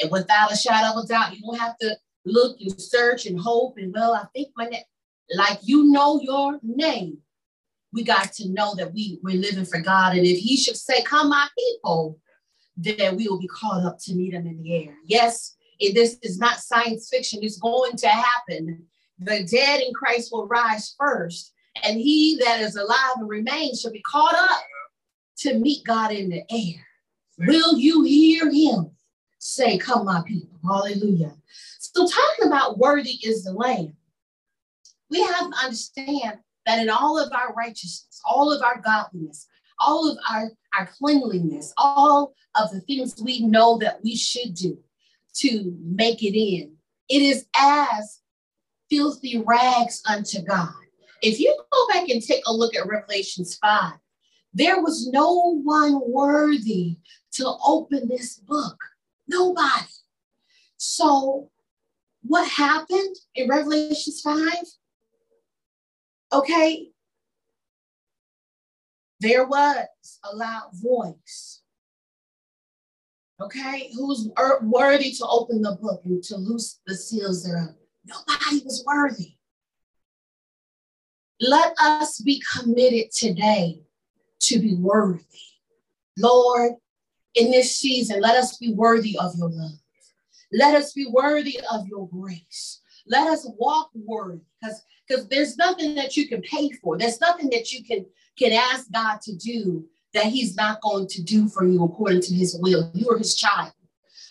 And 0.01 0.11
without 0.11 0.51
a 0.51 0.57
shadow 0.57 0.97
of 0.97 1.05
a 1.05 1.07
doubt, 1.07 1.35
you 1.35 1.41
don't 1.41 1.59
have 1.59 1.77
to 1.79 1.97
look 2.25 2.59
and 2.61 2.79
search 2.79 3.25
and 3.25 3.39
hope 3.39 3.77
and 3.77 3.93
well, 3.93 4.13
I 4.13 4.25
think 4.35 4.49
my 4.55 4.65
name, 4.65 4.83
like 5.35 5.59
you 5.63 5.85
know 5.91 6.19
your 6.21 6.59
name. 6.61 7.19
We 7.91 8.03
got 8.03 8.33
to 8.33 8.49
know 8.49 8.75
that 8.75 8.93
we, 8.93 9.19
we're 9.23 9.39
living 9.39 9.65
for 9.65 9.81
God. 9.81 10.15
And 10.15 10.25
if 10.25 10.37
he 10.37 10.57
should 10.57 10.77
say, 10.77 11.01
Come, 11.03 11.29
my 11.29 11.47
people, 11.57 12.19
then 12.77 13.15
we 13.15 13.27
will 13.27 13.39
be 13.39 13.47
called 13.47 13.85
up 13.85 13.97
to 13.99 14.15
meet 14.15 14.33
him 14.33 14.47
in 14.47 14.61
the 14.61 14.75
air. 14.75 14.95
Yes, 15.05 15.55
it, 15.79 15.93
this 15.93 16.17
is 16.21 16.37
not 16.39 16.59
science 16.59 17.09
fiction, 17.09 17.39
it's 17.41 17.57
going 17.57 17.95
to 17.97 18.07
happen. 18.07 18.85
The 19.19 19.43
dead 19.43 19.81
in 19.81 19.93
Christ 19.93 20.29
will 20.31 20.47
rise 20.47 20.95
first, 20.97 21.53
and 21.83 21.99
he 21.99 22.39
that 22.43 22.61
is 22.61 22.75
alive 22.75 23.15
and 23.17 23.27
remains 23.27 23.81
shall 23.81 23.91
be 23.91 24.01
caught 24.01 24.35
up 24.35 24.63
to 25.39 25.57
meet 25.57 25.85
God 25.85 26.11
in 26.11 26.29
the 26.29 26.43
air. 26.51 26.85
Will 27.39 27.77
you 27.77 28.03
hear 28.03 28.51
him 28.51 28.91
say, 29.39 29.77
Come, 29.77 30.05
my 30.05 30.21
people? 30.25 30.59
Hallelujah. 30.63 31.33
So, 31.79 32.07
talking 32.07 32.47
about 32.47 32.77
worthy 32.77 33.17
is 33.23 33.43
the 33.43 33.53
Lamb, 33.53 33.93
we 35.09 35.21
have 35.21 35.49
to 35.49 35.57
understand 35.63 36.39
that 36.69 36.77
in 36.77 36.89
all 36.89 37.17
of 37.17 37.33
our 37.33 37.51
righteousness, 37.55 38.21
all 38.23 38.53
of 38.53 38.61
our 38.61 38.79
godliness, 38.79 39.47
all 39.79 40.11
of 40.11 40.19
our, 40.29 40.51
our 40.77 40.87
cleanliness, 40.99 41.73
all 41.77 42.35
of 42.53 42.69
the 42.69 42.81
things 42.81 43.19
we 43.23 43.39
know 43.39 43.79
that 43.79 44.03
we 44.03 44.15
should 44.15 44.53
do 44.53 44.77
to 45.33 45.75
make 45.83 46.21
it 46.21 46.37
in, 46.37 46.71
it 47.09 47.23
is 47.23 47.47
as 47.59 48.19
filthy 48.87 49.41
rags 49.43 50.03
unto 50.07 50.43
God. 50.43 50.69
If 51.23 51.39
you 51.39 51.57
go 51.71 51.87
back 51.87 52.07
and 52.07 52.21
take 52.21 52.43
a 52.45 52.53
look 52.53 52.75
at 52.75 52.87
Revelations 52.87 53.55
5, 53.55 53.93
there 54.53 54.79
was 54.79 55.09
no 55.11 55.59
one 55.63 55.99
worthy 56.05 56.97
to 57.33 57.51
open 57.65 58.07
this 58.07 58.35
book. 58.35 58.77
Nobody. 59.27 59.87
So, 60.77 61.49
what 62.21 62.47
happened 62.47 63.15
in 63.33 63.49
Revelations 63.49 64.21
5? 64.21 64.53
Okay, 66.31 66.89
there 69.19 69.45
was 69.45 69.87
a 70.23 70.35
loud 70.35 70.69
voice. 70.73 71.61
Okay, 73.41 73.89
who's 73.93 74.29
worthy 74.61 75.11
to 75.13 75.25
open 75.25 75.61
the 75.61 75.77
book 75.81 76.01
and 76.05 76.21
to 76.23 76.35
loose 76.37 76.79
the 76.85 76.95
seals 76.95 77.43
thereof? 77.43 77.69
Nobody 78.05 78.63
was 78.63 78.83
worthy. 78.85 79.35
Let 81.39 81.73
us 81.79 82.19
be 82.19 82.41
committed 82.53 83.11
today 83.11 83.81
to 84.41 84.59
be 84.59 84.75
worthy. 84.75 85.23
Lord, 86.17 86.73
in 87.35 87.49
this 87.49 87.77
season, 87.77 88.19
let 88.19 88.35
us 88.35 88.57
be 88.57 88.73
worthy 88.73 89.17
of 89.17 89.35
your 89.37 89.49
love. 89.49 89.79
Let 90.51 90.75
us 90.75 90.91
be 90.91 91.07
worthy 91.09 91.59
of 91.71 91.87
your 91.87 92.09
grace. 92.09 92.81
Let 93.07 93.27
us 93.27 93.47
walk 93.57 93.91
worthy 93.95 94.41
because 94.61 94.81
because 95.09 95.27
there's 95.27 95.57
nothing 95.57 95.95
that 95.95 96.15
you 96.15 96.27
can 96.27 96.41
pay 96.41 96.69
for. 96.69 96.97
There's 96.97 97.19
nothing 97.19 97.49
that 97.49 97.71
you 97.71 97.83
can 97.83 98.05
can 98.37 98.53
ask 98.53 98.89
God 98.91 99.19
to 99.21 99.35
do 99.35 99.85
that 100.13 100.25
He's 100.25 100.55
not 100.55 100.81
going 100.81 101.07
to 101.07 101.23
do 101.23 101.47
for 101.49 101.65
you 101.65 101.83
according 101.83 102.21
to 102.21 102.33
His 102.33 102.57
will. 102.59 102.89
You 102.93 103.09
are 103.09 103.17
His 103.17 103.35
child. 103.35 103.71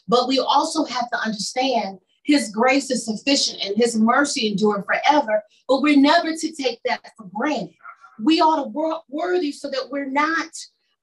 But 0.06 0.28
we 0.28 0.38
also 0.38 0.84
have 0.84 1.10
to 1.10 1.18
understand 1.18 1.98
His 2.24 2.50
grace 2.50 2.90
is 2.90 3.04
sufficient 3.04 3.62
and 3.64 3.76
His 3.76 3.96
mercy 3.96 4.48
endure 4.48 4.84
forever. 4.84 5.42
But 5.66 5.82
we're 5.82 5.98
never 5.98 6.32
to 6.32 6.52
take 6.52 6.80
that 6.84 7.12
for 7.16 7.28
granted. 7.34 7.74
We 8.22 8.40
ought 8.40 8.62
to 8.62 8.68
work 8.68 9.02
worthy 9.08 9.52
so 9.52 9.70
that 9.70 9.88
we're 9.90 10.10
not 10.10 10.50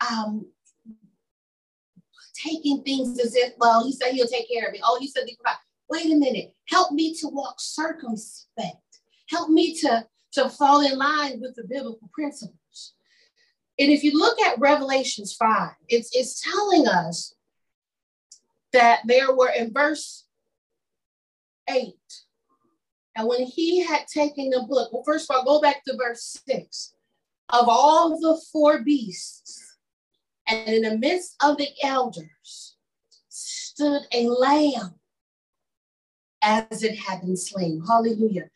um, 0.09 0.45
taking 2.33 2.83
things 2.83 3.19
as 3.19 3.35
if, 3.35 3.53
well, 3.57 3.85
He 3.85 3.91
said 3.93 4.13
He'll 4.13 4.27
take 4.27 4.49
care 4.51 4.67
of 4.67 4.73
me. 4.73 4.79
Oh, 4.83 4.97
He 4.99 5.07
said, 5.07 5.23
He 5.27 5.35
provide. 5.35 5.59
wait 5.89 6.11
a 6.11 6.15
minute, 6.15 6.53
help 6.69 6.91
me 6.91 7.13
to 7.15 7.27
walk 7.27 7.55
circumspect. 7.59 8.77
Help 9.29 9.49
me 9.49 9.75
to, 9.79 10.05
to 10.33 10.49
fall 10.49 10.81
in 10.85 10.97
line 10.97 11.41
with 11.41 11.55
the 11.55 11.63
biblical 11.63 12.09
principles. 12.13 12.93
And 13.77 13.91
if 13.91 14.03
you 14.03 14.17
look 14.17 14.39
at 14.41 14.59
Revelations 14.59 15.33
5, 15.33 15.71
it's, 15.89 16.15
it's 16.15 16.41
telling 16.41 16.87
us 16.87 17.35
that 18.71 19.01
there 19.05 19.33
were 19.33 19.49
in 19.49 19.73
verse 19.73 20.25
8, 21.69 21.93
and 23.15 23.27
when 23.27 23.43
he 23.43 23.83
had 23.83 24.07
taken 24.07 24.49
the 24.49 24.61
book, 24.67 24.91
well, 24.91 25.03
first 25.05 25.29
of 25.29 25.37
all, 25.37 25.45
go 25.45 25.61
back 25.61 25.83
to 25.85 25.95
verse 25.95 26.41
6. 26.47 26.93
Of 27.49 27.69
all 27.69 28.19
the 28.19 28.41
four 28.51 28.81
beasts, 28.81 29.77
and 30.47 30.67
in 30.67 30.81
the 30.81 30.97
midst 30.97 31.35
of 31.41 31.57
the 31.57 31.69
elders 31.83 32.75
stood 33.29 34.01
a 34.11 34.27
lamb 34.27 34.95
as 36.41 36.83
it 36.83 36.97
had 36.97 37.21
been 37.21 37.37
slain. 37.37 37.81
Hallelujah. 37.87 38.49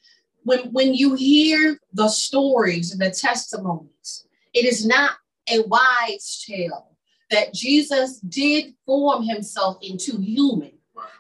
When, 0.50 0.72
when 0.72 0.96
you 0.96 1.14
hear 1.14 1.78
the 1.94 2.10
stories 2.10 2.92
and 2.92 3.00
the 3.00 3.12
testimonies, 3.12 4.26
it 4.56 4.66
is 4.66 4.84
not 4.84 5.12
a 5.48 5.62
wise 5.62 6.44
tale 6.44 6.96
that 7.30 7.54
Jesus 7.54 8.20
did 8.22 8.74
form 8.84 9.22
himself 9.22 9.78
into 9.84 10.20
human. 10.20 10.72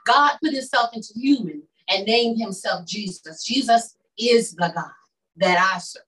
God 0.07 0.39
put 0.43 0.53
himself 0.53 0.95
into 0.95 1.13
human 1.13 1.61
and 1.88 2.07
named 2.07 2.39
himself 2.39 2.88
Jesus. 2.88 3.43
Jesus 3.43 3.97
is 4.17 4.55
the 4.55 4.71
God 4.73 4.89
that 5.38 5.73
I 5.75 5.77
serve. 5.77 6.01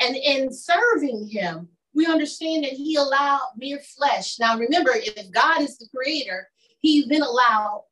And 0.00 0.16
in 0.16 0.50
serving 0.50 1.28
him, 1.28 1.68
we 1.94 2.06
understand 2.06 2.64
that 2.64 2.72
he 2.72 2.96
allowed 2.96 3.50
mere 3.58 3.80
flesh. 3.80 4.38
Now, 4.38 4.56
remember, 4.56 4.92
if 4.94 5.30
God 5.30 5.60
is 5.60 5.76
the 5.76 5.88
creator, 5.94 6.48
he 6.78 7.04
then 7.06 7.20
allowed 7.20 7.84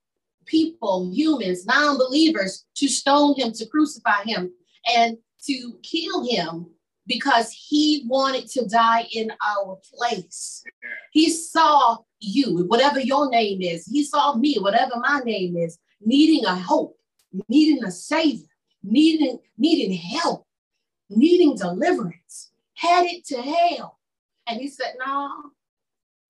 people, 0.49 1.11
humans, 1.13 1.67
non 1.67 1.99
believers, 1.99 2.67
to 2.77 2.89
stone 2.89 3.35
him, 3.37 3.53
to 3.53 3.67
crucify 3.67 4.23
him, 4.25 4.53
and 4.97 5.17
to 5.47 5.79
kill 5.83 6.29
him 6.29 6.67
because 7.07 7.51
he 7.51 8.05
wanted 8.07 8.49
to 8.49 8.67
die 8.67 9.07
in 9.13 9.33
our 9.47 9.79
place. 9.95 10.63
He 11.13 11.31
saw 11.31 11.99
you, 12.21 12.65
whatever 12.67 13.01
your 13.01 13.31
name 13.31 13.63
is, 13.63 13.87
he 13.87 14.05
saw 14.05 14.35
me, 14.35 14.57
whatever 14.61 14.93
my 14.97 15.21
name 15.25 15.57
is, 15.57 15.79
needing 16.01 16.45
a 16.45 16.55
hope, 16.55 16.97
needing 17.49 17.83
a 17.85 17.91
savior, 17.91 18.47
needing, 18.83 19.39
needing 19.57 19.93
help, 19.93 20.47
needing 21.09 21.57
deliverance, 21.57 22.53
headed 22.75 23.25
to 23.27 23.43
hell. 23.43 23.99
And 24.47 24.61
he 24.61 24.69
said, 24.69 24.95
No, 25.05 25.31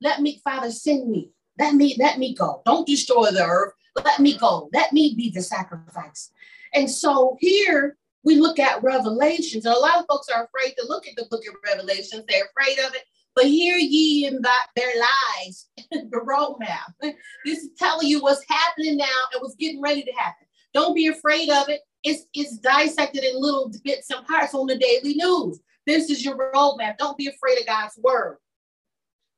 let 0.01 0.21
me, 0.21 0.41
Father, 0.45 0.71
send 0.71 1.11
me. 1.11 1.33
Let 1.59 1.75
me, 1.75 1.97
let 1.99 2.19
me 2.19 2.35
go. 2.35 2.63
Don't 2.65 2.87
destroy 2.87 3.31
the 3.33 3.45
earth. 3.45 3.73
Let 4.05 4.21
me 4.21 4.37
go. 4.37 4.69
Let 4.73 4.93
me 4.93 5.15
be 5.17 5.31
the 5.31 5.43
sacrifice. 5.43 6.31
And 6.75 6.91
so 6.91 7.37
here 7.41 7.97
we 8.25 8.37
look 8.37 8.59
at 8.59 8.83
Revelations, 8.83 9.65
and 9.65 9.75
a 9.75 9.79
lot 9.79 9.99
of 9.99 10.07
folks 10.09 10.29
are 10.29 10.45
afraid 10.45 10.75
to 10.77 10.87
look 10.87 11.07
at 11.07 11.17
the 11.17 11.27
book 11.31 11.43
of 11.49 11.55
Revelations. 11.65 12.25
They're 12.29 12.49
afraid 12.57 12.79
of 12.79 12.95
it. 12.95 13.03
But 13.35 13.47
hear 13.47 13.77
ye 13.77 14.27
in 14.27 14.43
their 14.43 14.93
lies, 15.01 15.67
the 15.91 16.21
roadmap. 16.27 17.15
This 17.45 17.61
is 17.61 17.71
telling 17.79 18.09
you 18.09 18.21
what's 18.21 18.45
happening 18.49 18.97
now 18.97 19.07
and 19.33 19.41
what's 19.41 19.55
getting 19.55 19.81
ready 19.81 20.03
to 20.03 20.13
happen. 20.13 20.47
Don't 20.75 20.95
be 20.95 21.07
afraid 21.07 21.49
of 21.49 21.69
it. 21.69 21.81
It's, 22.03 22.25
it's 22.35 22.59
dissected 22.59 23.23
in 23.23 23.41
little 23.41 23.73
bits 23.85 24.11
and 24.11 24.27
parts 24.27 24.55
on 24.55 24.67
the 24.67 24.77
daily 24.77 25.15
news. 25.15 25.61
This 25.87 26.11
is 26.11 26.25
your 26.25 26.37
roadmap. 26.53 26.99
Don't 26.99 27.17
be 27.17 27.29
afraid 27.29 27.61
of 27.61 27.67
God's 27.67 27.97
word. 28.03 28.39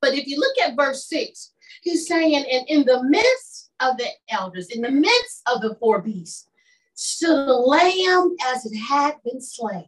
But 0.01 0.15
if 0.15 0.27
you 0.27 0.39
look 0.39 0.57
at 0.59 0.77
verse 0.77 1.07
six, 1.07 1.53
he's 1.83 2.09
saying, 2.09 2.35
and 2.51 2.67
in 2.69 2.87
the 2.87 3.03
midst 3.03 3.60
of 3.81 3.97
the 3.97 4.09
elders, 4.31 4.69
in 4.69 4.83
the 4.83 4.91
midst 4.91 5.43
of 5.53 5.61
the 5.61 5.75
four 5.77 6.01
beasts, 6.03 6.47
stood 6.95 7.49
a 7.49 7.53
lamb 7.53 8.37
as 8.47 8.67
it 8.67 8.77
had 8.77 9.15
been 9.25 9.41
slain. 9.41 9.87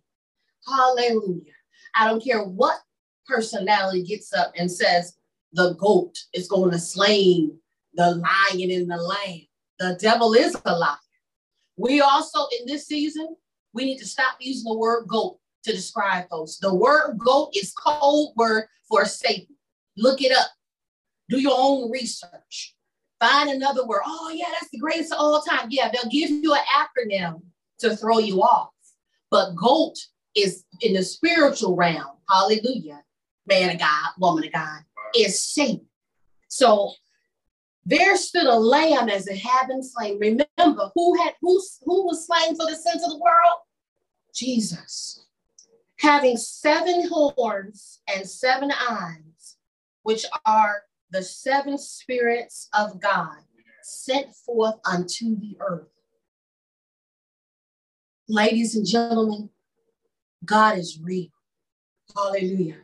Hallelujah. 0.67 1.53
I 1.95 2.09
don't 2.09 2.25
care 2.25 2.43
what 2.43 2.79
personality 3.27 4.03
gets 4.03 4.33
up 4.33 4.53
and 4.57 4.71
says 4.71 5.17
the 5.53 5.75
goat 5.75 6.19
is 6.33 6.49
going 6.49 6.71
to 6.71 6.79
slay 6.79 7.49
the 7.95 8.11
lion 8.15 8.71
and 8.71 8.91
the 8.91 8.97
lamb. 8.97 9.41
The 9.79 9.99
devil 10.01 10.33
is 10.35 10.57
a 10.65 10.77
liar. 10.77 10.97
We 11.77 12.01
also, 12.01 12.47
in 12.59 12.67
this 12.67 12.87
season, 12.87 13.37
we 13.73 13.85
need 13.85 13.99
to 13.99 14.07
stop 14.07 14.37
using 14.41 14.71
the 14.71 14.79
word 14.79 15.07
goat 15.07 15.39
to 15.65 15.73
describe 15.73 16.29
folks. 16.29 16.59
The 16.59 16.75
word 16.75 17.19
goat 17.19 17.51
is 17.55 17.73
code 17.73 18.31
word 18.37 18.65
for 18.89 19.05
Satan. 19.05 19.57
Look 19.97 20.23
it 20.23 20.37
up. 20.37 20.49
Do 21.29 21.41
your 21.41 21.57
own 21.57 21.91
research. 21.91 22.77
Find 23.23 23.51
another 23.51 23.87
word. 23.87 24.01
Oh, 24.05 24.33
yeah, 24.35 24.47
that's 24.51 24.69
the 24.73 24.79
greatest 24.79 25.13
of 25.13 25.21
all 25.21 25.41
time. 25.43 25.69
Yeah, 25.71 25.93
they'll 25.93 26.11
give 26.11 26.29
you 26.29 26.55
an 26.55 26.61
acronym 26.75 27.41
to 27.79 27.97
throw 27.97 28.19
you 28.19 28.43
off. 28.43 28.71
But 29.31 29.55
GOAT 29.55 29.97
is 30.35 30.65
in 30.81 30.95
the 30.95 31.05
spiritual 31.05 31.77
realm. 31.77 32.17
Hallelujah. 32.29 33.05
Man 33.47 33.71
of 33.71 33.79
God, 33.79 34.11
woman 34.19 34.45
of 34.45 34.53
God, 34.53 34.81
is 35.15 35.41
Satan. 35.41 35.87
So 36.49 36.95
there 37.87 38.17
stood 38.17 38.47
a 38.47 38.59
lamb 38.59 39.09
as 39.09 39.29
it 39.29 39.39
had 39.39 39.69
been 39.69 39.85
slain. 39.85 40.19
Remember, 40.19 40.91
who 40.97 41.23
had 41.23 41.35
who, 41.41 41.63
who 41.85 42.05
was 42.05 42.27
slain 42.27 42.57
for 42.57 42.67
the 42.67 42.75
sins 42.75 43.05
of 43.05 43.11
the 43.11 43.21
world? 43.23 43.61
Jesus. 44.35 45.27
Having 46.01 46.39
seven 46.39 47.09
horns 47.09 48.01
and 48.13 48.29
seven 48.29 48.73
eyes, 48.73 49.59
which 50.03 50.27
are 50.45 50.83
the 51.13 51.23
seven 51.23 51.77
spirits 51.77 52.69
of 52.73 52.99
God 53.01 53.37
sent 53.83 54.35
forth 54.35 54.77
unto 54.85 55.39
the 55.39 55.57
earth. 55.61 55.89
Ladies 58.29 58.75
and 58.77 58.87
gentlemen, 58.87 59.51
God 60.45 60.79
is 60.79 60.99
real. 61.01 61.29
Hallelujah. 62.17 62.79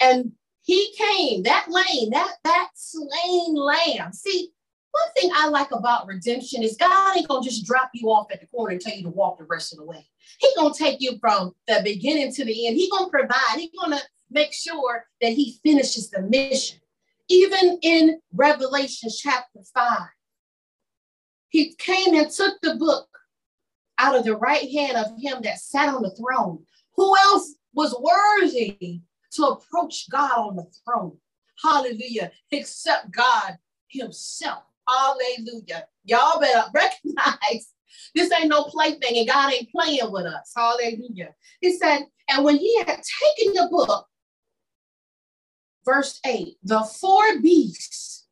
And 0.00 0.32
he 0.62 0.94
came, 0.98 1.44
that 1.44 1.66
lane, 1.68 2.10
that, 2.10 2.32
that 2.42 2.70
slain 2.74 3.54
lamb. 3.54 4.12
See, 4.12 4.50
one 4.90 5.12
thing 5.16 5.30
I 5.34 5.48
like 5.48 5.70
about 5.70 6.06
redemption 6.06 6.62
is 6.62 6.76
God 6.76 7.16
ain't 7.16 7.28
gonna 7.28 7.44
just 7.44 7.66
drop 7.66 7.90
you 7.94 8.08
off 8.08 8.32
at 8.32 8.40
the 8.40 8.46
corner 8.46 8.72
and 8.72 8.80
tell 8.80 8.96
you 8.96 9.04
to 9.04 9.10
walk 9.10 9.38
the 9.38 9.44
rest 9.44 9.72
of 9.72 9.78
the 9.78 9.84
way. 9.84 10.06
He 10.38 10.48
gonna 10.56 10.74
take 10.74 11.00
you 11.00 11.18
from 11.20 11.54
the 11.68 11.80
beginning 11.84 12.32
to 12.32 12.44
the 12.44 12.66
end. 12.66 12.76
He 12.76 12.90
gonna 12.90 13.10
provide. 13.10 13.58
He 13.58 13.70
gonna 13.78 14.00
make 14.30 14.52
sure 14.52 15.04
that 15.20 15.32
he 15.32 15.58
finishes 15.62 16.10
the 16.10 16.22
mission. 16.22 16.80
Even 17.28 17.78
in 17.82 18.20
Revelation 18.32 19.10
chapter 19.16 19.60
5, 19.74 19.98
he 21.48 21.74
came 21.74 22.14
and 22.14 22.30
took 22.30 22.60
the 22.62 22.74
book 22.74 23.06
out 23.98 24.16
of 24.16 24.24
the 24.24 24.36
right 24.36 24.70
hand 24.70 24.96
of 24.96 25.06
him 25.18 25.40
that 25.42 25.58
sat 25.58 25.88
on 25.88 26.02
the 26.02 26.10
throne. 26.10 26.64
Who 26.96 27.16
else 27.16 27.54
was 27.72 27.94
worthy 28.00 29.00
to 29.32 29.44
approach 29.46 30.08
God 30.10 30.38
on 30.38 30.56
the 30.56 30.66
throne? 30.84 31.16
Hallelujah. 31.62 32.30
Except 32.50 33.10
God 33.10 33.56
Himself. 33.88 34.64
Hallelujah. 34.88 35.86
Y'all 36.04 36.40
better 36.40 36.64
recognize 36.74 37.72
this 38.14 38.30
ain't 38.32 38.48
no 38.48 38.64
plaything 38.64 39.16
and 39.16 39.28
God 39.28 39.52
ain't 39.52 39.70
playing 39.70 40.10
with 40.10 40.26
us. 40.26 40.52
Hallelujah. 40.54 41.34
He 41.60 41.76
said, 41.76 42.00
and 42.28 42.44
when 42.44 42.56
he 42.56 42.76
had 42.78 42.86
taken 42.86 43.54
the 43.54 43.68
book, 43.70 44.06
verse 45.84 46.20
8 46.24 46.56
the 46.62 46.82
four 46.82 47.40
beasts 47.40 48.26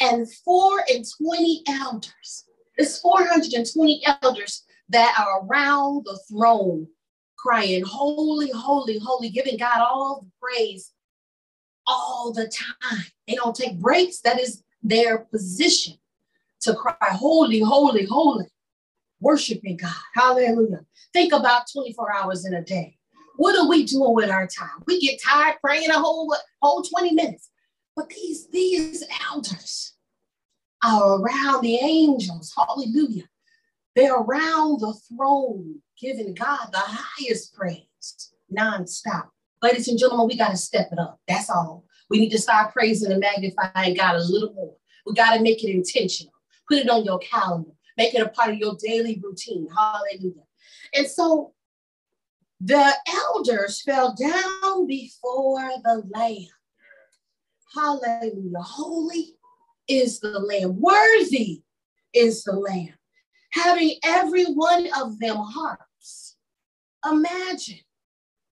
and 0.00 0.30
four 0.32 0.82
and 0.92 1.04
twenty 1.18 1.62
elders. 1.68 2.44
It's 2.76 2.98
420 3.00 4.02
elders 4.22 4.64
that 4.88 5.14
are 5.18 5.44
around 5.44 6.04
the 6.06 6.18
throne 6.28 6.88
crying, 7.36 7.82
Holy, 7.84 8.50
holy, 8.50 8.98
holy, 8.98 9.30
giving 9.30 9.56
God 9.56 9.80
all 9.80 10.20
the 10.22 10.30
praise 10.40 10.92
all 11.86 12.32
the 12.32 12.48
time. 12.48 13.04
They 13.26 13.34
don't 13.34 13.56
take 13.56 13.78
breaks. 13.78 14.20
That 14.20 14.40
is 14.40 14.62
their 14.82 15.18
position 15.18 15.94
to 16.62 16.74
cry, 16.74 16.96
Holy, 17.10 17.60
holy, 17.60 18.06
holy, 18.06 18.46
worshiping 19.20 19.76
God. 19.76 19.94
Hallelujah. 20.14 20.84
Think 21.12 21.32
about 21.32 21.70
24 21.72 22.14
hours 22.14 22.44
in 22.44 22.54
a 22.54 22.62
day. 22.62 22.96
What 23.40 23.58
are 23.58 23.66
we 23.66 23.84
doing 23.84 24.12
with 24.12 24.28
our 24.28 24.46
time? 24.46 24.82
We 24.86 25.00
get 25.00 25.18
tired 25.18 25.56
praying 25.64 25.88
a 25.88 25.98
whole, 25.98 26.36
whole 26.60 26.82
20 26.82 27.14
minutes. 27.14 27.48
But 27.96 28.10
these, 28.10 28.46
these 28.48 29.02
elders 29.32 29.94
are 30.84 31.18
around 31.18 31.62
the 31.62 31.76
angels. 31.76 32.52
Hallelujah. 32.54 33.30
They're 33.96 34.14
around 34.14 34.80
the 34.80 34.92
throne, 35.08 35.76
giving 35.98 36.34
God 36.34 36.68
the 36.70 36.82
highest 36.82 37.54
praise 37.54 37.86
nonstop. 38.54 39.30
Ladies 39.62 39.88
and 39.88 39.98
gentlemen, 39.98 40.26
we 40.26 40.36
got 40.36 40.50
to 40.50 40.58
step 40.58 40.90
it 40.92 40.98
up. 40.98 41.18
That's 41.26 41.48
all. 41.48 41.86
We 42.10 42.18
need 42.18 42.32
to 42.32 42.38
start 42.38 42.74
praising 42.74 43.10
and 43.10 43.20
magnifying 43.20 43.94
God 43.94 44.16
a 44.16 44.22
little 44.22 44.52
more. 44.52 44.74
We 45.06 45.14
got 45.14 45.34
to 45.34 45.42
make 45.42 45.64
it 45.64 45.74
intentional. 45.74 46.34
Put 46.68 46.80
it 46.80 46.90
on 46.90 47.06
your 47.06 47.20
calendar. 47.20 47.70
Make 47.96 48.14
it 48.14 48.20
a 48.20 48.28
part 48.28 48.50
of 48.50 48.58
your 48.58 48.76
daily 48.78 49.18
routine. 49.24 49.66
Hallelujah. 49.74 50.44
And 50.92 51.06
so 51.06 51.54
the 52.60 52.92
elders 53.08 53.80
fell 53.82 54.14
down 54.14 54.86
before 54.86 55.70
the 55.82 56.02
Lamb. 56.14 56.46
Hallelujah. 57.74 58.58
Holy 58.58 59.34
is 59.88 60.20
the 60.20 60.38
Lamb, 60.38 60.80
worthy 60.80 61.62
is 62.12 62.44
the 62.44 62.52
Lamb, 62.52 62.94
having 63.52 63.94
every 64.04 64.44
one 64.44 64.88
of 65.00 65.18
them 65.20 65.36
harps. 65.36 66.36
Imagine 67.04 67.80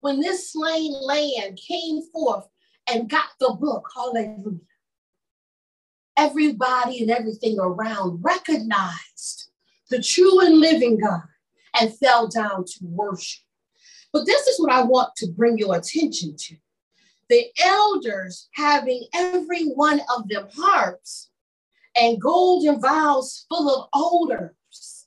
when 0.00 0.20
this 0.20 0.52
slain 0.52 0.92
lamb 0.92 1.56
came 1.56 2.00
forth 2.12 2.46
and 2.88 3.10
got 3.10 3.30
the 3.40 3.56
book, 3.60 3.88
hallelujah, 3.94 4.60
everybody 6.16 7.02
and 7.02 7.10
everything 7.10 7.58
around 7.58 8.22
recognized 8.22 9.50
the 9.90 10.00
true 10.00 10.40
and 10.40 10.60
living 10.60 11.00
God 11.00 11.22
and 11.78 11.96
fell 11.98 12.28
down 12.28 12.64
to 12.64 12.78
worship. 12.82 13.45
But 14.16 14.24
this 14.24 14.46
is 14.46 14.58
what 14.58 14.72
I 14.72 14.82
want 14.82 15.14
to 15.16 15.26
bring 15.26 15.58
your 15.58 15.76
attention 15.76 16.36
to. 16.38 16.56
The 17.28 17.44
elders 17.62 18.48
having 18.54 19.04
every 19.12 19.64
one 19.64 20.00
of 20.16 20.26
them 20.26 20.48
harps 20.56 21.28
and 21.94 22.18
golden 22.18 22.80
vials 22.80 23.44
full 23.50 23.68
of 23.68 23.90
odors, 23.92 25.06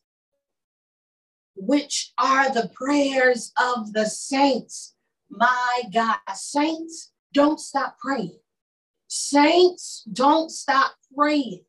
which 1.55 2.14
are 2.20 2.53
the 2.53 2.70
prayers 2.76 3.51
of 3.57 3.93
the 3.93 4.05
saints. 4.05 4.93
My 5.32 5.82
God, 5.91 6.20
saints, 6.36 7.12
don't 7.34 7.60
stop 7.60 7.97
praying. 7.97 8.38
Saints, 9.07 10.03
don't 10.14 10.51
stop 10.51 10.91
praying. 11.18 11.64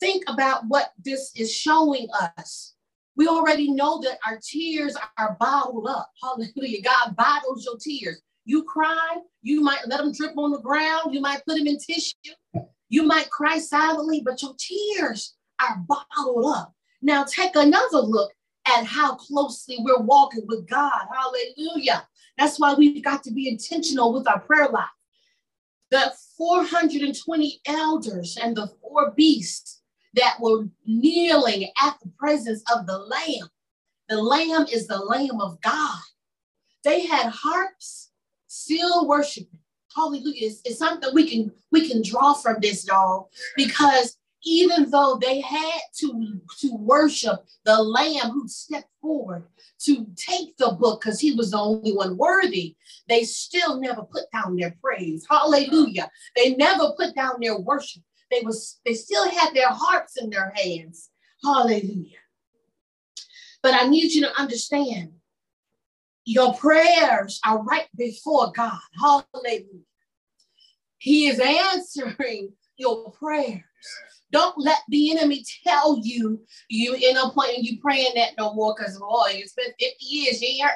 Think 0.00 0.24
about 0.28 0.62
what 0.68 0.92
this 1.04 1.30
is 1.36 1.54
showing 1.54 2.08
us. 2.38 2.73
We 3.16 3.28
already 3.28 3.70
know 3.70 4.00
that 4.02 4.18
our 4.26 4.38
tears 4.42 4.96
are 5.18 5.36
bottled 5.38 5.86
up. 5.88 6.10
Hallelujah. 6.22 6.82
God 6.82 7.16
bottles 7.16 7.64
your 7.64 7.76
tears. 7.78 8.20
You 8.44 8.64
cry, 8.64 9.18
you 9.42 9.62
might 9.62 9.86
let 9.86 9.98
them 9.98 10.12
drip 10.12 10.36
on 10.36 10.50
the 10.50 10.60
ground, 10.60 11.14
you 11.14 11.20
might 11.20 11.44
put 11.46 11.56
them 11.56 11.66
in 11.66 11.78
tissue, 11.78 12.34
you 12.90 13.02
might 13.04 13.30
cry 13.30 13.58
silently, 13.58 14.20
but 14.22 14.42
your 14.42 14.54
tears 14.58 15.34
are 15.60 15.82
bottled 15.88 16.44
up. 16.54 16.74
Now 17.00 17.24
take 17.24 17.56
another 17.56 17.98
look 17.98 18.32
at 18.66 18.84
how 18.84 19.14
closely 19.14 19.78
we're 19.80 20.00
walking 20.00 20.44
with 20.46 20.68
God. 20.68 21.06
Hallelujah. 21.12 22.06
That's 22.36 22.58
why 22.58 22.74
we've 22.74 23.04
got 23.04 23.22
to 23.24 23.32
be 23.32 23.48
intentional 23.48 24.12
with 24.12 24.28
our 24.28 24.40
prayer 24.40 24.68
life. 24.68 24.84
The 25.90 26.12
420 26.36 27.60
elders 27.66 28.36
and 28.42 28.56
the 28.56 28.68
four 28.80 29.12
beasts 29.12 29.82
that 30.14 30.36
were 30.40 30.68
kneeling 30.86 31.70
at 31.82 31.98
the 32.02 32.10
presence 32.18 32.62
of 32.74 32.86
the 32.86 32.98
Lamb. 32.98 33.48
The 34.08 34.20
Lamb 34.20 34.66
is 34.72 34.86
the 34.86 34.98
Lamb 34.98 35.40
of 35.40 35.60
God. 35.60 36.00
They 36.84 37.06
had 37.06 37.30
harps, 37.30 38.10
still 38.46 39.08
worshiping. 39.08 39.58
Hallelujah. 39.94 40.46
It's, 40.46 40.60
it's 40.64 40.78
something 40.78 41.10
we 41.14 41.28
can 41.28 41.52
we 41.70 41.88
can 41.88 42.02
draw 42.02 42.34
from 42.34 42.56
this, 42.60 42.86
y'all, 42.86 43.30
because 43.56 44.18
even 44.44 44.90
though 44.90 45.18
they 45.20 45.40
had 45.40 45.80
to, 45.98 46.40
to 46.58 46.74
worship 46.76 47.44
the 47.64 47.82
Lamb 47.82 48.30
who 48.30 48.46
stepped 48.46 48.90
forward 49.00 49.44
to 49.80 50.06
take 50.16 50.56
the 50.56 50.72
book 50.72 51.00
because 51.00 51.20
he 51.20 51.32
was 51.32 51.52
the 51.52 51.58
only 51.58 51.92
one 51.92 52.16
worthy, 52.16 52.76
they 53.08 53.24
still 53.24 53.80
never 53.80 54.02
put 54.02 54.24
down 54.32 54.56
their 54.56 54.76
praise. 54.82 55.26
Hallelujah. 55.28 56.10
They 56.36 56.54
never 56.54 56.92
put 56.96 57.14
down 57.14 57.34
their 57.40 57.58
worship. 57.58 58.02
They 58.34 58.44
was 58.44 58.80
they 58.84 58.94
still 58.94 59.28
had 59.28 59.54
their 59.54 59.70
hearts 59.70 60.20
in 60.20 60.30
their 60.30 60.52
hands. 60.56 61.10
Hallelujah. 61.42 62.18
But 63.62 63.74
I 63.74 63.86
need 63.86 64.12
you 64.12 64.22
to 64.22 64.40
understand 64.40 65.12
your 66.24 66.54
prayers 66.54 67.40
are 67.46 67.62
right 67.62 67.88
before 67.96 68.50
God. 68.52 68.78
Hallelujah. 69.00 69.84
He 70.98 71.28
is 71.28 71.38
answering 71.38 72.52
your 72.76 73.12
prayers. 73.12 73.62
Don't 74.32 74.58
let 74.58 74.78
the 74.88 75.12
enemy 75.12 75.44
tell 75.64 76.00
you 76.02 76.40
you 76.68 76.96
end 77.00 77.18
up 77.18 77.34
playing 77.34 77.62
you 77.62 77.80
praying 77.80 78.14
that 78.16 78.32
no 78.36 78.52
more 78.54 78.74
because 78.76 78.98
boy, 78.98 79.34
you 79.36 79.46
spent 79.46 79.74
50 79.78 79.94
years 80.00 80.40
here. 80.40 80.70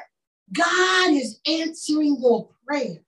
God 0.53 1.11
is 1.11 1.39
answering 1.45 2.17
your 2.21 2.49
prayers. 2.65 2.99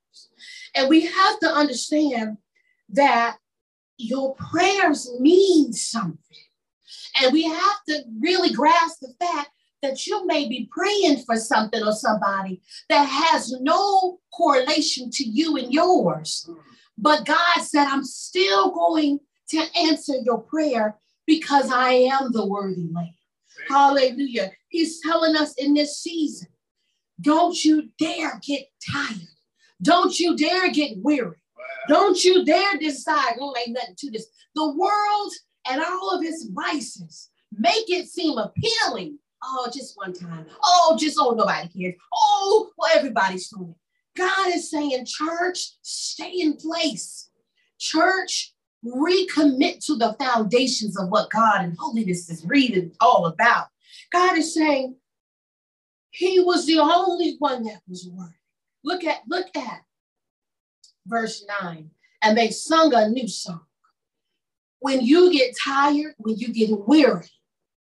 And 0.74 0.88
we 0.90 1.06
have 1.06 1.38
to 1.40 1.48
understand 1.48 2.36
that 2.90 3.38
your 4.02 4.34
prayers 4.36 5.10
mean 5.20 5.72
something. 5.72 6.18
And 7.20 7.32
we 7.32 7.44
have 7.44 7.84
to 7.88 8.02
really 8.20 8.52
grasp 8.52 9.00
the 9.00 9.14
fact 9.20 9.50
that 9.82 10.06
you 10.06 10.26
may 10.26 10.48
be 10.48 10.68
praying 10.70 11.22
for 11.24 11.36
something 11.36 11.82
or 11.82 11.92
somebody 11.92 12.62
that 12.88 13.04
has 13.04 13.52
no 13.60 14.20
correlation 14.32 15.10
to 15.10 15.24
you 15.24 15.56
and 15.56 15.72
yours. 15.72 16.48
But 16.96 17.26
God 17.26 17.60
said, 17.62 17.86
I'm 17.86 18.04
still 18.04 18.70
going 18.70 19.18
to 19.50 19.64
answer 19.76 20.14
your 20.24 20.38
prayer 20.38 20.96
because 21.26 21.70
I 21.70 21.92
am 21.92 22.32
the 22.32 22.46
worthy 22.46 22.88
Lamb. 22.92 23.14
Hallelujah. 23.68 24.52
He's 24.68 25.00
telling 25.02 25.36
us 25.36 25.54
in 25.54 25.74
this 25.74 26.00
season, 26.00 26.48
don't 27.20 27.62
you 27.64 27.90
dare 27.98 28.40
get 28.46 28.66
tired. 28.90 29.18
Don't 29.82 30.18
you 30.18 30.36
dare 30.36 30.70
get 30.70 30.98
weary. 30.98 31.41
Don't 31.88 32.22
you 32.22 32.44
dare 32.44 32.78
decide, 32.78 33.34
oh, 33.40 33.54
ain't 33.58 33.74
nothing 33.74 33.94
to 33.98 34.10
this. 34.10 34.26
The 34.54 34.72
world 34.72 35.32
and 35.68 35.82
all 35.82 36.10
of 36.10 36.24
its 36.24 36.46
vices 36.50 37.30
make 37.52 37.88
it 37.90 38.08
seem 38.08 38.38
appealing. 38.38 39.18
Oh, 39.42 39.68
just 39.72 39.96
one 39.96 40.12
time. 40.12 40.46
Oh, 40.62 40.96
just 40.98 41.18
oh, 41.20 41.32
nobody 41.32 41.68
cares. 41.68 42.00
Oh, 42.12 42.70
well, 42.78 42.90
everybody's 42.94 43.48
doing 43.48 43.70
it. 43.70 43.76
God 44.16 44.54
is 44.54 44.70
saying, 44.70 45.06
church, 45.06 45.72
stay 45.82 46.32
in 46.40 46.56
place. 46.56 47.30
Church, 47.78 48.54
recommit 48.84 49.84
to 49.86 49.96
the 49.96 50.14
foundations 50.18 50.98
of 50.98 51.08
what 51.08 51.30
God 51.30 51.62
and 51.62 51.76
holiness 51.78 52.28
is 52.30 52.44
really 52.44 52.90
all 53.00 53.26
about. 53.26 53.66
God 54.12 54.36
is 54.36 54.54
saying, 54.54 54.96
He 56.10 56.40
was 56.40 56.66
the 56.66 56.78
only 56.78 57.36
one 57.38 57.64
that 57.64 57.80
was 57.88 58.08
worthy. 58.08 58.34
Look 58.84 59.04
at, 59.04 59.20
look 59.28 59.46
at 59.56 59.82
verse 61.06 61.44
9. 61.62 61.90
And 62.22 62.38
they 62.38 62.50
sung 62.50 62.94
a 62.94 63.08
new 63.08 63.28
song. 63.28 63.62
When 64.78 65.00
you 65.00 65.32
get 65.32 65.56
tired, 65.62 66.14
when 66.18 66.36
you 66.36 66.52
get 66.52 66.70
weary, 66.86 67.30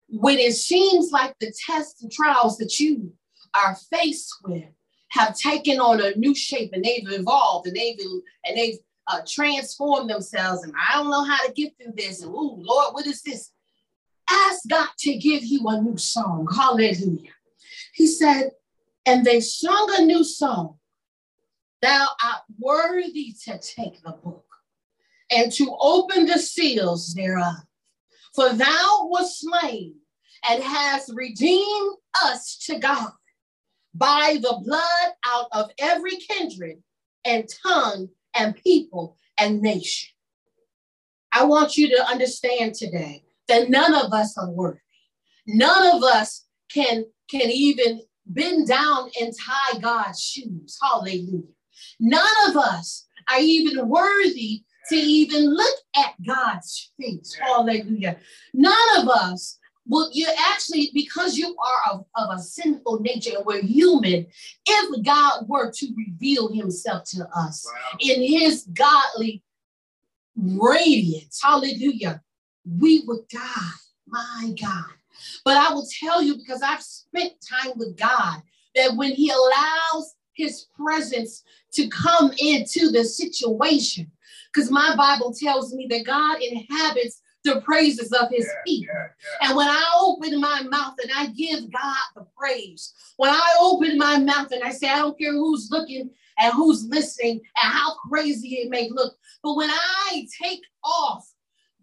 when 0.08 0.38
it 0.38 0.54
seems 0.54 1.10
like 1.12 1.34
the 1.38 1.52
tests 1.66 2.02
and 2.02 2.10
trials 2.10 2.56
that 2.58 2.78
you 2.80 3.12
are 3.54 3.76
faced 3.92 4.34
with 4.44 4.64
have 5.10 5.36
taken 5.36 5.80
on 5.80 6.00
a 6.00 6.14
new 6.16 6.34
shape 6.34 6.70
and 6.72 6.84
they've 6.84 7.10
evolved 7.10 7.66
and 7.66 7.76
they've 7.76 7.98
and 8.44 8.56
they've 8.56 8.78
uh, 9.06 9.20
transformed 9.26 10.10
themselves 10.10 10.62
and 10.62 10.72
I 10.76 10.94
don't 10.94 11.10
know 11.10 11.24
how 11.24 11.46
to 11.46 11.52
get 11.52 11.72
through 11.76 11.94
this 11.96 12.22
and 12.22 12.32
oh 12.34 12.58
Lord, 12.58 12.94
what 12.94 13.06
is 13.06 13.22
this? 13.22 13.50
Ask 14.30 14.68
God 14.68 14.88
to 14.98 15.16
give 15.16 15.44
you 15.44 15.66
a 15.68 15.80
new 15.80 15.96
song. 15.96 16.46
Hallelujah. 16.54 17.30
He 17.94 18.06
said, 18.06 18.50
and 19.06 19.24
they 19.24 19.40
sung 19.40 19.90
a 19.98 20.04
new 20.04 20.22
song 20.22 20.77
Thou 21.80 22.06
art 22.24 22.42
worthy 22.58 23.34
to 23.44 23.58
take 23.58 24.02
the 24.02 24.12
book 24.12 24.44
and 25.30 25.52
to 25.52 25.76
open 25.80 26.26
the 26.26 26.38
seals 26.38 27.14
thereof. 27.14 27.54
For 28.34 28.52
thou 28.52 29.08
wast 29.10 29.40
slain 29.40 29.94
and 30.48 30.62
hast 30.62 31.12
redeemed 31.14 31.96
us 32.24 32.58
to 32.66 32.78
God 32.78 33.12
by 33.94 34.38
the 34.40 34.60
blood 34.64 35.12
out 35.26 35.48
of 35.52 35.70
every 35.78 36.16
kindred 36.16 36.82
and 37.24 37.48
tongue 37.66 38.08
and 38.34 38.56
people 38.56 39.16
and 39.38 39.60
nation. 39.60 40.10
I 41.32 41.44
want 41.44 41.76
you 41.76 41.88
to 41.90 42.06
understand 42.06 42.74
today 42.74 43.24
that 43.48 43.70
none 43.70 43.94
of 43.94 44.12
us 44.12 44.36
are 44.38 44.50
worthy. 44.50 44.78
None 45.46 45.96
of 45.96 46.02
us 46.02 46.44
can, 46.72 47.04
can 47.30 47.50
even 47.50 48.02
bend 48.26 48.68
down 48.68 49.10
and 49.20 49.32
tie 49.36 49.78
God's 49.78 50.20
shoes. 50.20 50.78
Hallelujah. 50.80 51.42
None 52.00 52.48
of 52.48 52.56
us 52.56 53.06
are 53.30 53.40
even 53.40 53.88
worthy 53.88 54.62
to 54.88 54.96
even 54.96 55.54
look 55.54 55.78
at 55.96 56.14
God's 56.26 56.92
face. 57.00 57.34
Hallelujah. 57.34 58.16
None 58.54 58.98
of 58.98 59.08
us 59.08 59.58
will 59.86 60.10
you 60.12 60.26
actually, 60.50 60.90
because 60.94 61.36
you 61.36 61.56
are 61.56 61.92
of, 61.92 62.04
of 62.14 62.38
a 62.38 62.40
sinful 62.40 63.00
nature 63.00 63.36
and 63.36 63.46
we're 63.46 63.62
human, 63.62 64.26
if 64.66 65.04
God 65.04 65.48
were 65.48 65.72
to 65.72 65.94
reveal 65.96 66.52
himself 66.52 67.04
to 67.10 67.26
us 67.34 67.66
wow. 67.66 67.98
in 68.00 68.22
his 68.22 68.64
godly 68.74 69.42
radiance, 70.36 71.40
hallelujah, 71.42 72.22
we 72.78 73.02
would 73.06 73.26
die. 73.28 73.72
My 74.06 74.54
God. 74.60 74.84
But 75.44 75.56
I 75.56 75.72
will 75.72 75.86
tell 76.00 76.22
you 76.22 76.36
because 76.36 76.62
I've 76.62 76.82
spent 76.82 77.32
time 77.46 77.72
with 77.76 77.96
God 77.98 78.40
that 78.74 78.96
when 78.96 79.12
he 79.12 79.30
allows 79.30 80.14
his 80.34 80.66
presence 80.80 81.42
to 81.72 81.88
come 81.88 82.32
into 82.38 82.90
the 82.90 83.04
situation. 83.04 84.10
Because 84.52 84.70
my 84.70 84.94
Bible 84.96 85.34
tells 85.34 85.74
me 85.74 85.86
that 85.90 86.06
God 86.06 86.40
inhabits 86.42 87.20
the 87.44 87.60
praises 87.60 88.12
of 88.12 88.28
his 88.30 88.46
yeah, 88.46 88.62
people. 88.66 88.94
Yeah, 88.94 89.06
yeah. 89.40 89.48
And 89.48 89.56
when 89.56 89.68
I 89.68 89.84
open 90.00 90.40
my 90.40 90.62
mouth 90.62 90.94
and 91.02 91.12
I 91.14 91.26
give 91.26 91.70
God 91.70 91.96
the 92.16 92.26
praise, 92.36 92.92
when 93.16 93.30
I 93.30 93.56
open 93.60 93.98
my 93.98 94.18
mouth 94.18 94.50
and 94.52 94.62
I 94.62 94.70
say, 94.70 94.88
I 94.88 94.98
don't 94.98 95.18
care 95.18 95.32
who's 95.32 95.68
looking 95.70 96.10
and 96.38 96.52
who's 96.54 96.86
listening 96.86 97.40
and 97.62 97.72
how 97.72 97.94
crazy 98.08 98.56
it 98.56 98.70
may 98.70 98.88
look, 98.90 99.14
but 99.42 99.54
when 99.54 99.70
I 99.70 100.26
take 100.42 100.62
off 100.82 101.28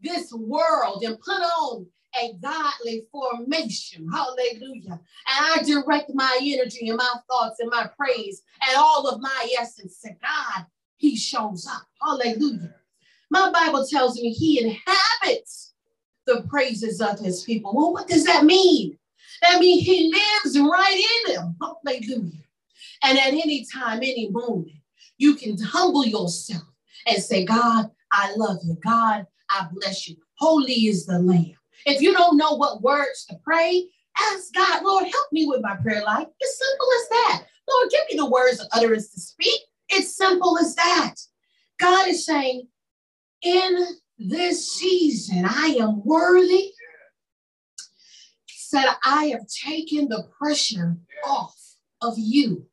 this 0.02 0.32
world 0.34 1.04
and 1.04 1.20
put 1.20 1.42
on 1.42 1.88
a 2.22 2.34
godly 2.41 3.05
formation. 3.11 4.09
Hallelujah. 4.11 4.91
And 4.91 5.01
I 5.28 5.57
direct 5.66 6.11
my 6.13 6.38
energy 6.41 6.89
and 6.89 6.97
my 6.97 7.13
thoughts 7.30 7.59
and 7.59 7.70
my 7.70 7.89
praise 7.97 8.41
and 8.68 8.78
all 8.78 9.07
of 9.07 9.22
my 9.22 9.47
essence 9.59 9.99
to 10.01 10.09
God. 10.09 10.66
He 10.97 11.16
shows 11.16 11.68
up. 11.68 11.84
Hallelujah. 12.01 12.76
My 13.30 13.51
Bible 13.51 13.86
tells 13.86 14.16
me 14.20 14.32
he 14.32 14.63
inhabits 14.63 15.74
the 16.26 16.43
praises 16.49 17.01
of 17.01 17.20
his 17.20 17.43
people. 17.43 17.76
Well, 17.76 17.93
what 17.93 18.07
does 18.07 18.24
that 18.26 18.45
mean? 18.45 18.97
That 19.41 19.59
means 19.59 19.86
he 19.86 20.13
lives 20.13 20.57
right 20.59 21.05
in 21.28 21.34
them. 21.36 21.55
Hallelujah. 21.61 22.43
And 23.03 23.18
at 23.18 23.34
any 23.34 23.66
time, 23.66 23.97
any 23.97 24.30
moment, 24.30 24.72
you 25.18 25.36
can 25.36 25.57
humble 25.61 26.05
yourself 26.05 26.63
and 27.07 27.22
say, 27.22 27.45
God, 27.45 27.91
I 28.11 28.34
love 28.36 28.57
you. 28.63 28.78
God, 28.84 29.28
I 29.49 29.68
bless 29.72 30.07
you. 30.07 30.18
Holy 30.36 30.88
is 30.88 31.05
the 31.05 31.20
Lamb. 31.20 31.55
If 31.86 32.02
you 32.02 32.14
don't 32.14 32.38
know 32.38 32.54
what 32.56 32.82
words 32.82 33.26
to 33.30 33.36
pray, 33.44 33.88
ask 34.18 34.54
God, 34.54 34.84
Lord, 34.84 35.04
help 35.04 35.28
me 35.32 35.46
with 35.46 35.62
my 35.62 35.76
prayer 35.76 36.04
life. 36.04 36.28
It's 36.40 36.60
simple 36.60 36.88
as 37.00 37.10
that. 37.10 37.44
Lord, 37.70 37.90
give 37.90 38.02
me 38.12 38.18
the 38.18 38.30
words 38.30 38.60
of 38.60 38.68
utterance 38.72 39.14
to 39.14 39.20
speak. 39.20 39.62
It's 39.90 40.16
simple 40.16 40.58
as 40.58 40.76
that. 40.76 41.16
God 41.80 42.08
is 42.08 42.26
saying, 42.26 42.68
in 43.42 43.86
this 44.18 44.72
season, 44.74 45.46
I 45.46 45.78
am 45.80 46.04
worthy. 46.04 46.72
Said, 48.48 48.86
I 49.06 49.26
have 49.26 49.46
taken 49.48 50.10
the 50.10 50.28
pressure 50.38 50.98
off 51.26 51.56
of 52.02 52.16
you. 52.18 52.66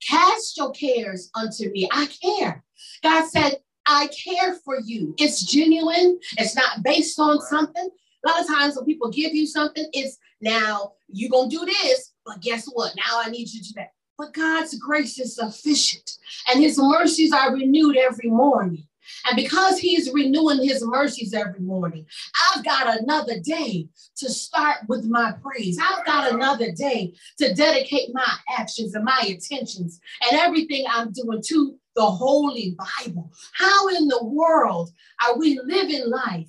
Cast 0.00 0.56
your 0.56 0.70
cares 0.72 1.30
unto 1.34 1.70
me. 1.70 1.88
I 1.92 2.06
care. 2.06 2.64
God 3.02 3.28
said, 3.28 3.56
I 3.86 4.08
care 4.08 4.54
for 4.64 4.78
you. 4.80 5.14
It's 5.18 5.44
genuine. 5.44 6.18
It's 6.38 6.56
not 6.56 6.82
based 6.82 7.18
on 7.18 7.40
something. 7.40 7.88
A 8.24 8.28
lot 8.28 8.40
of 8.40 8.46
times 8.46 8.76
when 8.76 8.86
people 8.86 9.10
give 9.10 9.34
you 9.34 9.46
something, 9.46 9.86
it's 9.92 10.18
now 10.40 10.92
you're 11.08 11.30
going 11.30 11.50
to 11.50 11.56
do 11.56 11.64
this, 11.64 12.12
but 12.24 12.40
guess 12.40 12.66
what? 12.72 12.94
Now 12.96 13.20
I 13.20 13.30
need 13.30 13.52
you 13.52 13.60
to 13.60 13.68
do 13.68 13.72
that. 13.76 13.92
But 14.16 14.32
God's 14.32 14.78
grace 14.78 15.18
is 15.18 15.36
sufficient 15.36 16.18
and 16.48 16.62
his 16.62 16.78
mercies 16.78 17.32
are 17.32 17.52
renewed 17.52 17.96
every 17.96 18.30
morning. 18.30 18.86
And 19.26 19.36
because 19.36 19.78
he's 19.78 20.10
renewing 20.12 20.66
his 20.66 20.82
mercies 20.84 21.34
every 21.34 21.60
morning, 21.60 22.06
I've 22.54 22.64
got 22.64 23.00
another 23.00 23.38
day 23.40 23.88
to 24.16 24.30
start 24.30 24.78
with 24.88 25.04
my 25.04 25.32
praise. 25.42 25.78
I've 25.82 26.06
got 26.06 26.32
another 26.32 26.72
day 26.72 27.14
to 27.38 27.52
dedicate 27.54 28.10
my 28.14 28.26
actions 28.56 28.94
and 28.94 29.04
my 29.04 29.24
intentions 29.26 30.00
and 30.22 30.40
everything 30.40 30.84
I'm 30.88 31.12
doing 31.12 31.42
to 31.48 31.78
the 31.96 32.06
Holy 32.06 32.76
Bible. 33.04 33.30
How 33.52 33.88
in 33.88 34.08
the 34.08 34.24
world 34.24 34.90
are 35.24 35.38
we 35.38 35.60
living 35.64 36.08
life 36.08 36.48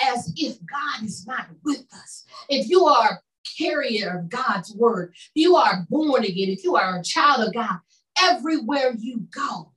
as 0.00 0.32
if 0.36 0.58
God 0.66 1.04
is 1.04 1.26
not 1.26 1.48
with 1.64 1.84
us? 1.92 2.24
If 2.48 2.68
you 2.68 2.86
are 2.86 3.22
carrier 3.58 4.18
of 4.18 4.28
God's 4.28 4.74
word, 4.74 5.14
you 5.34 5.56
are 5.56 5.86
born 5.88 6.24
again, 6.24 6.48
if 6.48 6.64
you 6.64 6.76
are 6.76 6.98
a 6.98 7.04
child 7.04 7.46
of 7.46 7.54
God, 7.54 7.78
everywhere 8.20 8.94
you 8.98 9.26
go, 9.30 9.72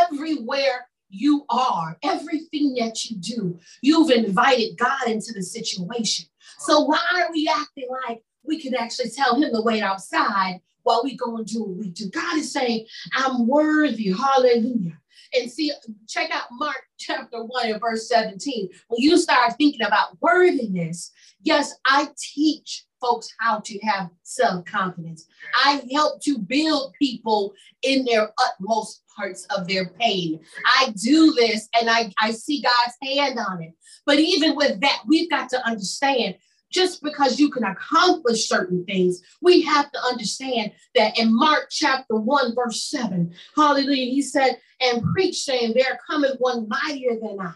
everywhere 0.00 0.88
you 1.10 1.44
are, 1.48 1.96
everything 2.02 2.74
that 2.74 3.04
you 3.06 3.16
do, 3.16 3.58
you've 3.80 4.10
invited 4.10 4.76
God 4.76 5.06
into 5.06 5.32
the 5.32 5.42
situation. 5.42 6.26
So 6.58 6.80
why 6.80 7.00
are 7.16 7.32
we 7.32 7.48
acting 7.48 7.88
like 8.06 8.22
we 8.42 8.60
can 8.60 8.74
actually 8.74 9.10
tell 9.10 9.40
him 9.40 9.52
to 9.52 9.62
wait 9.62 9.82
outside 9.82 10.60
while 10.82 11.02
we 11.02 11.16
go 11.16 11.36
and 11.36 11.46
do 11.46 11.62
what 11.62 11.76
we 11.76 11.88
do? 11.90 12.10
God 12.10 12.36
is 12.36 12.52
saying, 12.52 12.86
I'm 13.14 13.46
worthy. 13.46 14.12
Hallelujah. 14.12 14.98
And 15.34 15.50
see, 15.50 15.72
check 16.06 16.30
out 16.30 16.44
Mark 16.52 16.82
chapter 16.98 17.44
1 17.44 17.70
and 17.70 17.80
verse 17.80 18.08
17. 18.08 18.68
When 18.88 19.00
you 19.00 19.18
start 19.18 19.54
thinking 19.56 19.86
about 19.86 20.20
worthiness, 20.20 21.12
yes, 21.42 21.74
I 21.84 22.08
teach 22.18 22.84
folks 23.00 23.28
how 23.38 23.60
to 23.60 23.78
have 23.80 24.10
self 24.22 24.64
confidence. 24.64 25.26
I 25.64 25.82
help 25.92 26.20
to 26.22 26.38
build 26.38 26.94
people 27.00 27.54
in 27.82 28.04
their 28.04 28.30
utmost 28.38 29.02
parts 29.16 29.46
of 29.56 29.66
their 29.68 29.86
pain. 30.00 30.40
I 30.64 30.92
do 31.02 31.32
this 31.32 31.68
and 31.78 31.90
I, 31.90 32.12
I 32.20 32.30
see 32.32 32.62
God's 32.62 32.96
hand 33.02 33.38
on 33.38 33.62
it. 33.62 33.72
But 34.06 34.18
even 34.18 34.56
with 34.56 34.80
that, 34.80 35.02
we've 35.06 35.30
got 35.30 35.48
to 35.50 35.66
understand 35.66 36.36
just 36.70 37.02
because 37.02 37.40
you 37.40 37.50
can 37.50 37.64
accomplish 37.64 38.48
certain 38.48 38.84
things, 38.84 39.22
we 39.40 39.62
have 39.62 39.90
to 39.90 39.98
understand 40.00 40.72
that 40.94 41.18
in 41.18 41.34
Mark 41.34 41.68
chapter 41.70 42.14
1, 42.14 42.54
verse 42.54 42.84
7, 42.90 43.32
hallelujah, 43.56 44.10
he 44.10 44.22
said, 44.22 44.58
and 44.80 45.02
preach, 45.12 45.42
saying, 45.42 45.74
There 45.74 45.98
cometh 46.08 46.36
one 46.38 46.68
mightier 46.68 47.18
than 47.20 47.38
I. 47.40 47.52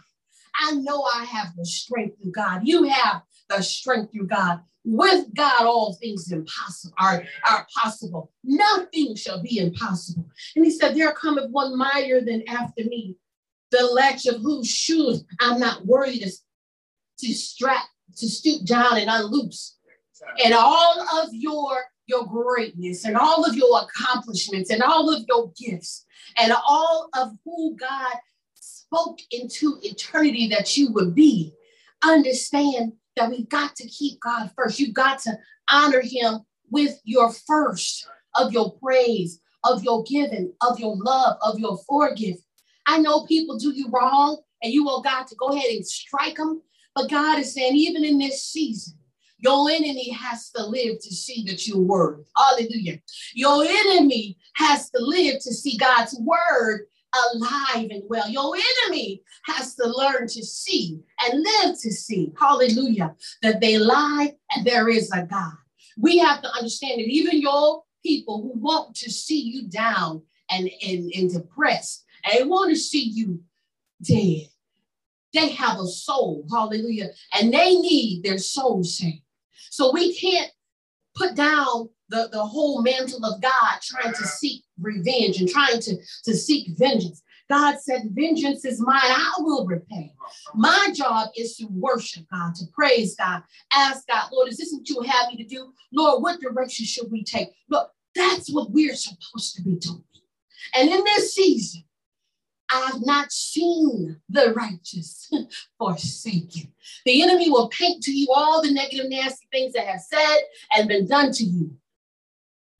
I 0.55 0.73
know 0.73 1.03
I 1.15 1.25
have 1.25 1.57
the 1.57 1.65
strength 1.65 2.17
of 2.25 2.33
God. 2.33 2.63
You 2.65 2.85
have 2.85 3.23
the 3.49 3.63
strength 3.63 4.15
of 4.19 4.29
God. 4.29 4.61
With 4.85 5.33
God, 5.35 5.63
all 5.63 5.95
things 5.95 6.33
impossible 6.33 6.95
are, 6.99 7.23
are 7.49 7.67
possible. 7.77 8.33
Nothing 8.43 9.15
shall 9.15 9.41
be 9.41 9.59
impossible. 9.59 10.29
And 10.57 10.65
he 10.65 10.73
said, 10.73 10.97
There 10.97 11.13
cometh 11.13 11.51
one 11.51 11.77
mightier 11.77 12.21
than 12.21 12.43
after 12.49 12.85
me, 12.85 13.17
the 13.71 13.85
latch 13.85 14.27
of 14.27 14.41
whose 14.41 14.69
shoes 14.69 15.25
I'm 15.41 15.61
not 15.61 15.87
worthy 15.87 16.19
to, 16.21 16.31
to 17.21 17.35
strap, 17.35 17.85
to 18.17 18.29
stoop 18.29 18.67
down 18.67 18.99
and 18.99 19.09
unloose. 19.09 19.79
And 20.45 20.53
all 20.55 21.01
of 21.23 21.29
your 21.33 21.85
your 22.07 22.27
greatness 22.27 23.05
and 23.05 23.17
all 23.17 23.45
of 23.45 23.55
your 23.55 23.83
accomplishments 23.83 24.71
and 24.71 24.83
all 24.83 25.13
of 25.13 25.25
your 25.29 25.53
gifts 25.57 26.05
and 26.37 26.53
all 26.53 27.09
of 27.15 27.33
who 27.45 27.77
God 27.77 28.15
spoke 28.55 29.19
into 29.31 29.79
eternity 29.83 30.49
that 30.49 30.77
you 30.77 30.93
would 30.93 31.15
be, 31.15 31.55
understand 32.03 32.93
that 33.17 33.31
we've 33.31 33.49
got 33.49 33.77
to 33.77 33.89
keep 33.89 34.21
God 34.21 34.51
first. 34.57 34.79
You've 34.79 34.95
got 34.95 35.19
to 35.21 35.39
honor 35.71 36.03
Him 36.03 36.41
with 36.71 37.01
your 37.05 37.33
first 37.33 38.07
of 38.35 38.53
your 38.53 38.73
praise, 38.79 39.41
of 39.65 39.85
your 39.85 40.03
giving, 40.05 40.53
of 40.63 40.81
your 40.81 40.97
love, 40.97 41.37
of 41.43 41.59
your 41.59 41.79
forgive. 41.89 42.37
I 42.87 42.99
know 42.99 43.25
people 43.27 43.59
do 43.59 43.71
you 43.71 43.89
wrong 43.91 44.41
and 44.63 44.73
you 44.73 44.85
want 44.85 45.05
God 45.05 45.27
to 45.27 45.37
go 45.37 45.49
ahead 45.49 45.71
and 45.71 45.87
strike 45.87 46.37
them, 46.37 46.63
but 46.95 47.11
God 47.11 47.39
is 47.39 47.55
saying, 47.55 47.77
even 47.77 48.05
in 48.05 48.19
this 48.19 48.43
season, 48.43 48.95
your 49.43 49.69
enemy 49.71 50.11
has 50.11 50.51
to 50.51 50.65
live 50.65 51.01
to 51.01 51.15
see 51.15 51.45
that 51.49 51.67
you're 51.67 51.79
worthy. 51.79 52.23
Hallelujah. 52.37 53.01
Your 53.35 53.65
enemy 53.65 54.39
has 54.55 54.89
to 54.91 54.99
live 55.01 55.41
to 55.43 55.53
see 55.53 55.77
God's 55.77 56.17
word 56.21 56.87
alive 57.35 57.89
and 57.91 58.05
well. 58.09 58.29
Your 58.31 58.55
enemy 58.85 59.21
has 59.47 59.75
to 59.75 59.87
learn 59.87 60.29
to 60.29 60.45
see 60.45 61.01
and 61.25 61.43
live 61.43 61.75
to 61.81 61.91
see, 61.91 62.33
hallelujah, 62.39 63.17
that 63.43 63.61
they 63.61 63.79
lie 63.79 64.35
and 64.55 64.65
there 64.65 64.89
is 64.89 65.11
a 65.13 65.23
God. 65.25 65.53
We 65.99 66.19
have 66.19 66.41
to 66.43 66.49
understand 66.55 67.01
that 67.01 67.09
even 67.09 67.41
your 67.41 67.83
people 68.05 68.43
who 68.43 68.61
want 68.61 68.95
to 68.97 69.11
see 69.11 69.41
you 69.41 69.69
down 69.69 70.23
and, 70.51 70.71
and, 70.87 71.11
and 71.13 71.33
depressed, 71.33 72.05
and 72.33 72.49
want 72.49 72.71
to 72.71 72.77
see 72.77 73.03
you 73.03 73.41
dead, 74.03 74.49
they 75.35 75.51
have 75.51 75.81
a 75.81 75.87
soul, 75.87 76.47
hallelujah, 76.51 77.09
and 77.35 77.53
they 77.53 77.75
need 77.75 78.23
their 78.23 78.39
soul 78.39 78.85
saved. 78.85 79.23
So 79.73 79.91
we 79.91 80.15
can't 80.15 80.51
put 81.15 81.35
down 81.35 81.89
the, 82.11 82.29
the 82.31 82.45
whole 82.45 82.83
mantle 82.83 83.25
of 83.25 83.41
God 83.41 83.79
trying 83.81 84.13
to 84.13 84.25
seek 84.27 84.65
revenge 84.79 85.41
and 85.41 85.49
trying 85.49 85.81
to, 85.81 85.97
to 86.25 86.35
seek 86.35 86.77
vengeance. 86.77 87.23
God 87.49 87.79
said, 87.81 88.11
Vengeance 88.11 88.67
is 88.67 88.83
mine, 88.83 89.01
I 89.03 89.33
will 89.39 89.65
repay. 89.65 90.13
My 90.55 90.91
job 90.95 91.31
is 91.39 91.57
to 91.57 91.69
worship 91.71 92.27
God, 92.31 92.55
to 92.57 92.67
praise 92.75 93.17
God, 93.17 93.45
ask 93.73 94.07
God, 94.07 94.29
Lord, 94.31 94.51
is 94.51 94.59
this 94.59 94.75
what 94.75 94.87
you 94.91 95.01
have 95.01 95.29
me 95.29 95.39
to 95.39 95.45
do? 95.45 95.73
Lord, 95.91 96.23
what 96.23 96.43
direction 96.43 96.85
should 96.85 97.11
we 97.11 97.25
take? 97.25 97.49
Look, 97.71 97.91
that's 98.15 98.53
what 98.53 98.73
we're 98.73 98.95
supposed 98.95 99.55
to 99.57 99.63
be 99.63 99.77
doing. 99.77 100.05
And 100.75 100.91
in 100.91 101.03
this 101.03 101.35
season, 101.35 101.85
I've 102.73 103.05
not 103.05 103.33
seen 103.33 104.21
the 104.29 104.53
righteous 104.55 105.31
forsaken. 105.79 106.73
The 107.05 107.23
enemy 107.23 107.51
will 107.51 107.69
paint 107.69 108.03
to 108.05 108.13
you 108.13 108.29
all 108.35 108.63
the 108.63 108.73
negative, 108.73 109.11
nasty 109.11 109.47
things 109.53 109.75
that 109.75 109.87
have 109.87 110.01
said 110.01 110.39
and 110.77 110.89
been 110.89 111.07
done 111.07 111.33
to 111.33 111.45
you. 111.45 111.77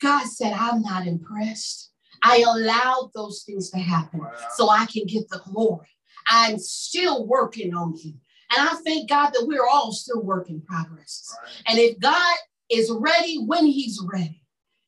God 0.01 0.27
said, 0.27 0.53
I'm 0.53 0.83
not 0.83 1.07
impressed. 1.07 1.93
I 2.23 2.45
allowed 2.47 3.11
those 3.15 3.43
things 3.45 3.71
to 3.71 3.79
happen 3.79 4.21
wow. 4.21 4.33
so 4.55 4.69
I 4.69 4.87
can 4.87 5.07
get 5.07 5.29
the 5.29 5.41
glory. 5.45 5.89
I'm 6.29 6.59
still 6.59 7.27
working 7.27 7.75
on 7.75 7.95
you. 7.97 8.15
And 8.55 8.69
I 8.69 8.75
thank 8.85 9.09
God 9.09 9.31
that 9.31 9.47
we're 9.47 9.67
all 9.67 9.93
still 9.93 10.23
work 10.23 10.49
in 10.49 10.61
progress. 10.63 11.35
Right. 11.43 11.63
And 11.69 11.79
if 11.79 11.99
God 11.99 12.37
is 12.71 12.91
ready 12.91 13.39
when 13.39 13.67
He's 13.67 14.01
ready, 14.13 14.43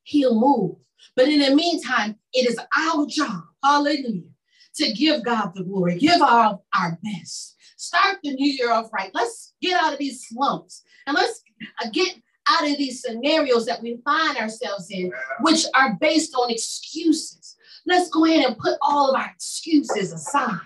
He'll 0.05 0.39
move. 0.39 0.77
But 1.17 1.29
in 1.29 1.41
the 1.41 1.55
meantime, 1.55 2.17
it 2.33 2.49
is 2.49 2.59
our 2.77 3.07
job, 3.07 3.43
hallelujah, 3.63 4.31
to 4.77 4.93
give 4.93 5.25
God 5.25 5.53
the 5.55 5.65
glory, 5.65 5.99
give 5.99 6.21
our, 6.21 6.61
our 6.77 6.99
best. 7.03 7.57
Start 7.77 8.19
the 8.23 8.35
new 8.35 8.51
year 8.51 8.73
off 8.73 8.93
right. 8.93 9.11
Let's 9.15 9.55
get 9.61 9.81
out 9.81 9.93
of 9.93 9.99
these 9.99 10.27
slumps 10.27 10.83
and 11.07 11.15
let's 11.15 11.43
uh, 11.83 11.89
get 11.93 12.15
out 12.49 12.69
of 12.69 12.77
these 12.77 13.03
scenarios 13.03 13.67
that 13.67 13.83
we 13.83 14.01
find 14.05 14.37
ourselves 14.37 14.91
in, 14.91 15.13
which 15.41 15.65
are 15.75 15.97
based 16.01 16.35
on 16.35 16.51
excuses. 16.51 17.57
Let's 17.87 18.11
go 18.11 18.25
ahead 18.25 18.45
and 18.45 18.59
put 18.59 18.79
all 18.83 19.11
of 19.11 19.21
our 19.21 19.31
excuses 19.35 20.13
aside. 20.13 20.61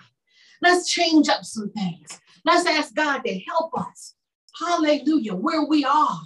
Let's 0.61 0.89
change 0.89 1.29
up 1.29 1.43
some 1.43 1.69
things. 1.71 2.19
Let's 2.45 2.67
ask 2.67 2.93
God 2.95 3.21
to 3.25 3.39
help 3.47 3.77
us. 3.77 4.15
hallelujah, 4.59 5.35
where 5.35 5.63
we 5.63 5.85
are. 5.85 6.19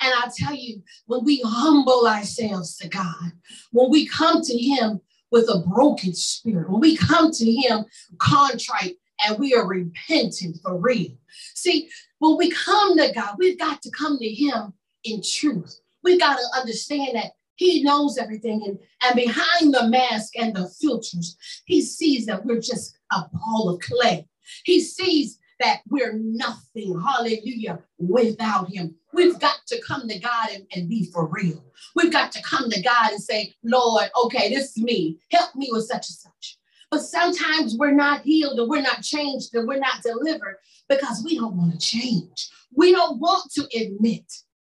And 0.00 0.12
I 0.16 0.28
tell 0.36 0.54
you, 0.54 0.82
when 1.06 1.24
we 1.24 1.42
humble 1.44 2.06
ourselves 2.08 2.76
to 2.78 2.88
God, 2.88 3.32
when 3.70 3.88
we 3.90 4.06
come 4.06 4.42
to 4.42 4.58
Him 4.58 5.00
with 5.32 5.48
a 5.48 5.64
broken 5.66 6.14
spirit, 6.14 6.70
when 6.70 6.80
we 6.80 6.96
come 6.96 7.32
to 7.32 7.50
Him 7.50 7.84
contrite 8.18 8.96
and 9.26 9.38
we 9.38 9.54
are 9.54 9.66
repentant 9.66 10.58
for 10.62 10.76
real. 10.78 11.10
See, 11.54 11.88
when 12.18 12.36
we 12.36 12.50
come 12.50 12.96
to 12.98 13.12
God, 13.12 13.36
we've 13.38 13.58
got 13.58 13.82
to 13.82 13.90
come 13.90 14.18
to 14.18 14.28
Him 14.28 14.74
in 15.04 15.22
truth. 15.22 15.80
We've 16.04 16.20
got 16.20 16.36
to 16.36 16.60
understand 16.60 17.16
that 17.16 17.32
He 17.56 17.82
knows 17.82 18.18
everything. 18.18 18.62
And, 18.66 18.78
and 19.02 19.16
behind 19.16 19.74
the 19.74 19.88
mask 19.88 20.38
and 20.38 20.54
the 20.54 20.68
filters, 20.80 21.36
He 21.64 21.82
sees 21.82 22.26
that 22.26 22.44
we're 22.44 22.60
just 22.60 22.96
a 23.10 23.22
ball 23.32 23.70
of 23.70 23.80
clay. 23.80 24.28
He 24.64 24.80
sees 24.80 25.38
that 25.60 25.80
we're 25.88 26.14
nothing, 26.14 27.00
hallelujah, 27.00 27.78
without 27.98 28.68
him. 28.68 28.96
We've 29.12 29.38
got 29.38 29.66
to 29.66 29.80
come 29.86 30.08
to 30.08 30.18
God 30.18 30.48
and, 30.52 30.66
and, 30.74 30.88
be 30.88 31.10
for 31.12 31.26
real. 31.26 31.62
We've 31.94 32.12
got 32.12 32.32
to 32.32 32.42
come 32.42 32.70
to 32.70 32.82
God 32.82 33.12
and 33.12 33.22
say, 33.22 33.54
Lord, 33.62 34.10
okay, 34.24 34.48
this 34.48 34.76
is 34.76 34.82
me. 34.82 35.18
Help 35.30 35.54
me 35.54 35.68
with 35.70 35.86
such 35.86 36.08
and 36.08 36.16
such. 36.16 36.58
But 36.90 37.02
sometimes 37.02 37.76
we're 37.76 37.92
not 37.92 38.22
healed 38.22 38.58
and 38.58 38.68
we're 38.68 38.82
not 38.82 39.02
changed 39.02 39.54
and 39.54 39.66
we're 39.66 39.78
not 39.78 40.02
delivered 40.02 40.58
because 40.88 41.22
we 41.24 41.36
don't 41.36 41.56
want 41.56 41.72
to 41.72 41.78
change. 41.78 42.50
We 42.74 42.92
don't 42.92 43.18
want 43.18 43.50
to 43.52 43.66
admit 43.74 44.30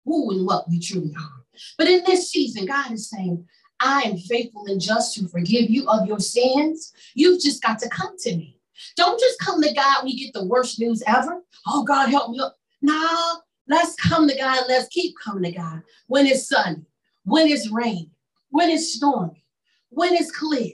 who 0.05 0.31
and 0.31 0.45
what 0.45 0.69
we 0.69 0.79
truly 0.79 1.13
are. 1.17 1.43
But 1.77 1.88
in 1.88 2.03
this 2.05 2.29
season, 2.29 2.65
God 2.65 2.91
is 2.91 3.09
saying, 3.09 3.45
I 3.79 4.01
am 4.03 4.17
faithful 4.17 4.65
and 4.67 4.79
just 4.79 5.15
to 5.15 5.27
forgive 5.27 5.69
you 5.69 5.88
of 5.88 6.07
your 6.07 6.19
sins. 6.19 6.93
You've 7.13 7.41
just 7.41 7.61
got 7.61 7.79
to 7.79 7.89
come 7.89 8.17
to 8.19 8.36
me. 8.36 8.59
Don't 8.95 9.19
just 9.19 9.39
come 9.39 9.61
to 9.61 9.73
God 9.73 10.03
when 10.03 10.11
you 10.11 10.25
get 10.25 10.33
the 10.33 10.45
worst 10.45 10.79
news 10.79 11.03
ever. 11.07 11.41
Oh, 11.67 11.83
God, 11.83 12.09
help 12.09 12.31
me. 12.31 12.41
No, 12.81 13.41
let's 13.68 13.95
come 13.95 14.28
to 14.28 14.38
God. 14.38 14.63
Let's 14.68 14.88
keep 14.89 15.16
coming 15.24 15.43
to 15.43 15.57
God 15.57 15.82
when 16.07 16.26
it's 16.26 16.47
sunny, 16.47 16.86
when 17.24 17.47
it's 17.47 17.70
rainy, 17.72 18.11
when 18.49 18.70
it's 18.70 18.93
stormy, 18.93 19.45
when 19.89 20.13
it's 20.13 20.32
clear. 20.32 20.74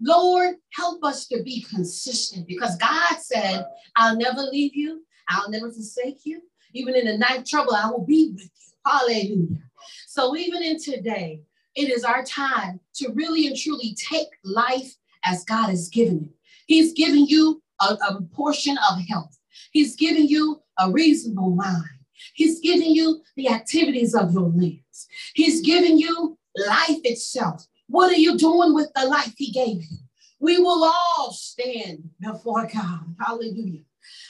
Lord, 0.00 0.56
help 0.74 1.02
us 1.04 1.26
to 1.28 1.42
be 1.42 1.62
consistent 1.62 2.46
because 2.46 2.76
God 2.76 3.16
said, 3.20 3.66
I'll 3.96 4.16
never 4.16 4.42
leave 4.42 4.74
you. 4.74 5.02
I'll 5.28 5.50
never 5.50 5.70
forsake 5.70 6.20
you. 6.24 6.40
Even 6.72 6.94
in 6.94 7.06
the 7.06 7.18
night 7.18 7.46
trouble, 7.46 7.74
I 7.74 7.90
will 7.90 8.04
be 8.04 8.30
with 8.32 8.42
you. 8.42 8.72
Hallelujah. 8.86 9.62
So 10.06 10.36
even 10.36 10.62
in 10.62 10.80
today, 10.80 11.42
it 11.74 11.90
is 11.90 12.04
our 12.04 12.24
time 12.24 12.80
to 12.94 13.12
really 13.12 13.46
and 13.46 13.56
truly 13.56 13.96
take 13.96 14.28
life 14.44 14.94
as 15.24 15.44
God 15.44 15.68
has 15.68 15.88
given 15.88 16.24
it. 16.24 16.30
He's 16.66 16.92
giving 16.92 17.26
you 17.26 17.62
a, 17.80 17.96
a 18.08 18.22
portion 18.32 18.76
of 18.90 19.00
health. 19.08 19.38
He's 19.72 19.96
giving 19.96 20.28
you 20.28 20.60
a 20.78 20.90
reasonable 20.90 21.50
mind. 21.50 21.97
He's 22.34 22.60
giving 22.60 22.90
you 22.90 23.22
the 23.36 23.48
activities 23.48 24.14
of 24.14 24.32
your 24.32 24.48
limbs. 24.48 25.08
He's 25.34 25.60
giving 25.60 25.98
you 25.98 26.38
life 26.56 27.00
itself. 27.04 27.66
What 27.88 28.10
are 28.12 28.18
you 28.18 28.36
doing 28.36 28.74
with 28.74 28.90
the 28.94 29.06
life 29.06 29.34
he 29.36 29.50
gave 29.50 29.82
you? 29.82 29.98
We 30.40 30.58
will 30.58 30.84
all 30.84 31.32
stand 31.32 32.10
before 32.20 32.68
God. 32.72 33.14
Hallelujah. 33.20 33.82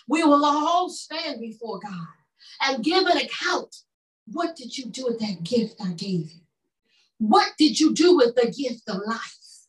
We 0.08 0.24
will 0.24 0.44
all 0.44 0.88
stand 0.88 1.40
before 1.40 1.80
God 1.80 2.06
and 2.62 2.84
give 2.84 3.04
an 3.06 3.18
account. 3.18 3.74
What 4.26 4.56
did 4.56 4.76
you 4.76 4.86
do 4.86 5.04
with 5.04 5.20
that 5.20 5.42
gift 5.42 5.80
I 5.80 5.92
gave 5.92 6.30
you? 6.30 6.40
What 7.18 7.52
did 7.58 7.78
you 7.80 7.94
do 7.94 8.16
with 8.16 8.34
the 8.36 8.50
gift 8.50 8.88
of 8.88 9.02
life? 9.06 9.66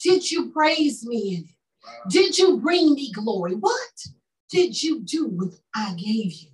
Did 0.00 0.30
you 0.30 0.50
praise 0.50 1.04
me 1.04 1.36
in 1.36 1.44
it? 1.44 2.10
Did 2.10 2.38
you 2.38 2.58
bring 2.58 2.94
me 2.94 3.12
glory? 3.12 3.54
What 3.54 4.06
did 4.50 4.82
you 4.82 5.00
do 5.00 5.26
with 5.28 5.60
I 5.74 5.94
gave 5.94 6.32
you? 6.32 6.51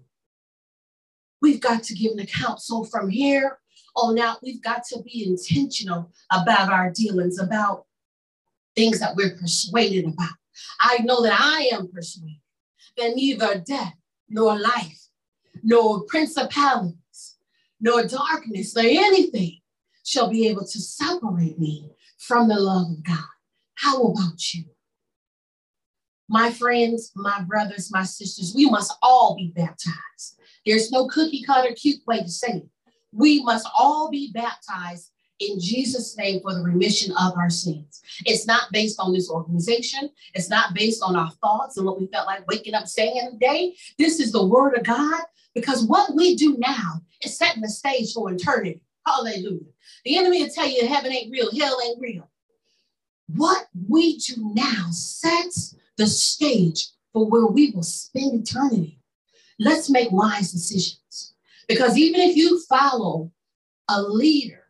We've 1.41 1.61
got 1.61 1.83
to 1.85 1.95
give 1.95 2.13
an 2.13 2.21
account. 2.21 2.61
So 2.61 2.85
from 2.85 3.09
here 3.09 3.59
on 3.97 4.19
out, 4.19 4.43
we've 4.43 4.63
got 4.63 4.85
to 4.91 5.03
be 5.03 5.27
intentional 5.27 6.13
about 6.33 6.73
our 6.73 6.91
dealings, 6.91 7.39
about 7.39 7.85
things 8.75 9.01
that 9.01 9.17
we're 9.17 9.37
persuaded 9.37 10.05
about. 10.05 10.31
I 10.81 10.99
know 11.03 11.23
that 11.23 11.39
I 11.41 11.71
am 11.73 11.91
persuaded 11.93 12.41
that 12.97 13.15
neither 13.15 13.61
death 13.61 13.95
nor 14.29 14.59
life, 14.59 15.09
nor 15.63 16.03
principalities, 16.05 17.39
nor 17.81 18.05
darkness, 18.05 18.75
nor 18.75 18.85
anything 18.85 19.61
shall 20.05 20.29
be 20.29 20.49
able 20.49 20.65
to 20.65 20.81
separate 20.81 21.59
me 21.59 21.91
from 22.19 22.49
the 22.49 22.59
love 22.59 22.91
of 22.91 23.05
God. 23.05 23.25
How 23.75 24.03
about 24.03 24.55
you? 24.55 24.65
My 26.29 26.51
friends, 26.51 27.13
my 27.15 27.43
brothers, 27.43 27.91
my 27.91 28.03
sisters, 28.03 28.53
we 28.55 28.69
must 28.69 28.93
all 29.03 29.37
be 29.37 29.53
baptized. 29.55 30.38
There's 30.69 30.93
no 30.93 31.09
cookie 31.09 31.43
cutter 31.45 31.73
cute 31.73 32.07
way 32.07 32.21
to 32.21 32.29
say 32.29 32.49
it. 32.49 32.69
We 33.11 33.43
must 33.43 33.67
all 33.75 34.11
be 34.11 34.31
baptized 34.35 35.11
in 35.41 35.59
Jesus' 35.59 36.15
name 36.19 36.43
for 36.43 36.53
the 36.53 36.61
remission 36.61 37.15
of 37.19 37.39
our 37.39 37.49
sins. 37.49 38.03
It's 38.27 38.47
not 38.47 38.71
based 38.71 39.01
on 39.01 39.15
this 39.15 39.31
organization. 39.31 40.11
It's 40.35 40.51
not 40.51 40.75
based 40.75 41.03
on 41.03 41.17
our 41.17 41.31
thoughts 41.43 41.79
and 41.79 41.87
what 41.87 41.99
we 41.99 42.07
felt 42.09 42.27
like 42.27 42.47
waking 42.47 42.75
up 42.75 42.87
saying 42.87 43.31
today. 43.33 43.77
This 43.97 44.21
is 44.21 44.31
the 44.31 44.45
word 44.45 44.77
of 44.77 44.85
God 44.85 45.23
because 45.55 45.87
what 45.87 46.15
we 46.15 46.37
do 46.37 46.59
now 46.59 47.01
is 47.25 47.39
setting 47.39 47.63
the 47.63 47.71
stage 47.71 48.13
for 48.13 48.31
eternity. 48.31 48.83
Hallelujah. 49.07 49.73
The 50.05 50.19
enemy 50.19 50.43
will 50.43 50.51
tell 50.51 50.69
you 50.69 50.87
heaven 50.87 51.13
ain't 51.13 51.33
real, 51.33 51.51
hell 51.59 51.79
ain't 51.83 51.99
real. 51.99 52.29
What 53.35 53.69
we 53.89 54.19
do 54.19 54.53
now 54.55 54.89
sets 54.91 55.75
the 55.97 56.07
stage 56.07 56.89
for 57.15 57.27
where 57.27 57.47
we 57.47 57.71
will 57.71 57.83
spend 57.83 58.47
eternity. 58.47 58.98
Let's 59.59 59.91
make 59.91 60.11
wise 60.13 60.53
decisions. 60.53 61.35
Because 61.69 61.99
even 61.99 62.21
if 62.21 62.37
you 62.37 62.63
follow 62.69 63.31
a 63.89 64.01
leader 64.01 64.65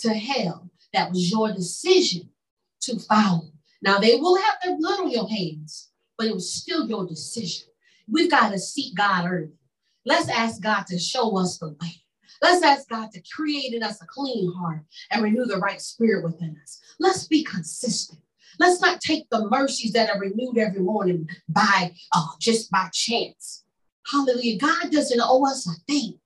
to 0.00 0.14
hell, 0.14 0.70
that 0.92 1.10
was 1.10 1.30
your 1.30 1.52
decision 1.52 2.30
to 2.82 2.98
follow. 3.00 3.50
Now, 3.82 3.98
they 3.98 4.16
will 4.16 4.36
have 4.36 4.54
their 4.62 4.76
blood 4.76 5.00
on 5.00 5.10
your 5.10 5.28
hands, 5.28 5.90
but 6.16 6.26
it 6.26 6.34
was 6.34 6.52
still 6.52 6.88
your 6.88 7.06
decision. 7.06 7.68
We've 8.08 8.30
got 8.30 8.50
to 8.50 8.58
seek 8.58 8.94
God 8.96 9.26
early. 9.28 9.52
Let's 10.04 10.28
ask 10.28 10.62
God 10.62 10.86
to 10.86 10.98
show 10.98 11.36
us 11.36 11.58
the 11.58 11.68
way. 11.68 12.02
Let's 12.42 12.62
ask 12.62 12.88
God 12.88 13.10
to 13.12 13.22
create 13.34 13.74
in 13.74 13.82
us 13.82 14.00
a 14.00 14.06
clean 14.06 14.52
heart 14.54 14.82
and 15.10 15.22
renew 15.22 15.46
the 15.46 15.58
right 15.58 15.80
spirit 15.80 16.24
within 16.24 16.56
us. 16.62 16.80
Let's 17.00 17.26
be 17.26 17.42
consistent. 17.42 18.20
Let's 18.58 18.80
not 18.80 19.00
take 19.00 19.28
the 19.30 19.48
mercies 19.48 19.92
that 19.92 20.10
are 20.10 20.20
renewed 20.20 20.58
every 20.58 20.80
morning 20.80 21.28
by 21.48 21.92
uh, 22.12 22.26
just 22.40 22.70
by 22.70 22.88
chance. 22.92 23.64
Hallelujah. 24.10 24.58
God 24.58 24.90
doesn't 24.90 25.20
owe 25.22 25.46
us 25.46 25.66
a 25.68 25.74
thing. 25.86 26.18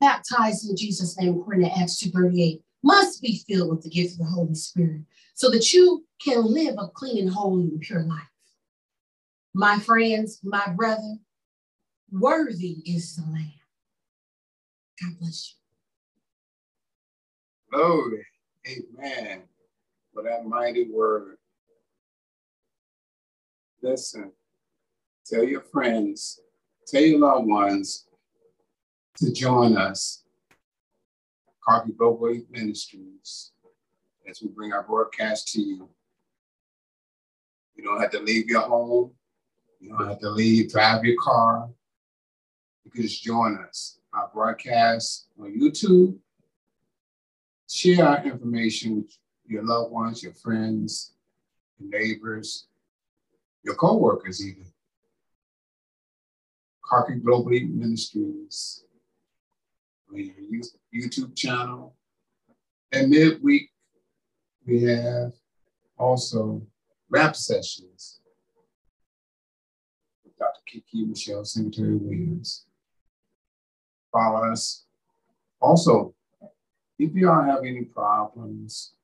Baptized 0.00 0.68
in 0.68 0.76
Jesus' 0.76 1.18
name, 1.18 1.38
according 1.38 1.66
to 1.66 1.78
Acts 1.78 2.02
2.38, 2.02 2.60
must 2.82 3.20
be 3.20 3.42
filled 3.46 3.70
with 3.70 3.82
the 3.82 3.90
gift 3.90 4.12
of 4.14 4.18
the 4.18 4.24
Holy 4.24 4.54
Spirit 4.54 5.02
so 5.34 5.50
that 5.50 5.72
you 5.72 6.06
can 6.24 6.42
live 6.42 6.74
a 6.78 6.88
clean 6.88 7.18
and 7.18 7.30
holy 7.30 7.64
and 7.64 7.80
pure 7.80 8.02
life. 8.02 8.22
My 9.54 9.78
friends, 9.78 10.40
my 10.42 10.66
brother, 10.74 11.16
worthy 12.10 12.78
is 12.86 13.16
the 13.16 13.22
Lamb. 13.22 13.52
God 15.00 15.18
bless 15.20 15.54
you. 17.72 17.78
Glory. 17.78 18.26
Amen 18.66 19.42
for 20.12 20.22
that 20.22 20.46
mighty 20.46 20.90
word. 20.90 21.36
Listen, 23.82 24.32
tell 25.26 25.44
your 25.44 25.62
friends, 25.62 26.40
tell 26.90 27.02
your 27.02 27.20
loved 27.20 27.46
ones 27.46 28.06
to 29.18 29.32
join 29.32 29.76
us, 29.76 30.24
CARKI 31.66 31.96
Global 31.96 32.40
Ministries, 32.50 33.52
as 34.28 34.42
we 34.42 34.48
bring 34.48 34.72
our 34.72 34.82
broadcast 34.82 35.52
to 35.52 35.60
you. 35.60 35.88
You 37.76 37.84
don't 37.84 38.00
have 38.00 38.10
to 38.10 38.20
leave 38.20 38.48
your 38.48 38.62
home. 38.62 39.12
You 39.78 39.90
don't 39.90 40.08
have 40.08 40.18
to 40.20 40.30
leave, 40.30 40.70
drive 40.70 41.04
your 41.04 41.16
car. 41.20 41.70
You 42.84 42.90
can 42.90 43.02
just 43.02 43.22
join 43.22 43.58
us. 43.66 43.98
Our 44.12 44.30
broadcast 44.34 45.28
on 45.40 45.58
YouTube. 45.58 46.18
Share 47.70 48.04
our 48.04 48.24
information 48.24 48.96
with 48.96 49.16
your 49.46 49.64
loved 49.64 49.92
ones, 49.92 50.22
your 50.22 50.34
friends, 50.34 51.14
your 51.78 51.88
neighbors, 52.00 52.66
your 53.64 53.76
co-workers 53.76 54.44
even. 54.44 54.69
CARKI 56.90 57.22
Global 57.22 57.50
Ministries, 57.50 58.84
on 60.10 60.18
your 60.18 60.64
YouTube 60.94 61.36
channel. 61.36 61.94
And 62.92 63.10
midweek, 63.10 63.70
we 64.66 64.82
have 64.82 65.32
also 65.96 66.62
rap 67.08 67.36
sessions 67.36 68.20
with 70.24 70.36
Dr. 70.36 70.60
Kiki 70.66 71.04
Michelle 71.04 71.44
Secretary 71.44 71.94
Williams. 71.94 72.66
Follow 74.12 74.50
us. 74.50 74.86
Also, 75.60 76.14
if 76.98 77.14
you 77.14 77.30
are 77.30 77.46
having 77.46 77.76
any 77.76 77.84
problems 77.84 78.94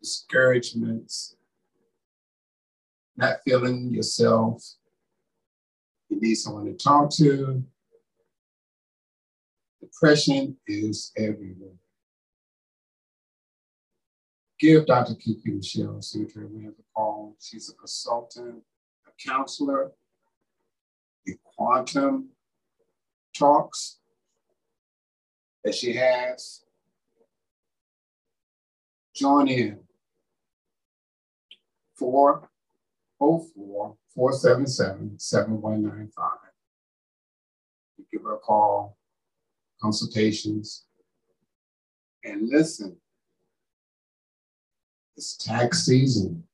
discouragements, 0.00 1.36
not 3.16 3.36
feeling 3.44 3.90
yourself, 3.90 4.64
you 6.10 6.20
need 6.20 6.34
someone 6.34 6.66
to 6.66 6.74
talk 6.74 7.10
to, 7.10 7.62
depression 9.80 10.56
is 10.66 11.12
everywhere. 11.16 11.76
Give 14.58 14.84
Dr. 14.84 15.14
Kiki 15.14 15.52
Michelle 15.52 16.02
Secretary 16.02 16.46
Williams 16.46 16.78
a 16.78 16.82
call. 16.94 17.34
She's 17.40 17.70
a 17.70 17.74
consultant, 17.74 18.62
a 19.06 19.28
counselor, 19.28 19.92
the 21.24 21.36
quantum 21.56 22.30
talks 23.34 24.00
that 25.64 25.74
she 25.74 25.94
has. 25.94 26.62
Join 29.14 29.48
in 29.48 29.78
404 31.96 32.48
477 33.20 35.18
7195. 35.18 36.30
Give 38.10 38.22
her 38.22 38.34
a 38.34 38.38
call, 38.38 38.96
consultations, 39.80 40.86
and 42.24 42.48
listen. 42.48 42.96
It's 45.16 45.36
tax 45.36 45.84
season. 45.84 46.44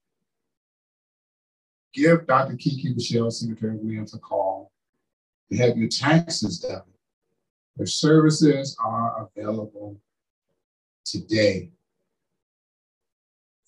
Give 1.94 2.26
Dr. 2.26 2.56
Kiki 2.56 2.92
Michelle, 2.92 3.30
Secretary 3.30 3.76
Williams, 3.76 4.12
a 4.12 4.18
call 4.18 4.72
to 5.50 5.56
have 5.56 5.78
your 5.78 5.88
taxes 5.88 6.58
done. 6.58 6.82
Her 7.78 7.86
services 7.86 8.76
are 8.84 9.28
available 9.36 10.00
today. 11.04 11.70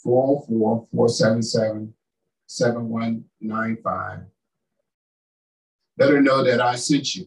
404 0.03 0.89
477 0.93 1.95
7195. 2.49 4.21
Let 5.99 6.11
her 6.11 6.21
know 6.21 6.43
that 6.43 6.61
I 6.61 6.77
sent 6.77 7.15
you. 7.15 7.27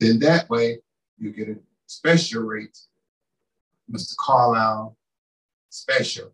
Then 0.00 0.18
that 0.20 0.48
way 0.50 0.80
you 1.18 1.32
get 1.32 1.48
a 1.48 1.56
special 1.86 2.42
rate, 2.42 2.78
Mr. 3.90 4.16
Carlyle 4.18 4.96
special. 5.68 6.32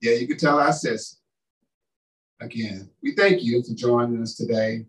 Yeah, 0.00 0.14
you 0.14 0.26
can 0.26 0.38
tell 0.38 0.58
I 0.58 0.70
said 0.70 0.98
so. 0.98 1.16
Again, 2.40 2.88
we 3.02 3.14
thank 3.14 3.42
you 3.42 3.62
for 3.62 3.74
joining 3.74 4.22
us 4.22 4.34
today 4.34 4.86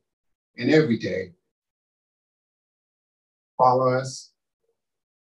and 0.58 0.72
every 0.72 0.98
day. 0.98 1.34
Follow 3.58 3.90
us. 3.94 4.32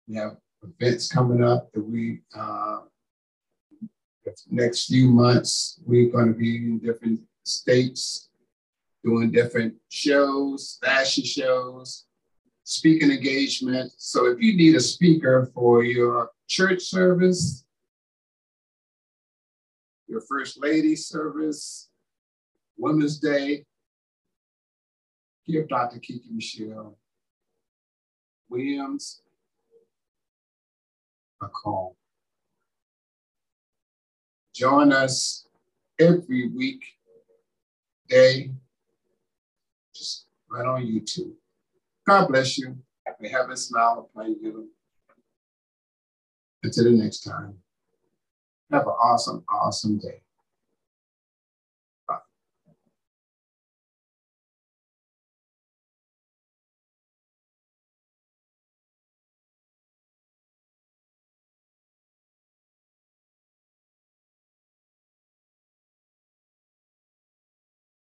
We 0.07 0.17
have 0.17 0.37
events 0.63 1.11
coming 1.11 1.43
up 1.43 1.73
that 1.73 1.81
we, 1.81 2.21
uh, 2.37 2.81
next 4.51 4.87
few 4.87 5.11
months, 5.11 5.81
we're 5.87 6.11
going 6.11 6.33
to 6.33 6.39
be 6.39 6.57
in 6.57 6.79
different 6.79 7.21
states 7.45 8.29
doing 9.05 9.31
different 9.31 9.75
shows, 9.89 10.79
fashion 10.83 11.25
shows, 11.25 12.07
speaking 12.65 13.11
engagement. 13.11 13.91
So 13.97 14.27
if 14.27 14.41
you 14.41 14.57
need 14.57 14.75
a 14.75 14.81
speaker 14.81 15.51
for 15.55 15.83
your 15.85 16.31
church 16.49 16.83
service, 16.83 17.65
your 20.07 20.23
First 20.29 20.61
Lady 20.61 20.97
service, 20.97 21.89
Women's 22.77 23.19
Day, 23.19 23.65
give 25.47 25.69
Dr. 25.69 25.99
Kiki 25.99 26.31
Michelle 26.31 26.99
Williams 28.49 29.23
a 31.43 31.49
call. 31.49 31.98
Join 34.59 34.93
us 34.93 35.47
every 36.01 36.49
week, 36.49 36.83
day, 38.09 38.51
just 39.95 40.27
right 40.51 40.67
on 40.67 40.85
YouTube. 40.85 41.35
God 42.05 42.27
bless 42.27 42.59
you. 42.59 42.77
May 43.21 43.29
heaven 43.29 43.57
smile 43.57 44.11
upon 44.11 44.35
you. 44.43 44.69
Until 46.65 46.85
the 46.87 46.91
next 46.91 47.21
time, 47.21 47.55
have 48.73 48.83
an 48.83 48.95
awesome, 49.01 49.45
awesome 49.49 49.97
day. 49.99 50.23